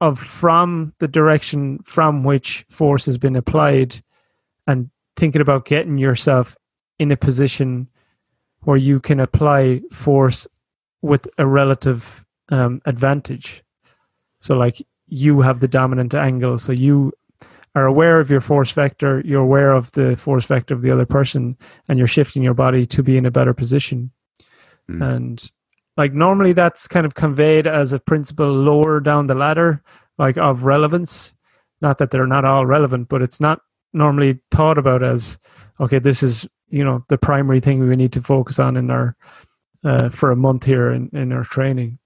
of 0.00 0.18
from 0.18 0.92
the 0.98 1.08
direction 1.08 1.80
from 1.84 2.22
which 2.22 2.64
force 2.70 3.06
has 3.06 3.18
been 3.18 3.36
applied 3.36 4.00
and 4.66 4.90
thinking 5.16 5.40
about 5.40 5.64
getting 5.64 5.98
yourself 5.98 6.56
in 6.98 7.10
a 7.10 7.16
position 7.16 7.88
where 8.60 8.76
you 8.76 9.00
can 9.00 9.20
apply 9.20 9.80
force 9.92 10.46
with 11.02 11.28
a 11.38 11.46
relative 11.46 12.24
um, 12.50 12.80
advantage. 12.84 13.62
So, 14.40 14.56
like 14.56 14.84
you 15.06 15.40
have 15.40 15.60
the 15.60 15.68
dominant 15.68 16.14
angle, 16.14 16.58
so 16.58 16.72
you 16.72 17.12
are 17.74 17.86
aware 17.86 18.20
of 18.20 18.30
your 18.30 18.40
force 18.40 18.72
vector, 18.72 19.22
you're 19.24 19.42
aware 19.42 19.72
of 19.72 19.92
the 19.92 20.16
force 20.16 20.46
vector 20.46 20.74
of 20.74 20.82
the 20.82 20.90
other 20.90 21.06
person, 21.06 21.56
and 21.88 21.98
you're 21.98 22.08
shifting 22.08 22.42
your 22.42 22.54
body 22.54 22.86
to 22.86 23.02
be 23.02 23.16
in 23.16 23.26
a 23.26 23.30
better 23.30 23.54
position. 23.54 24.10
Mm. 24.90 25.16
And 25.16 25.50
like 25.98 26.14
normally 26.14 26.54
that's 26.54 26.88
kind 26.88 27.04
of 27.04 27.14
conveyed 27.14 27.66
as 27.66 27.92
a 27.92 27.98
principle 27.98 28.50
lower 28.50 29.00
down 29.00 29.26
the 29.26 29.34
ladder 29.34 29.82
like 30.16 30.38
of 30.38 30.64
relevance 30.64 31.34
not 31.82 31.98
that 31.98 32.10
they're 32.10 32.26
not 32.26 32.46
all 32.46 32.64
relevant 32.64 33.08
but 33.08 33.20
it's 33.20 33.40
not 33.40 33.60
normally 33.92 34.38
thought 34.50 34.78
about 34.78 35.02
as 35.02 35.36
okay 35.80 35.98
this 35.98 36.22
is 36.22 36.46
you 36.68 36.84
know 36.84 37.04
the 37.08 37.18
primary 37.18 37.60
thing 37.60 37.86
we 37.86 37.96
need 37.96 38.12
to 38.12 38.22
focus 38.22 38.58
on 38.58 38.76
in 38.76 38.90
our 38.90 39.16
uh, 39.84 40.08
for 40.08 40.30
a 40.30 40.36
month 40.36 40.64
here 40.64 40.90
in, 40.92 41.10
in 41.12 41.32
our 41.32 41.44
training 41.44 41.98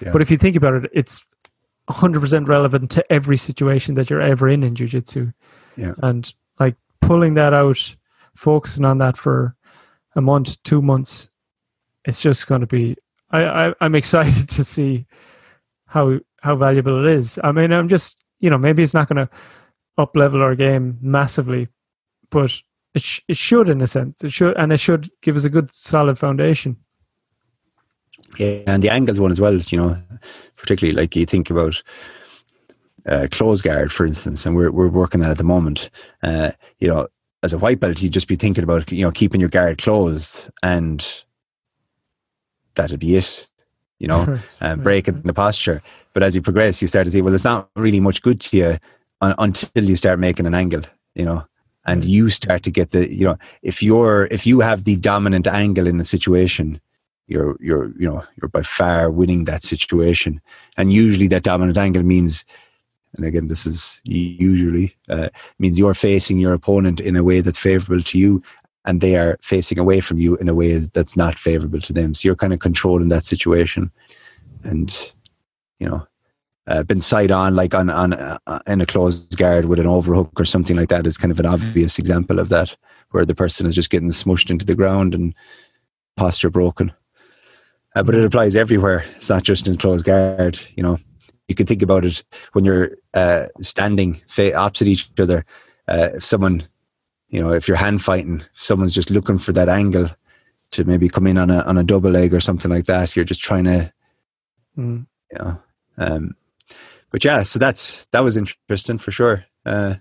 yeah. 0.00 0.12
but 0.12 0.20
if 0.20 0.30
you 0.30 0.36
think 0.36 0.56
about 0.56 0.74
it 0.74 0.90
it's 0.92 1.24
100% 1.88 2.48
relevant 2.48 2.90
to 2.90 3.12
every 3.12 3.36
situation 3.36 3.94
that 3.94 4.10
you're 4.10 4.20
ever 4.20 4.48
in 4.48 4.64
in 4.64 4.74
jiu-jitsu 4.74 5.30
yeah. 5.76 5.94
and 6.02 6.34
like 6.58 6.74
pulling 7.00 7.34
that 7.34 7.54
out 7.54 7.96
focusing 8.34 8.84
on 8.84 8.98
that 8.98 9.16
for 9.16 9.54
a 10.16 10.20
month 10.20 10.60
two 10.64 10.82
months 10.82 11.28
it's 12.06 12.22
just 12.22 12.46
going 12.46 12.62
to 12.62 12.66
be. 12.66 12.96
I, 13.30 13.44
I 13.68 13.74
I'm 13.80 13.94
excited 13.94 14.48
to 14.50 14.64
see 14.64 15.06
how 15.86 16.18
how 16.40 16.56
valuable 16.56 17.06
it 17.06 17.12
is. 17.12 17.38
I 17.44 17.52
mean, 17.52 17.72
I'm 17.72 17.88
just 17.88 18.24
you 18.40 18.48
know 18.48 18.58
maybe 18.58 18.82
it's 18.82 18.94
not 18.94 19.08
going 19.08 19.26
to 19.26 19.30
up 19.98 20.16
level 20.16 20.42
our 20.42 20.54
game 20.54 20.98
massively, 21.00 21.68
but 22.30 22.52
it 22.94 23.02
sh- 23.02 23.20
it 23.28 23.36
should 23.36 23.68
in 23.68 23.82
a 23.82 23.86
sense. 23.86 24.24
It 24.24 24.32
should 24.32 24.56
and 24.56 24.72
it 24.72 24.80
should 24.80 25.10
give 25.22 25.36
us 25.36 25.44
a 25.44 25.50
good 25.50 25.72
solid 25.74 26.18
foundation. 26.18 26.76
Yeah, 28.38 28.60
and 28.66 28.82
the 28.82 28.90
angles 28.90 29.20
one 29.20 29.30
as 29.30 29.40
well. 29.40 29.56
You 29.56 29.78
know, 29.78 30.02
particularly 30.56 30.98
like 30.98 31.16
you 31.16 31.26
think 31.26 31.50
about 31.50 31.82
uh, 33.06 33.28
close 33.30 33.62
guard, 33.62 33.92
for 33.92 34.06
instance, 34.06 34.46
and 34.46 34.56
we're 34.56 34.70
we're 34.70 34.88
working 34.88 35.20
that 35.20 35.30
at 35.30 35.38
the 35.38 35.44
moment. 35.44 35.90
Uh, 36.22 36.52
you 36.78 36.88
know, 36.88 37.08
as 37.42 37.52
a 37.52 37.58
white 37.58 37.80
belt, 37.80 38.02
you'd 38.02 38.12
just 38.12 38.28
be 38.28 38.36
thinking 38.36 38.64
about 38.64 38.92
you 38.92 39.04
know 39.04 39.12
keeping 39.12 39.40
your 39.40 39.50
guard 39.50 39.78
closed 39.78 40.50
and 40.62 41.24
that'd 42.76 43.00
be 43.00 43.16
it, 43.16 43.46
you 43.98 44.08
know, 44.08 44.38
and 44.60 44.82
breaking 44.82 45.22
the 45.22 45.34
posture. 45.34 45.82
But 46.12 46.22
as 46.22 46.34
you 46.34 46.42
progress, 46.42 46.80
you 46.80 46.88
start 46.88 47.06
to 47.06 47.10
see, 47.10 47.22
well, 47.22 47.34
it's 47.34 47.44
not 47.44 47.68
really 47.76 48.00
much 48.00 48.22
good 48.22 48.40
to 48.42 48.56
you 48.56 48.78
un- 49.20 49.34
until 49.38 49.84
you 49.84 49.96
start 49.96 50.18
making 50.18 50.46
an 50.46 50.54
angle, 50.54 50.82
you 51.14 51.24
know, 51.24 51.44
and 51.86 52.04
you 52.04 52.30
start 52.30 52.62
to 52.64 52.70
get 52.70 52.90
the, 52.90 53.12
you 53.12 53.26
know, 53.26 53.38
if 53.62 53.82
you're, 53.82 54.26
if 54.30 54.46
you 54.46 54.60
have 54.60 54.84
the 54.84 54.96
dominant 54.96 55.46
angle 55.46 55.86
in 55.86 55.98
the 55.98 56.04
situation, 56.04 56.80
you're, 57.28 57.56
you're, 57.60 57.88
you 57.98 58.08
know, 58.08 58.22
you're 58.40 58.48
by 58.48 58.62
far 58.62 59.10
winning 59.10 59.44
that 59.44 59.62
situation. 59.62 60.40
And 60.76 60.92
usually 60.92 61.28
that 61.28 61.42
dominant 61.42 61.78
angle 61.78 62.02
means, 62.02 62.44
and 63.16 63.24
again, 63.24 63.48
this 63.48 63.66
is 63.66 64.00
usually 64.04 64.94
uh, 65.08 65.28
means 65.58 65.78
you're 65.78 65.94
facing 65.94 66.38
your 66.38 66.52
opponent 66.52 67.00
in 67.00 67.16
a 67.16 67.24
way 67.24 67.40
that's 67.40 67.58
favorable 67.58 68.02
to 68.02 68.18
you, 68.18 68.42
and 68.86 69.00
they 69.00 69.16
are 69.16 69.36
facing 69.42 69.78
away 69.78 70.00
from 70.00 70.18
you 70.18 70.36
in 70.36 70.48
a 70.48 70.54
way 70.54 70.78
that's 70.78 71.16
not 71.16 71.38
favorable 71.38 71.80
to 71.80 71.92
them. 71.92 72.14
So 72.14 72.28
you're 72.28 72.36
kind 72.36 72.52
of 72.52 72.60
controlling 72.60 73.08
that 73.08 73.24
situation, 73.24 73.90
and 74.62 75.12
you 75.78 75.88
know, 75.88 76.06
uh, 76.68 76.84
been 76.84 77.00
side 77.00 77.30
on 77.30 77.54
like 77.54 77.74
on 77.74 77.90
on 77.90 78.12
uh, 78.14 78.38
in 78.66 78.80
a 78.80 78.86
closed 78.86 79.36
guard 79.36 79.66
with 79.66 79.80
an 79.80 79.86
overhook 79.86 80.40
or 80.40 80.44
something 80.44 80.76
like 80.76 80.88
that 80.88 81.06
is 81.06 81.18
kind 81.18 81.32
of 81.32 81.40
an 81.40 81.46
obvious 81.46 81.98
example 81.98 82.40
of 82.40 82.48
that, 82.48 82.76
where 83.10 83.24
the 83.24 83.34
person 83.34 83.66
is 83.66 83.74
just 83.74 83.90
getting 83.90 84.10
smushed 84.10 84.50
into 84.50 84.64
the 84.64 84.74
ground 84.74 85.14
and 85.14 85.34
posture 86.16 86.50
broken. 86.50 86.92
Uh, 87.94 88.02
but 88.02 88.14
it 88.14 88.24
applies 88.24 88.56
everywhere. 88.56 89.04
It's 89.16 89.30
not 89.30 89.42
just 89.42 89.66
in 89.66 89.78
closed 89.78 90.04
guard. 90.04 90.60
You 90.76 90.82
know, 90.82 90.98
you 91.48 91.54
can 91.54 91.66
think 91.66 91.82
about 91.82 92.04
it 92.04 92.22
when 92.52 92.64
you're 92.64 92.90
uh, 93.14 93.46
standing 93.60 94.20
opposite 94.38 94.86
each 94.86 95.10
other. 95.18 95.44
Uh, 95.88 96.10
if 96.14 96.24
someone 96.24 96.66
you 97.28 97.42
know, 97.42 97.52
if 97.52 97.66
you're 97.66 97.76
hand 97.76 98.02
fighting, 98.02 98.42
someone's 98.54 98.92
just 98.92 99.10
looking 99.10 99.38
for 99.38 99.52
that 99.52 99.68
angle 99.68 100.10
to 100.72 100.84
maybe 100.84 101.08
come 101.08 101.26
in 101.26 101.38
on 101.38 101.50
a 101.50 101.60
on 101.62 101.78
a 101.78 101.82
double 101.82 102.10
leg 102.10 102.32
or 102.34 102.40
something 102.40 102.70
like 102.70 102.86
that. 102.86 103.16
You're 103.16 103.24
just 103.24 103.42
trying 103.42 103.64
to, 103.64 103.92
mm. 104.78 105.06
you 105.32 105.38
know. 105.38 105.56
Um, 105.98 106.36
but 107.10 107.24
yeah, 107.24 107.42
so 107.42 107.58
that's 107.58 108.06
that 108.06 108.20
was 108.20 108.36
interesting 108.36 108.98
for 108.98 109.10
sure. 109.10 109.44
Uh, 109.64 109.96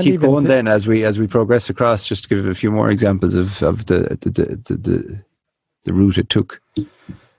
keep 0.00 0.20
going 0.20 0.44
th- 0.44 0.48
then 0.48 0.68
as 0.68 0.86
we 0.86 1.04
as 1.04 1.18
we 1.18 1.26
progress 1.26 1.68
across. 1.68 2.06
Just 2.06 2.24
to 2.24 2.28
give 2.28 2.46
a 2.46 2.54
few 2.54 2.70
more 2.70 2.90
examples 2.90 3.34
of 3.34 3.62
of 3.62 3.86
the 3.86 4.16
the 4.20 4.30
the, 4.30 4.44
the, 4.56 4.76
the, 4.76 5.24
the 5.84 5.92
route 5.92 6.18
it 6.18 6.28
took. 6.28 6.60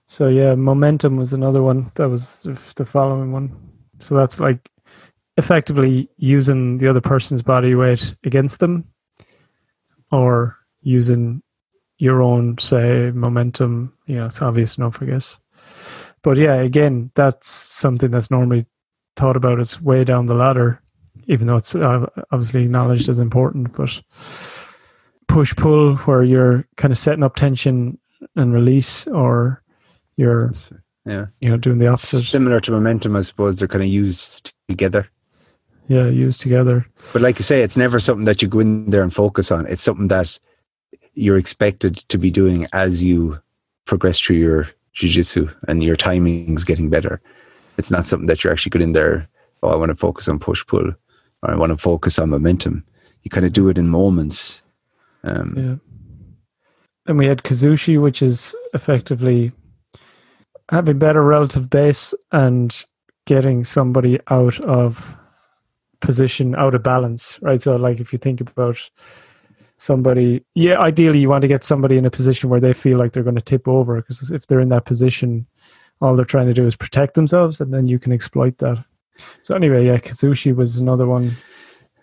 So 0.08 0.28
yeah, 0.28 0.54
momentum 0.56 1.18
was 1.18 1.34
another 1.34 1.64
one. 1.64 1.92
That 1.96 2.10
was 2.10 2.48
the 2.76 2.86
following 2.86 3.32
one. 3.32 3.56
So 4.00 4.16
that's 4.16 4.40
like 4.40 4.70
effectively 5.38 6.10
using 6.18 6.78
the 6.78 6.88
other 6.88 7.02
person's 7.02 7.42
body 7.42 7.76
weight 7.76 8.16
against 8.24 8.60
them 8.60 8.86
or 10.12 10.58
using 10.82 11.42
your 11.98 12.22
own 12.22 12.58
say 12.58 13.12
momentum 13.12 13.94
you 14.06 14.16
know 14.16 14.26
it's 14.26 14.42
obvious 14.42 14.78
enough 14.78 15.02
i 15.02 15.06
guess. 15.06 15.38
But 16.24 16.38
yeah 16.38 16.56
again 16.56 17.12
that's 17.16 17.48
something 17.48 18.12
that's 18.12 18.32
normally 18.32 18.66
thought 19.16 19.36
about 19.36 19.60
as 19.60 19.82
way 19.82 20.04
down 20.04 20.26
the 20.26 20.34
ladder 20.34 20.82
even 21.28 21.48
though 21.48 21.56
it's 21.56 21.76
uh, 21.76 22.06
obviously 22.32 22.64
acknowledged 22.64 23.10
as 23.10 23.20
important 23.20 23.74
but 23.74 24.02
push 25.28 25.56
pull 25.56 25.96
where 25.98 26.24
you're 26.24 26.68
kind 26.78 26.92
of 26.92 26.98
setting 26.98 27.24
up 27.24 27.36
tension 27.36 27.98
and 28.36 28.54
release 28.54 29.08
or 29.08 29.64
you're 30.18 30.52
yeah. 31.06 31.26
you 31.40 31.50
know 31.50 31.58
doing 31.58 31.78
the 31.78 31.88
opposite. 31.88 32.22
Similar 32.22 32.60
to 32.62 32.72
momentum 32.72 33.16
i 33.16 33.22
suppose 33.22 33.58
they're 33.58 33.68
kind 33.68 33.84
of 33.84 33.90
used 33.90 34.54
together 34.68 35.08
yeah 35.88 36.08
used 36.08 36.42
together. 36.42 36.86
But 37.14 37.22
like 37.22 37.38
you 37.40 37.44
say 37.44 37.62
it's 37.62 37.78
never 37.78 38.00
something 38.00 38.26
that 38.26 38.42
you 38.42 38.48
go 38.48 38.60
in 38.60 38.90
there 38.90 39.04
and 39.04 39.14
focus 39.14 39.52
on. 39.52 39.66
It's 39.68 39.82
something 39.82 40.08
that 40.10 40.40
you're 41.14 41.38
expected 41.38 41.96
to 42.10 42.18
be 42.18 42.30
doing 42.30 42.68
as 42.74 43.04
you 43.04 43.40
progress 43.86 44.20
through 44.20 44.38
your 44.38 44.68
jiu-jitsu 44.94 45.50
and 45.68 45.84
your 45.84 45.96
timing's 45.96 46.64
getting 46.64 46.90
better. 46.90 47.22
It's 47.78 47.92
not 47.92 48.06
something 48.06 48.28
that 48.28 48.44
you're 48.44 48.54
actually 48.54 48.72
going 48.72 48.84
in 48.84 48.94
there 48.94 49.28
oh 49.64 49.70
i 49.70 49.76
want 49.76 49.90
to 49.90 49.96
focus 49.96 50.28
on 50.28 50.40
push 50.40 50.66
pull 50.68 50.88
or 50.88 51.52
i 51.52 51.56
want 51.56 51.72
to 51.72 51.78
focus 51.78 52.20
on 52.20 52.30
momentum. 52.30 52.84
You 53.24 53.32
kind 53.32 53.46
of 53.46 53.54
do 53.54 53.70
it 53.70 53.78
in 53.78 53.88
moments 53.90 54.62
um, 55.24 55.54
yeah. 55.58 55.94
And 57.08 57.18
we 57.18 57.26
had 57.26 57.44
kazushi 57.44 58.02
which 58.02 58.22
is 58.22 58.56
effectively 58.74 59.52
having 60.70 61.00
better 61.00 61.24
relative 61.24 61.70
base 61.70 62.14
and 62.32 62.86
getting 63.26 63.64
somebody 63.64 64.20
out 64.30 64.60
of 64.62 65.18
position, 66.02 66.56
out 66.56 66.76
of 66.76 66.84
balance, 66.84 67.40
right? 67.42 67.62
So, 67.62 67.76
like 67.76 68.00
if 68.00 68.14
you 68.14 68.20
think 68.20 68.42
about 68.42 68.78
somebody, 69.78 70.44
yeah, 70.54 70.80
ideally 70.80 71.20
you 71.20 71.30
want 71.30 71.42
to 71.44 71.48
get 71.48 71.64
somebody 71.64 71.98
in 71.98 72.06
a 72.06 72.12
position 72.12 72.50
where 72.50 72.60
they 72.60 72.74
feel 72.74 72.98
like 72.98 73.14
they're 73.14 73.24
going 73.24 73.36
to 73.36 73.42
tip 73.42 73.68
over 73.68 73.98
because 73.98 74.32
if 74.32 74.48
they're 74.48 74.60
in 74.60 74.70
that 74.70 74.86
position, 74.86 75.46
all 76.02 76.16
they're 76.16 76.26
trying 76.26 76.48
to 76.48 76.54
do 76.54 76.66
is 76.66 76.76
protect 76.76 77.14
themselves, 77.14 77.62
and 77.62 77.74
then 77.74 77.88
you 77.88 78.00
can 78.00 78.12
exploit 78.12 78.58
that. 78.60 78.84
So 79.44 79.56
anyway, 79.56 79.86
yeah, 79.86 79.98
Kazushi 79.98 80.56
was 80.56 80.78
another 80.78 81.08
one. 81.08 81.36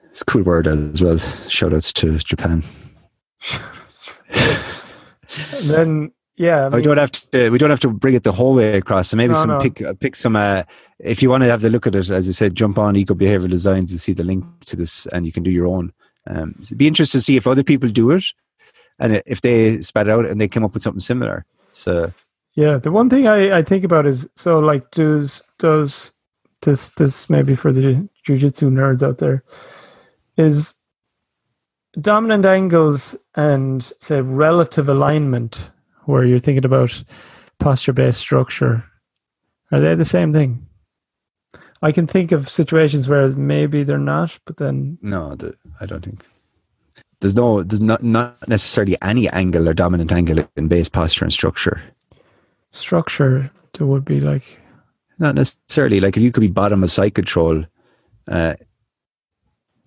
It's 0.04 0.22
a 0.22 0.24
cool 0.24 0.42
word 0.42 0.66
as 0.66 1.00
well. 1.00 1.18
Shout 1.48 1.72
outs 1.72 1.92
to 1.94 2.18
Japan. 2.18 2.62
and 5.52 5.70
then 5.70 6.12
yeah, 6.36 6.66
I 6.66 6.68
mean, 6.70 6.76
we 6.76 6.82
don't 6.82 6.96
have 6.96 7.12
to. 7.12 7.50
We 7.50 7.58
don't 7.58 7.70
have 7.70 7.80
to 7.80 7.90
bring 7.90 8.14
it 8.14 8.22
the 8.22 8.32
whole 8.32 8.54
way 8.54 8.78
across. 8.78 9.08
So 9.08 9.16
maybe 9.16 9.34
no, 9.34 9.40
some 9.40 9.48
no. 9.50 9.60
pick 9.60 9.82
uh, 9.82 9.94
pick 9.94 10.16
some. 10.16 10.36
Uh, 10.36 10.62
if 10.98 11.22
you 11.22 11.28
want 11.28 11.42
to 11.42 11.48
have 11.48 11.60
the 11.60 11.70
look 11.70 11.86
at 11.86 11.94
it, 11.94 12.10
as 12.10 12.28
I 12.28 12.32
said, 12.32 12.54
jump 12.54 12.78
on 12.78 12.96
Eco 12.96 13.14
Behavioral 13.14 13.50
Designs 13.50 13.90
and 13.92 14.00
see 14.00 14.12
the 14.12 14.24
link 14.24 14.44
to 14.66 14.76
this, 14.76 15.06
and 15.06 15.26
you 15.26 15.32
can 15.32 15.42
do 15.42 15.50
your 15.50 15.66
own. 15.66 15.92
Um, 16.26 16.54
it'd 16.60 16.78
be 16.78 16.86
interested 16.86 17.18
to 17.18 17.22
see 17.22 17.36
if 17.36 17.46
other 17.46 17.62
people 17.62 17.90
do 17.90 18.10
it, 18.12 18.24
and 18.98 19.22
if 19.26 19.42
they 19.42 19.80
spat 19.80 20.08
out 20.08 20.26
and 20.26 20.40
they 20.40 20.48
came 20.48 20.64
up 20.64 20.72
with 20.72 20.82
something 20.82 21.00
similar. 21.00 21.44
So 21.72 22.12
yeah, 22.54 22.78
the 22.78 22.92
one 22.92 23.10
thing 23.10 23.26
I, 23.26 23.58
I 23.58 23.62
think 23.62 23.84
about 23.84 24.06
is 24.06 24.28
so 24.36 24.58
like 24.58 24.90
does 24.90 25.42
does 25.58 26.12
this 26.62 26.90
this 26.90 27.28
maybe 27.28 27.54
for 27.54 27.72
the 27.72 28.08
jujitsu 28.26 28.70
nerds 28.70 29.02
out 29.02 29.18
there 29.18 29.44
is 30.36 30.76
dominant 32.00 32.46
angles 32.46 33.16
and 33.34 33.92
say 34.00 34.20
relative 34.20 34.88
alignment 34.88 35.70
where 36.04 36.24
you're 36.24 36.38
thinking 36.38 36.64
about 36.64 37.02
posture 37.58 37.92
based 37.92 38.20
structure 38.20 38.84
are 39.72 39.80
they 39.80 39.94
the 39.94 40.04
same 40.04 40.32
thing? 40.32 40.66
I 41.80 41.90
can 41.90 42.06
think 42.06 42.30
of 42.30 42.48
situations 42.48 43.08
where 43.08 43.28
maybe 43.30 43.82
they're 43.82 43.98
not 43.98 44.38
but 44.46 44.58
then 44.58 44.98
no 45.02 45.36
i 45.80 45.86
don't 45.86 46.04
think. 46.04 46.24
There's 47.20 47.34
no 47.34 47.62
there's 47.62 47.80
not 47.80 48.02
not 48.02 48.48
necessarily 48.48 48.96
any 49.02 49.28
angle 49.30 49.68
or 49.68 49.74
dominant 49.74 50.12
angle 50.12 50.46
in 50.56 50.68
base 50.68 50.88
posture 50.88 51.24
and 51.24 51.32
structure. 51.32 51.82
Structure 52.70 53.50
there 53.72 53.86
would 53.86 54.04
be 54.04 54.20
like 54.20 54.60
not 55.18 55.34
necessarily. 55.34 56.00
Like 56.00 56.16
if 56.16 56.22
you 56.22 56.30
could 56.30 56.40
be 56.40 56.48
bottom 56.48 56.84
of 56.84 56.90
side 56.90 57.14
control 57.14 57.64
uh, 58.28 58.54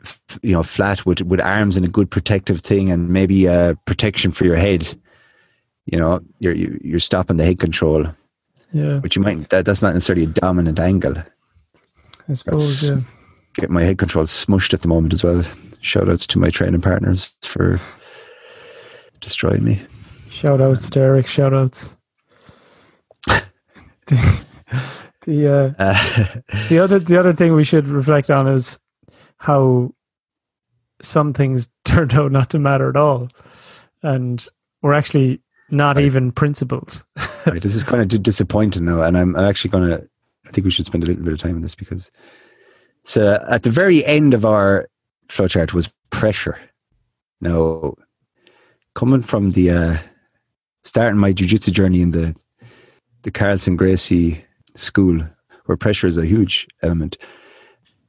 f- 0.01 0.39
you 0.41 0.53
know 0.53 0.63
flat 0.63 1.05
with 1.05 1.21
with 1.21 1.39
arms 1.39 1.77
and 1.77 1.85
a 1.85 1.89
good 1.89 2.09
protective 2.09 2.61
thing 2.61 2.89
and 2.89 3.09
maybe 3.09 3.47
uh, 3.47 3.75
protection 3.85 4.31
for 4.31 4.45
your 4.45 4.55
head 4.55 4.97
you 5.85 5.97
know 5.97 6.21
you're 6.39 6.53
you're 6.53 6.99
stopping 6.99 7.37
the 7.37 7.45
head 7.45 7.59
control. 7.59 8.07
Yeah. 8.71 8.99
But 9.01 9.15
you 9.15 9.21
might 9.21 9.49
that 9.49 9.65
that's 9.65 9.81
not 9.81 9.93
necessarily 9.93 10.25
a 10.25 10.27
dominant 10.27 10.79
angle. 10.79 11.15
I 12.27 12.33
suppose 12.33 12.81
that's, 12.81 13.03
yeah. 13.05 13.11
get 13.55 13.69
my 13.69 13.83
head 13.83 13.97
control 13.97 14.25
smushed 14.25 14.73
at 14.73 14.81
the 14.81 14.87
moment 14.87 15.13
as 15.13 15.23
well. 15.23 15.43
Shout 15.81 16.09
outs 16.09 16.25
to 16.27 16.39
my 16.39 16.49
training 16.49 16.81
partners 16.81 17.35
for 17.43 17.79
destroying 19.21 19.63
me. 19.63 19.81
Shout 20.29 20.61
outs 20.61 20.89
derek 20.89 21.27
shout 21.27 21.53
outs. 21.53 21.91
The 25.25 25.47
uh, 25.47 25.83
uh, 25.83 26.41
the 26.69 26.79
other 26.79 26.99
the 26.99 27.19
other 27.19 27.33
thing 27.33 27.53
we 27.53 27.63
should 27.63 27.87
reflect 27.87 28.29
on 28.29 28.47
is 28.47 28.79
how 29.37 29.91
some 31.01 31.33
things 31.33 31.69
turned 31.85 32.13
out 32.13 32.31
not 32.31 32.51
to 32.51 32.59
matter 32.59 32.89
at 32.89 32.95
all, 32.97 33.29
and 34.03 34.47
we're 34.81 34.93
actually 34.93 35.41
not 35.69 35.95
right. 35.95 36.05
even 36.05 36.31
principles. 36.31 37.05
right, 37.45 37.61
this 37.61 37.75
is 37.75 37.83
kind 37.83 38.01
of 38.01 38.23
disappointing 38.23 38.85
now, 38.85 39.01
and 39.01 39.17
I'm 39.17 39.35
actually 39.35 39.71
going 39.71 39.85
to. 39.85 40.07
I 40.47 40.51
think 40.51 40.65
we 40.65 40.71
should 40.71 40.85
spend 40.85 41.03
a 41.03 41.07
little 41.07 41.23
bit 41.23 41.33
of 41.33 41.39
time 41.39 41.55
on 41.55 41.61
this 41.61 41.73
because 41.73 42.11
so 43.03 43.43
at 43.49 43.63
the 43.63 43.69
very 43.69 44.05
end 44.05 44.33
of 44.33 44.45
our 44.45 44.87
flowchart 45.27 45.73
was 45.73 45.89
pressure. 46.11 46.59
Now, 47.41 47.95
coming 48.93 49.21
from 49.21 49.51
the 49.51 49.71
uh, 49.71 49.97
starting 50.83 51.19
my 51.19 51.33
jiu-jitsu 51.33 51.71
journey 51.71 52.01
in 52.01 52.11
the 52.11 52.35
the 53.23 53.31
Carlson 53.31 53.75
Gracie 53.75 54.43
school, 54.75 55.19
where 55.65 55.77
pressure 55.77 56.07
is 56.07 56.17
a 56.17 56.27
huge 56.27 56.67
element, 56.83 57.17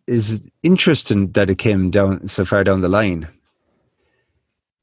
is 0.07 0.47
interesting 0.63 1.33
that 1.33 1.49
it 1.49 1.57
came 1.57 1.91
down 1.91 2.29
so 2.29 2.45
far 2.45 2.65
down 2.65 2.83
the 2.83 2.89
line 2.89 3.29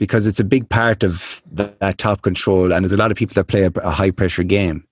because 0.04 0.28
it's 0.28 0.42
a 0.42 0.44
big 0.44 0.68
part 0.68 1.02
of 1.02 1.42
that, 1.50 1.80
that 1.80 1.98
top 1.98 2.24
control, 2.24 2.74
and 2.74 2.84
there's 2.84 2.92
a 2.92 2.98
lot 2.98 3.10
of 3.10 3.16
people 3.16 3.34
that 3.36 3.46
play 3.46 3.64
a, 3.64 3.72
a 3.76 3.90
high 3.90 4.12
pressure 4.12 4.44
game. 4.44 4.86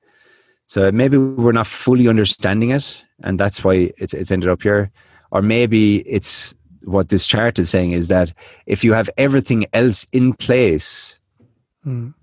So 0.67 0.89
maybe 0.89 1.17
we're 1.17 1.51
not 1.51 1.67
fully 1.67 2.07
understanding 2.07 2.69
it, 2.69 3.03
and 3.21 3.37
that's 3.37 3.61
why 3.61 3.91
it's 3.97 4.13
it's 4.13 4.31
ended 4.31 4.49
up 4.49 4.61
here. 4.61 4.89
Or 5.31 5.41
maybe 5.41 5.97
it's 6.07 6.55
what 6.85 7.09
this 7.09 7.27
chart 7.27 7.59
is 7.59 7.69
saying 7.69 7.91
is 7.91 8.07
that 8.07 8.33
if 8.67 8.85
you 8.85 8.93
have 8.93 9.09
everything 9.17 9.65
else 9.73 10.07
in 10.13 10.33
place, 10.33 11.19
mm. 11.85 12.13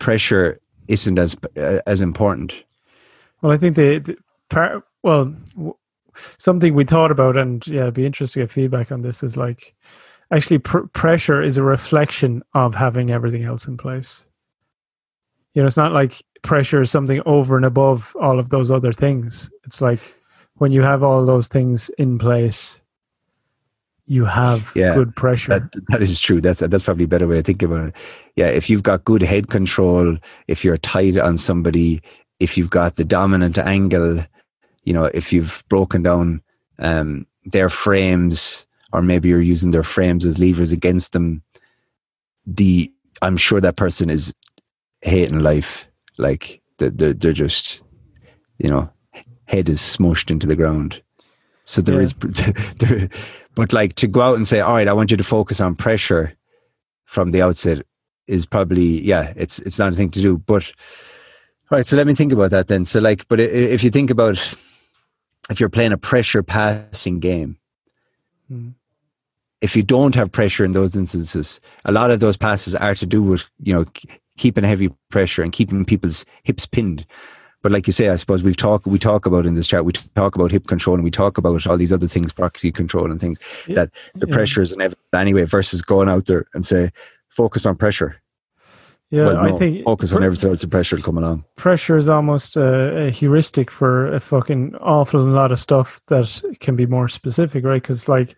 pressure 0.00 0.58
isn't 0.88 1.20
as 1.20 1.36
uh, 1.56 1.78
as 1.86 2.00
important. 2.02 2.64
Well, 3.42 3.52
I 3.52 3.58
think 3.58 3.76
the, 3.76 4.00
the 4.00 4.16
part. 4.50 4.82
Well, 5.04 5.26
w- 5.54 5.76
something 6.36 6.74
we 6.74 6.82
thought 6.82 7.12
about, 7.12 7.36
and 7.36 7.64
yeah, 7.68 7.82
it'd 7.82 7.94
be 7.94 8.06
interesting 8.06 8.40
to 8.40 8.46
get 8.46 8.52
feedback 8.52 8.90
on 8.90 9.02
this. 9.02 9.22
Is 9.22 9.36
like 9.36 9.76
actually 10.32 10.58
pr- 10.58 10.86
pressure 10.92 11.42
is 11.42 11.56
a 11.56 11.62
reflection 11.62 12.42
of 12.54 12.74
having 12.74 13.10
everything 13.10 13.44
else 13.44 13.66
in 13.66 13.76
place. 13.76 14.26
You 15.54 15.62
know, 15.62 15.66
it's 15.66 15.76
not 15.76 15.92
like 15.92 16.22
pressure 16.42 16.80
is 16.80 16.90
something 16.90 17.20
over 17.26 17.56
and 17.56 17.64
above 17.64 18.16
all 18.20 18.38
of 18.38 18.48
those 18.48 18.70
other 18.70 18.92
things. 18.92 19.50
It's 19.64 19.80
like 19.80 20.00
when 20.54 20.72
you 20.72 20.82
have 20.82 21.02
all 21.02 21.24
those 21.24 21.48
things 21.48 21.90
in 21.98 22.18
place, 22.18 22.80
you 24.06 24.24
have 24.24 24.72
yeah, 24.74 24.94
good 24.94 25.14
pressure. 25.14 25.60
That, 25.60 25.84
that 25.88 26.02
is 26.02 26.18
true. 26.18 26.40
That's 26.40 26.60
that's 26.60 26.82
probably 26.82 27.04
a 27.04 27.08
better 27.08 27.28
way 27.28 27.36
to 27.36 27.42
think 27.42 27.62
about 27.62 27.88
it. 27.88 27.96
Yeah, 28.36 28.48
if 28.48 28.68
you've 28.68 28.82
got 28.82 29.04
good 29.04 29.22
head 29.22 29.48
control, 29.48 30.16
if 30.48 30.64
you're 30.64 30.78
tight 30.78 31.16
on 31.16 31.36
somebody, 31.36 32.02
if 32.40 32.58
you've 32.58 32.70
got 32.70 32.96
the 32.96 33.04
dominant 33.04 33.58
angle, 33.58 34.24
you 34.84 34.92
know, 34.92 35.04
if 35.04 35.32
you've 35.32 35.62
broken 35.68 36.02
down 36.02 36.42
um, 36.78 37.26
their 37.44 37.68
frames, 37.68 38.66
or 38.92 39.02
maybe 39.02 39.28
you're 39.28 39.40
using 39.40 39.70
their 39.70 39.82
frames 39.82 40.24
as 40.24 40.38
levers 40.38 40.72
against 40.72 41.12
them, 41.12 41.42
the 42.46 42.92
I'm 43.20 43.36
sure 43.36 43.60
that 43.60 43.76
person 43.76 44.10
is 44.10 44.34
hating 45.02 45.40
life. 45.40 45.86
Like 46.18 46.60
they're 46.78 46.90
they're 46.90 47.32
just, 47.32 47.82
you 48.58 48.68
know, 48.68 48.90
head 49.44 49.68
is 49.68 49.80
smushed 49.80 50.30
into 50.30 50.46
the 50.46 50.56
ground. 50.56 51.02
So 51.64 51.80
there 51.80 51.96
yeah. 51.96 52.02
is, 52.02 52.14
there, 52.78 53.08
but 53.54 53.72
like 53.72 53.94
to 53.96 54.06
go 54.06 54.20
out 54.20 54.36
and 54.36 54.46
say, 54.46 54.60
all 54.60 54.74
right, 54.74 54.88
I 54.88 54.92
want 54.92 55.10
you 55.10 55.16
to 55.16 55.24
focus 55.24 55.60
on 55.60 55.74
pressure 55.74 56.34
from 57.04 57.30
the 57.30 57.42
outset 57.42 57.84
is 58.26 58.46
probably, 58.46 59.00
yeah, 59.02 59.32
it's, 59.36 59.58
it's 59.60 59.78
not 59.78 59.92
a 59.92 59.96
thing 59.96 60.10
to 60.10 60.20
do. 60.20 60.38
But, 60.38 60.72
all 61.70 61.78
right, 61.78 61.86
so 61.86 61.96
let 61.96 62.06
me 62.06 62.14
think 62.14 62.32
about 62.32 62.50
that 62.50 62.68
then. 62.68 62.84
So 62.84 63.00
like, 63.00 63.28
but 63.28 63.40
if 63.40 63.84
you 63.84 63.90
think 63.90 64.10
about, 64.10 64.38
if 65.50 65.60
you're 65.60 65.68
playing 65.68 65.92
a 65.92 65.98
pressure 65.98 66.42
passing 66.42 67.20
game, 67.20 67.58
mm. 68.50 68.74
If 69.62 69.76
you 69.76 69.82
don't 69.82 70.14
have 70.14 70.30
pressure 70.30 70.64
in 70.64 70.72
those 70.72 70.94
instances, 70.94 71.60
a 71.84 71.92
lot 71.92 72.10
of 72.10 72.20
those 72.20 72.36
passes 72.36 72.74
are 72.74 72.94
to 72.96 73.06
do 73.06 73.22
with, 73.22 73.44
you 73.62 73.72
know, 73.72 73.86
keeping 74.36 74.64
heavy 74.64 74.90
pressure 75.10 75.42
and 75.42 75.52
keeping 75.52 75.84
people's 75.84 76.24
hips 76.42 76.66
pinned. 76.66 77.06
But 77.62 77.70
like 77.70 77.86
you 77.86 77.92
say, 77.92 78.08
I 78.08 78.16
suppose 78.16 78.42
we've 78.42 78.56
talked 78.56 78.88
we 78.88 78.98
talk 78.98 79.24
about 79.24 79.46
in 79.46 79.54
this 79.54 79.68
chat, 79.68 79.84
we 79.84 79.92
talk 79.92 80.34
about 80.34 80.50
hip 80.50 80.66
control 80.66 80.96
and 80.96 81.04
we 81.04 81.12
talk 81.12 81.38
about 81.38 81.64
all 81.68 81.76
these 81.76 81.92
other 81.92 82.08
things, 82.08 82.32
proxy 82.32 82.72
control 82.72 83.08
and 83.08 83.20
things 83.20 83.38
yeah. 83.68 83.76
that 83.76 83.90
the 84.16 84.26
yeah. 84.26 84.34
pressure 84.34 84.62
is 84.62 84.72
inevitable 84.72 85.00
anyway, 85.14 85.44
versus 85.44 85.80
going 85.80 86.08
out 86.08 86.26
there 86.26 86.44
and 86.54 86.66
say, 86.66 86.90
focus 87.28 87.64
on 87.64 87.76
pressure. 87.76 88.20
Yeah, 89.10 89.26
well, 89.26 89.44
no, 89.44 89.54
I 89.54 89.58
think 89.58 89.84
focus 89.84 90.12
on 90.12 90.24
everything 90.24 90.50
else. 90.50 90.62
The 90.62 90.68
pressure 90.68 90.96
will 90.96 91.02
come 91.02 91.18
along. 91.18 91.44
Pressure 91.56 91.98
is 91.98 92.08
almost 92.08 92.56
a, 92.56 93.06
a, 93.06 93.10
heuristic 93.10 93.70
for 93.70 94.12
a 94.12 94.18
fucking 94.18 94.74
awful 94.76 95.22
lot 95.22 95.52
of 95.52 95.60
stuff 95.60 96.00
that 96.08 96.42
can 96.60 96.76
be 96.76 96.86
more 96.86 97.08
specific, 97.08 97.62
right? 97.62 97.82
Because 97.82 98.08
like, 98.08 98.36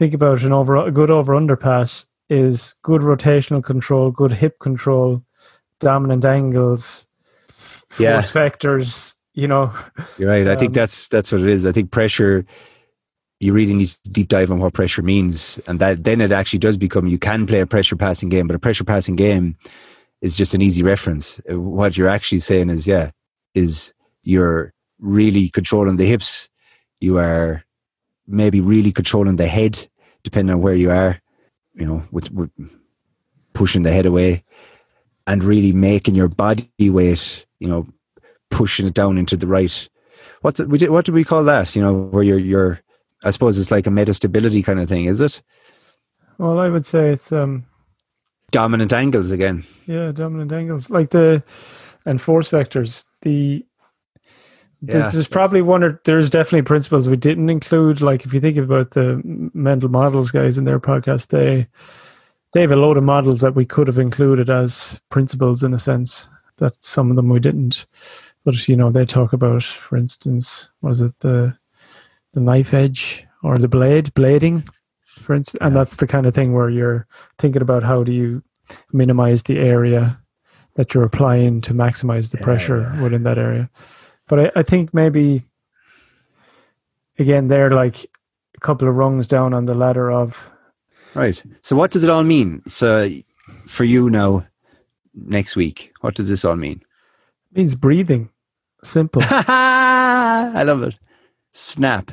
think 0.00 0.14
about 0.14 0.42
an 0.42 0.52
over 0.52 0.76
a 0.76 0.90
good 0.90 1.10
over 1.10 1.34
underpass 1.34 2.06
is 2.30 2.74
good 2.82 3.02
rotational 3.02 3.62
control, 3.62 4.10
good 4.10 4.32
hip 4.32 4.58
control, 4.58 5.22
dominant 5.78 6.24
angles, 6.24 7.06
force 7.90 8.00
yeah. 8.00 8.22
vectors. 8.22 9.14
You 9.34 9.46
know, 9.46 9.72
you're 10.18 10.30
right. 10.30 10.48
I 10.48 10.56
think 10.56 10.70
Um, 10.70 10.74
that's 10.74 11.06
that's 11.08 11.30
what 11.30 11.42
it 11.42 11.48
is. 11.48 11.66
I 11.66 11.72
think 11.72 11.90
pressure. 11.90 12.46
You 13.40 13.52
really 13.52 13.74
need 13.74 13.88
to 13.88 14.10
deep 14.10 14.28
dive 14.28 14.50
on 14.50 14.58
what 14.58 14.72
pressure 14.72 15.02
means, 15.02 15.60
and 15.66 15.78
that 15.80 16.04
then 16.04 16.20
it 16.20 16.32
actually 16.32 16.58
does 16.58 16.78
become 16.78 17.06
you 17.06 17.18
can 17.18 17.46
play 17.46 17.60
a 17.60 17.66
pressure 17.66 17.96
passing 17.96 18.30
game, 18.30 18.46
but 18.46 18.56
a 18.56 18.58
pressure 18.58 18.84
passing 18.84 19.16
game 19.16 19.54
is 20.22 20.36
just 20.36 20.54
an 20.54 20.62
easy 20.62 20.82
reference. 20.82 21.40
Uh, 21.50 21.60
What 21.60 21.96
you're 21.96 22.08
actually 22.08 22.40
saying 22.40 22.70
is, 22.70 22.86
yeah, 22.86 23.10
is 23.54 23.94
you're 24.22 24.72
really 24.98 25.50
controlling 25.50 25.96
the 25.96 26.06
hips. 26.06 26.48
You 27.00 27.18
are 27.18 27.64
maybe 28.30 28.60
really 28.60 28.92
controlling 28.92 29.36
the 29.36 29.46
head, 29.46 29.88
depending 30.22 30.54
on 30.54 30.62
where 30.62 30.74
you 30.74 30.90
are. 30.90 31.20
You 31.74 31.86
know, 31.86 32.02
with, 32.10 32.30
with 32.32 32.50
pushing 33.52 33.82
the 33.82 33.92
head 33.92 34.06
away, 34.06 34.44
and 35.26 35.42
really 35.44 35.72
making 35.72 36.14
your 36.14 36.28
body 36.28 36.70
weight. 36.78 37.46
You 37.58 37.68
know, 37.68 37.86
pushing 38.50 38.86
it 38.86 38.94
down 38.94 39.18
into 39.18 39.36
the 39.36 39.46
right 39.46 39.88
what's 40.40 40.60
it, 40.60 40.68
we 40.68 40.78
did, 40.78 40.90
what 40.90 41.04
do 41.04 41.12
we 41.12 41.24
call 41.24 41.44
that? 41.44 41.74
You 41.76 41.82
know, 41.82 41.94
where 41.94 42.22
you're 42.22 42.38
you're 42.38 42.80
I 43.24 43.30
suppose 43.30 43.58
it's 43.58 43.70
like 43.70 43.86
a 43.86 43.90
metastability 43.90 44.64
kind 44.64 44.80
of 44.80 44.88
thing, 44.88 45.04
is 45.04 45.20
it? 45.20 45.42
Well, 46.38 46.58
I 46.58 46.68
would 46.68 46.86
say 46.86 47.10
it's 47.10 47.32
um 47.32 47.66
Dominant 48.50 48.92
angles 48.92 49.30
again. 49.30 49.64
yeah 49.86 50.10
dominant 50.10 50.52
angles 50.52 50.90
like 50.90 51.10
the 51.10 51.42
and 52.04 52.20
force 52.20 52.50
vectors. 52.50 53.06
The 53.22 53.64
Yeah, 54.82 55.08
there's, 55.12 55.28
probably 55.28 55.60
one 55.60 55.84
or 55.84 56.00
there's 56.04 56.30
definitely 56.30 56.62
principles 56.62 57.08
we 57.08 57.16
didn't 57.16 57.50
include. 57.50 58.00
Like 58.00 58.24
if 58.24 58.32
you 58.32 58.40
think 58.40 58.56
about 58.56 58.92
the 58.92 59.20
mental 59.24 59.90
models 59.90 60.30
guys 60.30 60.56
in 60.56 60.64
their 60.64 60.80
podcast, 60.80 61.28
they 61.28 61.66
they 62.52 62.62
have 62.62 62.72
a 62.72 62.76
load 62.76 62.96
of 62.96 63.04
models 63.04 63.42
that 63.42 63.54
we 63.54 63.66
could 63.66 63.86
have 63.86 63.98
included 63.98 64.48
as 64.48 65.00
principles 65.10 65.62
in 65.62 65.74
a 65.74 65.78
sense. 65.78 66.30
That 66.56 66.74
some 66.80 67.10
of 67.10 67.16
them 67.16 67.28
we 67.28 67.40
didn't. 67.40 67.86
But 68.44 68.68
you 68.68 68.76
know, 68.76 68.90
they 68.90 69.04
talk 69.04 69.32
about, 69.32 69.62
for 69.62 69.96
instance, 69.98 70.70
was 70.80 71.00
it 71.00 71.12
the 71.20 71.56
the 72.32 72.40
knife 72.40 72.72
edge 72.72 73.26
or 73.42 73.58
the 73.58 73.68
blade 73.68 74.06
blading, 74.14 74.66
for 75.04 75.34
instance, 75.34 75.60
and 75.60 75.76
that's 75.76 75.96
the 75.96 76.06
kind 76.06 76.26
of 76.26 76.34
thing 76.34 76.54
where 76.54 76.70
you're 76.70 77.06
thinking 77.38 77.62
about 77.62 77.82
how 77.82 78.02
do 78.02 78.12
you 78.12 78.42
minimize 78.92 79.42
the 79.42 79.58
area 79.58 80.18
that 80.76 80.94
you're 80.94 81.04
applying 81.04 81.60
to 81.62 81.74
maximize 81.74 82.30
the 82.30 82.38
Yeah, 82.38 82.44
pressure 82.44 82.80
yeah. 82.80 83.02
within 83.02 83.24
that 83.24 83.38
area. 83.38 83.68
But 84.30 84.38
I, 84.56 84.60
I 84.60 84.62
think 84.62 84.94
maybe 84.94 85.44
again 87.18 87.48
they're 87.48 87.70
like 87.70 88.06
a 88.56 88.60
couple 88.60 88.88
of 88.88 88.94
rungs 88.94 89.26
down 89.28 89.52
on 89.52 89.66
the 89.66 89.74
ladder 89.74 90.10
of 90.10 90.50
Right. 91.14 91.42
So 91.62 91.74
what 91.74 91.90
does 91.90 92.04
it 92.04 92.10
all 92.10 92.22
mean? 92.22 92.62
So 92.68 93.10
for 93.66 93.82
you 93.82 94.10
now, 94.10 94.46
next 95.12 95.56
week, 95.56 95.92
what 96.02 96.14
does 96.14 96.28
this 96.28 96.44
all 96.44 96.54
mean? 96.54 96.82
It 97.50 97.58
means 97.58 97.74
breathing. 97.74 98.30
Simple. 98.84 99.22
I 99.30 100.62
love 100.64 100.84
it. 100.84 100.94
Snap. 101.52 102.12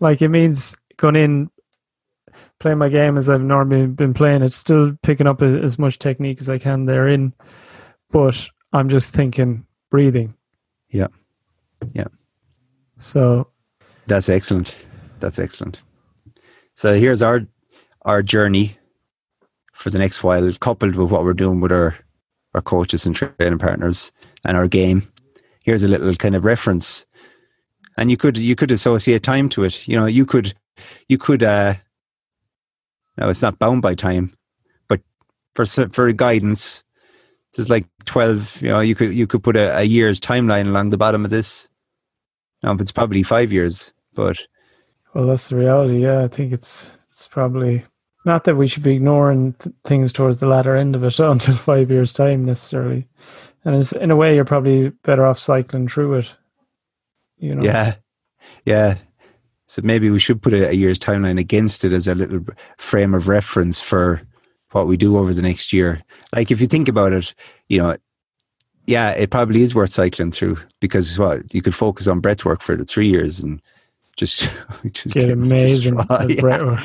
like 0.00 0.20
it 0.20 0.28
means 0.28 0.76
going 0.98 1.16
in 1.16 1.50
playing 2.60 2.76
my 2.76 2.90
game 2.90 3.16
as 3.16 3.30
I've 3.30 3.40
normally 3.40 3.86
been 3.86 4.12
playing 4.12 4.42
it, 4.42 4.52
still 4.52 4.94
picking 5.02 5.26
up 5.26 5.40
as 5.40 5.78
much 5.78 5.98
technique 5.98 6.42
as 6.42 6.50
I 6.50 6.58
can 6.58 6.84
therein. 6.84 7.32
But 8.10 8.50
I'm 8.74 8.90
just 8.90 9.14
thinking 9.14 9.64
breathing. 9.90 10.34
Yeah. 10.90 11.08
Yeah. 11.92 12.08
So 12.98 13.48
That's 14.06 14.28
excellent. 14.28 14.76
That's 15.20 15.38
excellent. 15.38 15.82
So 16.74 16.94
here's 16.94 17.22
our 17.22 17.46
our 18.02 18.22
journey 18.22 18.78
for 19.72 19.90
the 19.90 19.98
next 19.98 20.22
while, 20.22 20.52
coupled 20.54 20.96
with 20.96 21.10
what 21.10 21.24
we're 21.24 21.34
doing 21.34 21.60
with 21.60 21.72
our 21.72 21.96
our 22.54 22.62
coaches 22.62 23.06
and 23.06 23.14
training 23.14 23.58
partners 23.58 24.12
and 24.44 24.56
our 24.56 24.66
game. 24.68 25.08
Here's 25.64 25.82
a 25.82 25.88
little 25.88 26.14
kind 26.16 26.34
of 26.34 26.44
reference, 26.44 27.04
and 27.96 28.10
you 28.10 28.16
could 28.16 28.38
you 28.38 28.56
could 28.56 28.70
associate 28.70 29.22
time 29.22 29.48
to 29.50 29.64
it. 29.64 29.86
You 29.86 29.96
know, 29.96 30.06
you 30.06 30.24
could 30.26 30.54
you 31.08 31.18
could. 31.18 31.42
uh 31.42 31.74
No, 33.18 33.28
it's 33.28 33.42
not 33.42 33.58
bound 33.58 33.82
by 33.82 33.94
time, 33.94 34.36
but 34.88 35.00
for 35.54 35.66
for 35.66 36.12
guidance, 36.12 36.84
there's 37.54 37.70
like 37.70 37.86
twelve. 38.04 38.60
You 38.60 38.68
know, 38.68 38.80
you 38.80 38.94
could 38.94 39.14
you 39.14 39.26
could 39.26 39.42
put 39.42 39.56
a, 39.56 39.78
a 39.78 39.82
year's 39.82 40.20
timeline 40.20 40.66
along 40.66 40.90
the 40.90 40.98
bottom 40.98 41.24
of 41.24 41.30
this. 41.30 41.68
No, 42.62 42.72
it's 42.72 42.92
probably 42.92 43.22
five 43.22 43.52
years, 43.52 43.92
but 44.14 44.46
well 45.14 45.26
that's 45.26 45.48
the 45.48 45.56
reality, 45.56 46.02
yeah. 46.02 46.24
I 46.24 46.28
think 46.28 46.52
it's 46.52 46.96
it's 47.10 47.26
probably 47.28 47.84
not 48.24 48.44
that 48.44 48.56
we 48.56 48.68
should 48.68 48.82
be 48.82 48.96
ignoring 48.96 49.54
th- 49.54 49.74
things 49.84 50.12
towards 50.12 50.38
the 50.38 50.46
latter 50.46 50.76
end 50.76 50.94
of 50.94 51.04
it 51.04 51.18
until 51.18 51.56
five 51.56 51.90
years' 51.90 52.12
time 52.12 52.44
necessarily. 52.44 53.08
And 53.64 53.76
it's, 53.76 53.92
in 53.92 54.10
a 54.10 54.16
way 54.16 54.34
you're 54.34 54.44
probably 54.44 54.90
better 54.90 55.26
off 55.26 55.38
cycling 55.38 55.88
through 55.88 56.14
it. 56.14 56.32
You 57.38 57.54
know. 57.54 57.62
Yeah, 57.62 57.96
yeah. 58.64 58.98
So 59.66 59.82
maybe 59.84 60.10
we 60.10 60.18
should 60.18 60.42
put 60.42 60.54
a, 60.54 60.68
a 60.68 60.72
year's 60.72 60.98
timeline 60.98 61.38
against 61.38 61.84
it 61.84 61.92
as 61.92 62.08
a 62.08 62.14
little 62.14 62.40
frame 62.78 63.14
of 63.14 63.28
reference 63.28 63.80
for 63.80 64.22
what 64.72 64.86
we 64.86 64.96
do 64.96 65.16
over 65.16 65.32
the 65.34 65.42
next 65.42 65.72
year. 65.72 66.02
Like 66.34 66.50
if 66.50 66.60
you 66.60 66.66
think 66.66 66.88
about 66.88 67.12
it, 67.12 67.34
you 67.68 67.78
know, 67.78 67.96
yeah, 68.86 69.10
it 69.10 69.30
probably 69.30 69.62
is 69.62 69.74
worth 69.74 69.90
cycling 69.90 70.30
through 70.32 70.58
because 70.80 71.18
what 71.18 71.52
you 71.54 71.62
could 71.62 71.74
focus 71.74 72.06
on 72.08 72.20
breath 72.20 72.44
work 72.44 72.62
for 72.62 72.76
the 72.76 72.84
three 72.84 73.08
years 73.08 73.40
and 73.40 73.60
just, 74.16 74.48
just 74.92 75.14
Get 75.14 75.30
amazing 75.30 75.96
just- 75.96 76.28
yeah. 76.30 76.40
breath 76.40 76.62
work. 76.62 76.80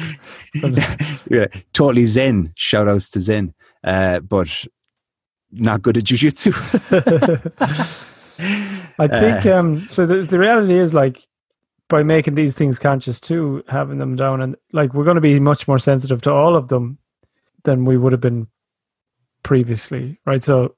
yeah, 1.30 1.46
totally 1.74 2.06
zen. 2.06 2.52
Shout 2.56 2.88
outs 2.88 3.10
to 3.10 3.20
zen, 3.20 3.54
uh, 3.84 4.20
but 4.20 4.66
not 5.52 5.82
good 5.82 5.98
at 5.98 6.04
jujitsu. 6.06 6.52
I 9.00 9.08
think 9.08 9.46
Uh, 9.46 9.58
um 9.60 9.88
so 9.88 10.06
the, 10.06 10.22
the 10.24 10.40
reality 10.40 10.78
is 10.78 10.94
like 10.94 11.28
by 11.90 12.02
making 12.04 12.36
these 12.36 12.54
things 12.56 12.80
conscious 12.80 13.20
too, 13.20 13.64
having 13.68 13.98
them 14.00 14.16
down 14.16 14.42
and 14.42 14.56
like 14.72 14.94
we're 14.94 15.04
going 15.04 15.16
to 15.16 15.22
be 15.22 15.40
much 15.40 15.68
more 15.68 15.80
sensitive 15.80 16.22
to 16.24 16.32
all 16.32 16.56
of 16.56 16.68
them 16.70 16.98
than 17.64 17.86
we 17.86 17.98
would 17.98 18.12
have 18.12 18.22
been 18.22 18.48
previously, 19.44 20.20
right? 20.26 20.44
So 20.44 20.76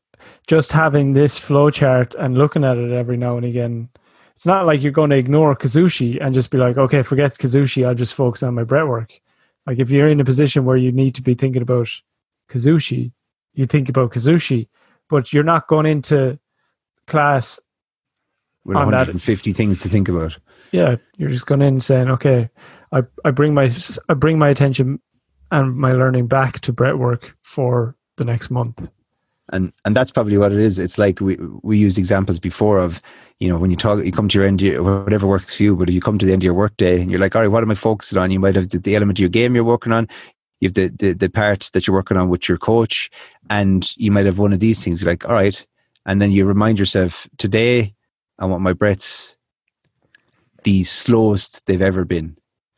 just 0.48 0.72
having 0.72 1.14
this 1.14 1.38
flow 1.38 1.70
chart 1.70 2.16
and 2.18 2.38
looking 2.38 2.64
at 2.64 2.78
it 2.78 2.92
every 2.92 3.18
now 3.18 3.38
and 3.38 3.46
again, 3.46 3.90
it's 4.36 4.46
not 4.46 4.66
like 4.66 4.82
you're 4.82 4.92
going 4.92 5.12
to 5.12 5.16
ignore 5.18 5.56
Kazushi 5.56 6.18
and 6.22 6.34
just 6.34 6.52
be 6.52 6.58
like, 6.58 6.78
okay, 6.78 7.04
forget 7.04 7.32
Kazushi, 7.32 7.88
I'll 7.88 7.96
just 7.96 8.14
focus 8.14 8.44
on 8.44 8.54
my 8.54 8.64
breath 8.64 8.88
work. 8.88 9.14
Like 9.66 9.80
if 9.80 9.90
you're 9.90 10.08
in 10.10 10.20
a 10.20 10.26
position 10.26 10.66
where 10.66 10.78
you 10.78 10.92
need 10.92 11.16
to 11.16 11.22
be 11.22 11.34
thinking 11.36 11.62
about 11.62 11.88
Kazushi, 12.50 13.12
you 13.54 13.66
think 13.66 13.88
about 13.90 14.12
Kazushi, 14.12 14.68
but 15.10 15.32
you're 15.32 15.44
not 15.44 15.68
going 15.68 15.86
into 15.86 16.38
class 17.08 17.60
with 18.66 18.78
On 18.78 18.86
that- 18.92 19.08
150 19.08 19.54
things 19.54 19.82
to 19.84 19.90
think 19.90 20.10
about. 20.10 20.38
yeah 20.72 20.96
you're 21.18 21.30
just 21.30 21.46
going 21.46 21.62
in 21.62 21.80
saying 21.80 22.10
okay 22.10 22.50
i 22.92 23.04
i 23.24 23.30
bring 23.30 23.54
my 23.54 23.70
i 24.10 24.14
bring 24.16 24.40
my 24.40 24.50
attention 24.50 25.00
and 25.52 25.76
my 25.76 25.92
learning 25.92 26.28
back 26.28 26.60
to 26.62 26.74
breath 26.74 26.96
work 26.96 27.36
for 27.42 27.96
the 28.18 28.26
next 28.26 28.50
month 28.50 28.90
and 29.50 29.72
and 29.84 29.96
that's 29.96 30.12
probably 30.12 30.38
what 30.38 30.52
it 30.52 30.60
is. 30.60 30.80
It's 30.80 30.98
like 30.98 31.20
we 31.20 31.38
we 31.62 31.78
used 31.78 31.98
examples 31.98 32.40
before 32.40 32.80
of 32.80 33.02
you 33.40 33.48
know 33.48 33.58
when 33.58 33.70
you 33.70 33.78
talk, 33.78 34.04
you 34.04 34.12
come 34.12 34.28
to 34.30 34.40
your 34.40 34.48
end, 34.48 34.62
your, 34.62 34.82
whatever 34.84 35.28
works 35.28 35.56
for 35.56 35.64
you. 35.64 35.76
But 35.76 35.90
if 35.90 35.96
you 35.96 36.02
come 36.02 36.18
to 36.18 36.26
the 36.26 36.34
end 36.34 36.42
of 36.42 36.46
your 36.46 36.54
workday 36.54 37.02
and 37.02 37.12
you're 37.12 37.20
like, 37.20 37.36
all 37.36 37.42
right, 37.42 37.52
what 37.52 37.64
am 37.64 37.72
I 37.72 37.76
focusing 37.76 38.18
on? 38.18 38.32
You 38.32 38.40
might 38.40 38.56
have 38.56 38.70
the, 38.70 38.80
the 38.80 38.96
element 38.96 39.20
of 39.20 39.22
your 39.22 39.30
game 39.30 39.56
you're 39.56 39.64
working 39.64 39.94
on. 39.94 40.08
You 40.62 40.68
have 40.68 40.74
the, 40.74 40.88
the 40.98 41.14
the 41.14 41.30
part 41.30 41.70
that 41.74 41.86
you're 41.86 41.96
working 41.96 42.18
on 42.18 42.30
with 42.30 42.50
your 42.50 42.58
coach, 42.58 43.10
and 43.50 43.96
you 43.98 44.12
might 44.12 44.26
have 44.26 44.40
one 44.40 44.54
of 44.54 44.60
these 44.60 44.84
things. 44.84 45.02
You're 45.02 45.12
like, 45.12 45.26
all 45.26 45.36
right, 45.36 45.66
and 46.06 46.22
then 46.22 46.32
you 46.32 46.46
remind 46.46 46.80
yourself 46.80 47.28
today, 47.38 47.94
I 48.40 48.46
want 48.46 48.64
my 48.64 48.74
breaths 48.74 49.38
the 50.64 50.84
slowest 50.84 51.64
they've 51.68 51.82
ever 51.82 52.06
been. 52.06 52.36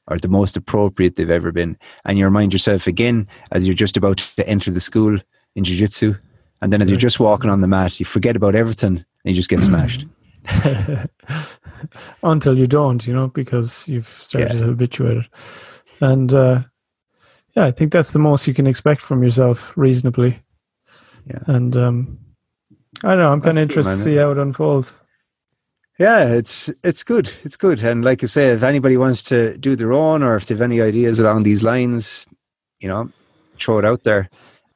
Or 0.09 0.17
the 0.17 0.29
most 0.29 0.55
appropriate 0.55 1.15
they've 1.17 1.29
ever 1.29 1.51
been, 1.51 1.77
and 2.05 2.17
you 2.17 2.25
remind 2.25 2.53
yourself 2.53 2.87
again 2.87 3.27
as 3.51 3.65
you're 3.67 3.73
just 3.75 3.97
about 3.97 4.17
to 4.37 4.47
enter 4.47 4.71
the 4.71 4.79
school 4.79 5.17
in 5.55 5.63
jiu-jitsu 5.63 6.15
and 6.61 6.73
then 6.73 6.81
as 6.81 6.89
you're 6.89 6.97
just 6.97 7.19
walking 7.19 7.49
on 7.49 7.61
the 7.61 7.67
mat, 7.67 7.99
you 7.99 8.05
forget 8.05 8.35
about 8.35 8.55
everything 8.55 8.97
and 8.97 9.05
you 9.25 9.33
just 9.33 9.49
get 9.49 9.59
smashed. 9.59 10.05
until 12.23 12.57
you 12.57 12.67
don't 12.67 13.05
you 13.05 13.13
know 13.13 13.27
because 13.27 13.87
you've 13.87 14.07
started 14.07 14.53
Yeah. 14.53 14.59
to 14.61 14.65
habituate 14.67 15.17
it 15.17 15.25
and 16.01 16.33
uh 16.33 16.61
yeah 17.55 17.65
i 17.65 17.71
think 17.71 17.91
that's 17.91 18.13
the 18.13 18.19
most 18.19 18.47
you 18.47 18.53
can 18.53 18.65
expect 18.67 19.01
from 19.01 19.23
yourself 19.23 19.73
reasonably 19.77 20.39
Yeah. 21.29 21.39
and 21.47 21.75
um 21.75 22.17
i 23.03 23.09
don't 23.09 23.19
know 23.19 23.31
i'm 23.31 23.41
kind 23.41 23.57
of 23.57 23.63
interested 23.63 23.97
to 23.97 24.03
see 24.03 24.15
how 24.15 24.31
it 24.31 24.37
unfolds 24.37 24.93
yeah, 25.99 26.25
it's 26.33 26.69
it's 26.83 27.03
good. 27.03 27.31
It's 27.43 27.57
good. 27.57 27.83
And 27.83 28.03
like 28.05 28.23
I 28.23 28.27
say, 28.27 28.49
if 28.49 28.63
anybody 28.63 28.97
wants 28.97 29.21
to 29.23 29.57
do 29.57 29.75
their 29.75 29.91
own 29.93 30.23
or 30.23 30.35
if 30.35 30.45
they 30.45 30.55
have 30.55 30.61
any 30.61 30.81
ideas 30.81 31.19
along 31.19 31.43
these 31.43 31.63
lines, 31.63 32.25
you 32.79 32.87
know, 32.87 33.09
throw 33.59 33.79
it 33.79 33.85
out 33.85 34.03
there. 34.03 34.29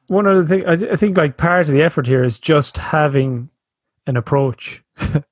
one 0.08 0.26
other 0.26 0.42
thing 0.44 0.66
I, 0.66 0.76
th- 0.76 0.90
I 0.90 0.96
think 0.96 1.16
like 1.16 1.36
part 1.36 1.68
of 1.68 1.74
the 1.74 1.82
effort 1.82 2.06
here 2.06 2.24
is 2.24 2.38
just 2.38 2.76
having 2.76 3.48
an 4.08 4.16
approach 4.16 4.82
you 5.00 5.22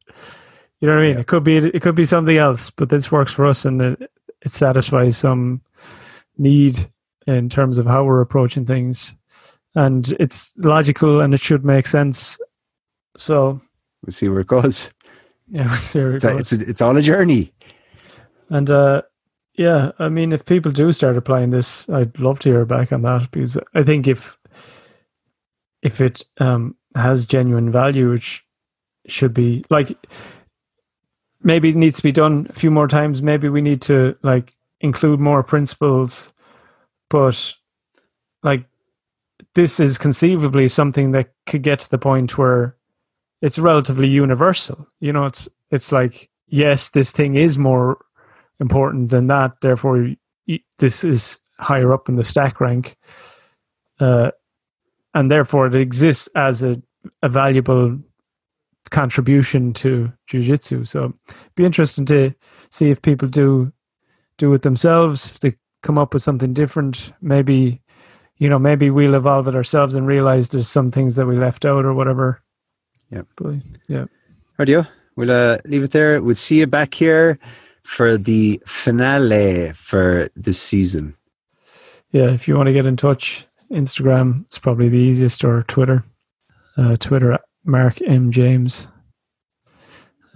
know 0.83 0.91
what 0.95 0.99
i 0.99 1.03
mean 1.03 1.15
Yeah. 1.15 1.21
it 1.21 1.27
could 1.27 1.43
be 1.43 1.57
it 1.57 1.83
could 1.83 1.97
be 1.97 2.05
something 2.05 2.37
else 2.37 2.71
but 2.71 2.89
this 2.89 3.11
works 3.11 3.33
for 3.33 3.45
us 3.47 3.65
and 3.65 3.83
it, 3.83 4.11
it 4.43 4.53
satisfies 4.53 5.17
some 5.17 5.61
need 6.39 6.79
in 7.27 7.49
terms 7.49 7.79
of 7.79 7.87
how 7.87 8.05
we're 8.05 8.21
approaching 8.21 8.65
things 8.65 9.17
and 9.75 10.13
it's 10.21 10.57
logical 10.59 11.21
and 11.21 11.35
it 11.35 11.41
should 11.41 11.65
make 11.65 11.89
sense 11.89 12.39
so 13.17 13.61
We'll 14.07 14.13
see 14.13 14.29
where 14.31 14.41
it 14.41 14.47
goes. 14.47 14.93
Yeah 15.51 15.69
we'll 15.69 15.77
see 15.77 15.99
where 16.01 16.13
it 16.13 16.15
It's, 16.17 16.25
a, 16.25 16.39
it's, 16.39 16.53
a, 16.53 16.61
it's 16.71 16.83
all 16.83 16.97
a 16.97 17.03
journey. 17.03 17.53
and 18.49 18.71
uh 18.71 19.03
yeah 19.55 19.93
i 19.99 20.09
mean 20.09 20.33
if 20.33 20.45
people 20.45 20.73
do 20.73 20.93
start 20.93 21.17
applying 21.17 21.51
this 21.51 21.89
i'd 21.91 22.19
love 22.19 22.39
to 22.41 22.51
hear 22.51 22.65
back 22.65 22.93
on 22.93 23.03
that 23.03 23.31
because 23.31 23.59
i 23.75 23.83
think 23.83 24.07
if 24.07 24.39
if 25.83 26.01
it 26.01 26.25
um 26.39 26.77
has 26.95 27.27
genuine 27.27 27.71
value 27.71 28.11
which 28.11 28.45
should 29.07 29.35
be 29.35 29.65
like 29.71 29.97
maybe 31.43 31.71
it 31.71 31.77
needs 31.77 31.97
to 31.97 32.03
be 32.03 32.13
done 32.13 32.47
a 32.51 32.53
few 32.53 32.71
more 32.71 32.89
times. 32.89 33.23
Maybe 33.23 33.49
we 33.49 33.61
need 33.63 33.83
to 33.83 34.17
like 34.23 34.55
include 34.81 35.21
more 35.21 35.43
principles. 35.43 36.33
But 37.09 37.55
like 38.43 38.65
this 39.55 39.81
is 39.81 39.99
conceivably 39.99 40.69
something 40.69 41.13
that 41.13 41.31
could 41.47 41.63
get 41.63 41.81
to 41.81 41.91
the 41.91 41.99
point 41.99 42.39
where 42.39 42.77
it's 43.43 43.59
relatively 43.59 44.09
universal. 44.09 44.87
You 45.01 45.13
know, 45.13 45.25
it's 45.25 45.49
it's 45.71 45.93
like 45.93 46.31
yes, 46.49 46.91
this 46.91 47.13
thing 47.13 47.37
is 47.37 47.59
more 47.59 48.05
important 48.59 49.11
than 49.11 49.29
that. 49.29 49.61
Therefore, 49.61 50.11
this 50.79 51.05
is 51.05 51.39
higher 51.59 51.93
up 51.93 52.09
in 52.09 52.17
the 52.17 52.25
stack 52.25 52.61
rank, 52.61 52.97
uh, 53.99 54.31
and 55.15 55.31
therefore 55.31 55.67
it 55.67 55.75
exists 55.75 56.29
as 56.35 56.63
a, 56.63 56.81
a 57.23 57.29
valuable 57.29 57.99
contribution 58.91 59.73
to 59.73 60.13
jujitsu. 60.29 60.87
So, 60.87 61.15
be 61.55 61.65
interesting 61.65 62.07
to 62.07 62.35
see 62.71 62.91
if 62.91 63.03
people 63.03 63.29
do 63.29 63.73
do 64.39 64.53
it 64.55 64.63
themselves. 64.63 65.27
If 65.27 65.41
they 65.41 65.55
come 65.83 65.99
up 65.99 66.13
with 66.13 66.23
something 66.23 66.53
different, 66.53 67.13
maybe 67.23 67.81
you 68.41 68.49
know, 68.49 68.59
maybe 68.59 68.89
we'll 68.89 69.15
evolve 69.15 69.49
it 69.49 69.55
ourselves 69.55 69.95
and 69.95 70.07
realize 70.07 70.49
there's 70.49 70.67
some 70.67 70.91
things 70.91 71.15
that 71.17 71.27
we 71.27 71.37
left 71.37 71.67
out 71.67 71.85
or 71.85 71.93
whatever. 71.93 72.43
Yeah. 73.11 73.23
But, 73.37 73.57
yeah. 73.89 74.07
Radio. 74.59 74.87
We'll 75.17 75.31
uh, 75.31 75.59
leave 75.65 75.83
it 75.83 75.91
there. 75.91 76.23
We'll 76.23 76.35
see 76.35 76.61
you 76.61 76.67
back 76.67 76.95
here 76.95 77.39
for 77.83 78.17
the 78.17 78.63
finale 78.67 79.73
for 79.73 80.29
this 80.37 80.61
season. 80.61 81.17
Yeah, 82.13 82.31
if 82.31 82.49
you 82.49 82.57
want 82.57 82.69
to 82.69 82.73
get 82.73 82.87
in 82.87 82.97
touch, 82.97 83.47
Instagram 83.71 84.51
is 84.51 84.59
probably 84.59 84.89
the 84.89 84.97
easiest, 84.97 85.45
or 85.45 85.63
Twitter. 85.65 86.05
Uh, 86.77 86.97
Twitter 86.97 87.33
at 87.33 87.43
Mark 87.65 88.01
M 88.03 88.31
James, 88.31 88.89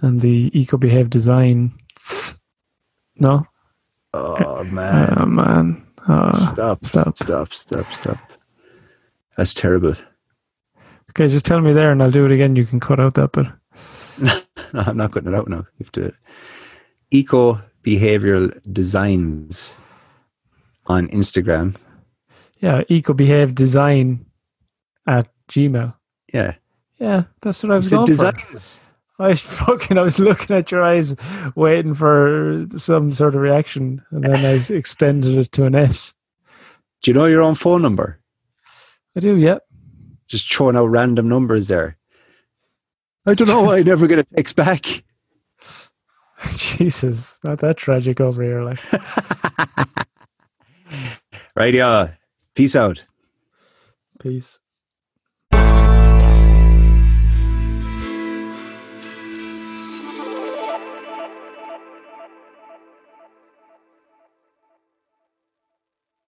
and 0.01 0.21
the 0.21 0.51
Eco 0.53 0.77
Behave 0.77 1.09
Design. 1.09 1.71
No. 3.17 3.47
Oh 4.13 4.63
man! 4.65 5.13
Oh 5.17 5.25
man! 5.25 5.87
Uh, 6.07 6.37
stop! 6.37 6.85
Stop! 6.85 7.17
Stop! 7.17 7.53
Stop! 7.53 7.91
Stop! 7.93 8.17
That's 9.35 9.53
terrible. 9.53 9.95
Okay, 11.15 11.29
just 11.29 11.45
tell 11.45 11.61
me 11.61 11.71
there, 11.71 11.91
and 11.91 12.03
I'll 12.03 12.11
do 12.11 12.25
it 12.25 12.31
again. 12.31 12.57
You 12.57 12.65
can 12.65 12.81
cut 12.81 12.99
out 12.99 13.13
that 13.13 13.31
bit. 13.31 13.47
no, 14.19 14.41
I'm 14.73 14.97
not 14.97 15.13
cutting 15.13 15.29
it 15.29 15.35
out 15.35 15.47
now. 15.47 15.65
You 15.77 15.85
have 15.85 15.91
to 15.93 16.13
eco 17.09 17.61
behavioral 17.83 18.51
designs 18.73 19.77
on 20.87 21.07
Instagram. 21.09 21.75
Yeah, 22.59 22.83
eco 22.89 23.13
behave 23.13 23.55
design 23.55 24.25
at 25.07 25.29
Gmail. 25.49 25.93
Yeah. 26.33 26.55
Yeah, 26.99 27.23
that's 27.41 27.63
what 27.63 27.71
I 27.71 27.75
was 27.75 27.89
going 27.89 28.05
designs. 28.05 28.79
for. 29.17 29.23
I 29.23 29.29
was 29.29 29.39
fucking 29.41 29.97
I 29.97 30.01
was 30.01 30.19
looking 30.19 30.55
at 30.55 30.71
your 30.71 30.83
eyes 30.83 31.15
waiting 31.55 31.93
for 31.93 32.65
some 32.75 33.13
sort 33.13 33.35
of 33.35 33.41
reaction 33.41 34.03
and 34.11 34.23
then 34.23 34.45
I 34.45 34.53
extended 34.73 35.37
it 35.37 35.51
to 35.53 35.65
an 35.65 35.75
S. 35.75 36.13
Do 37.01 37.11
you 37.11 37.15
know 37.15 37.25
your 37.25 37.41
own 37.41 37.55
phone 37.55 37.81
number? 37.81 38.19
I 39.15 39.21
do, 39.21 39.37
yeah. 39.37 39.59
Just 40.27 40.51
throwing 40.51 40.75
out 40.75 40.87
random 40.87 41.29
numbers 41.29 41.67
there. 41.67 41.97
I 43.25 43.33
don't 43.33 43.47
know 43.47 43.61
why 43.63 43.77
I 43.77 43.83
never 43.83 44.07
get 44.07 44.19
a 44.19 44.23
text 44.23 44.55
back. 44.55 45.03
Jesus, 46.55 47.39
not 47.43 47.59
that 47.59 47.77
tragic 47.77 48.19
over 48.19 48.43
here, 48.43 48.63
like. 48.63 48.79
right, 51.55 51.73
yeah. 51.73 52.11
Peace 52.55 52.75
out. 52.75 53.05
Peace. 54.19 54.59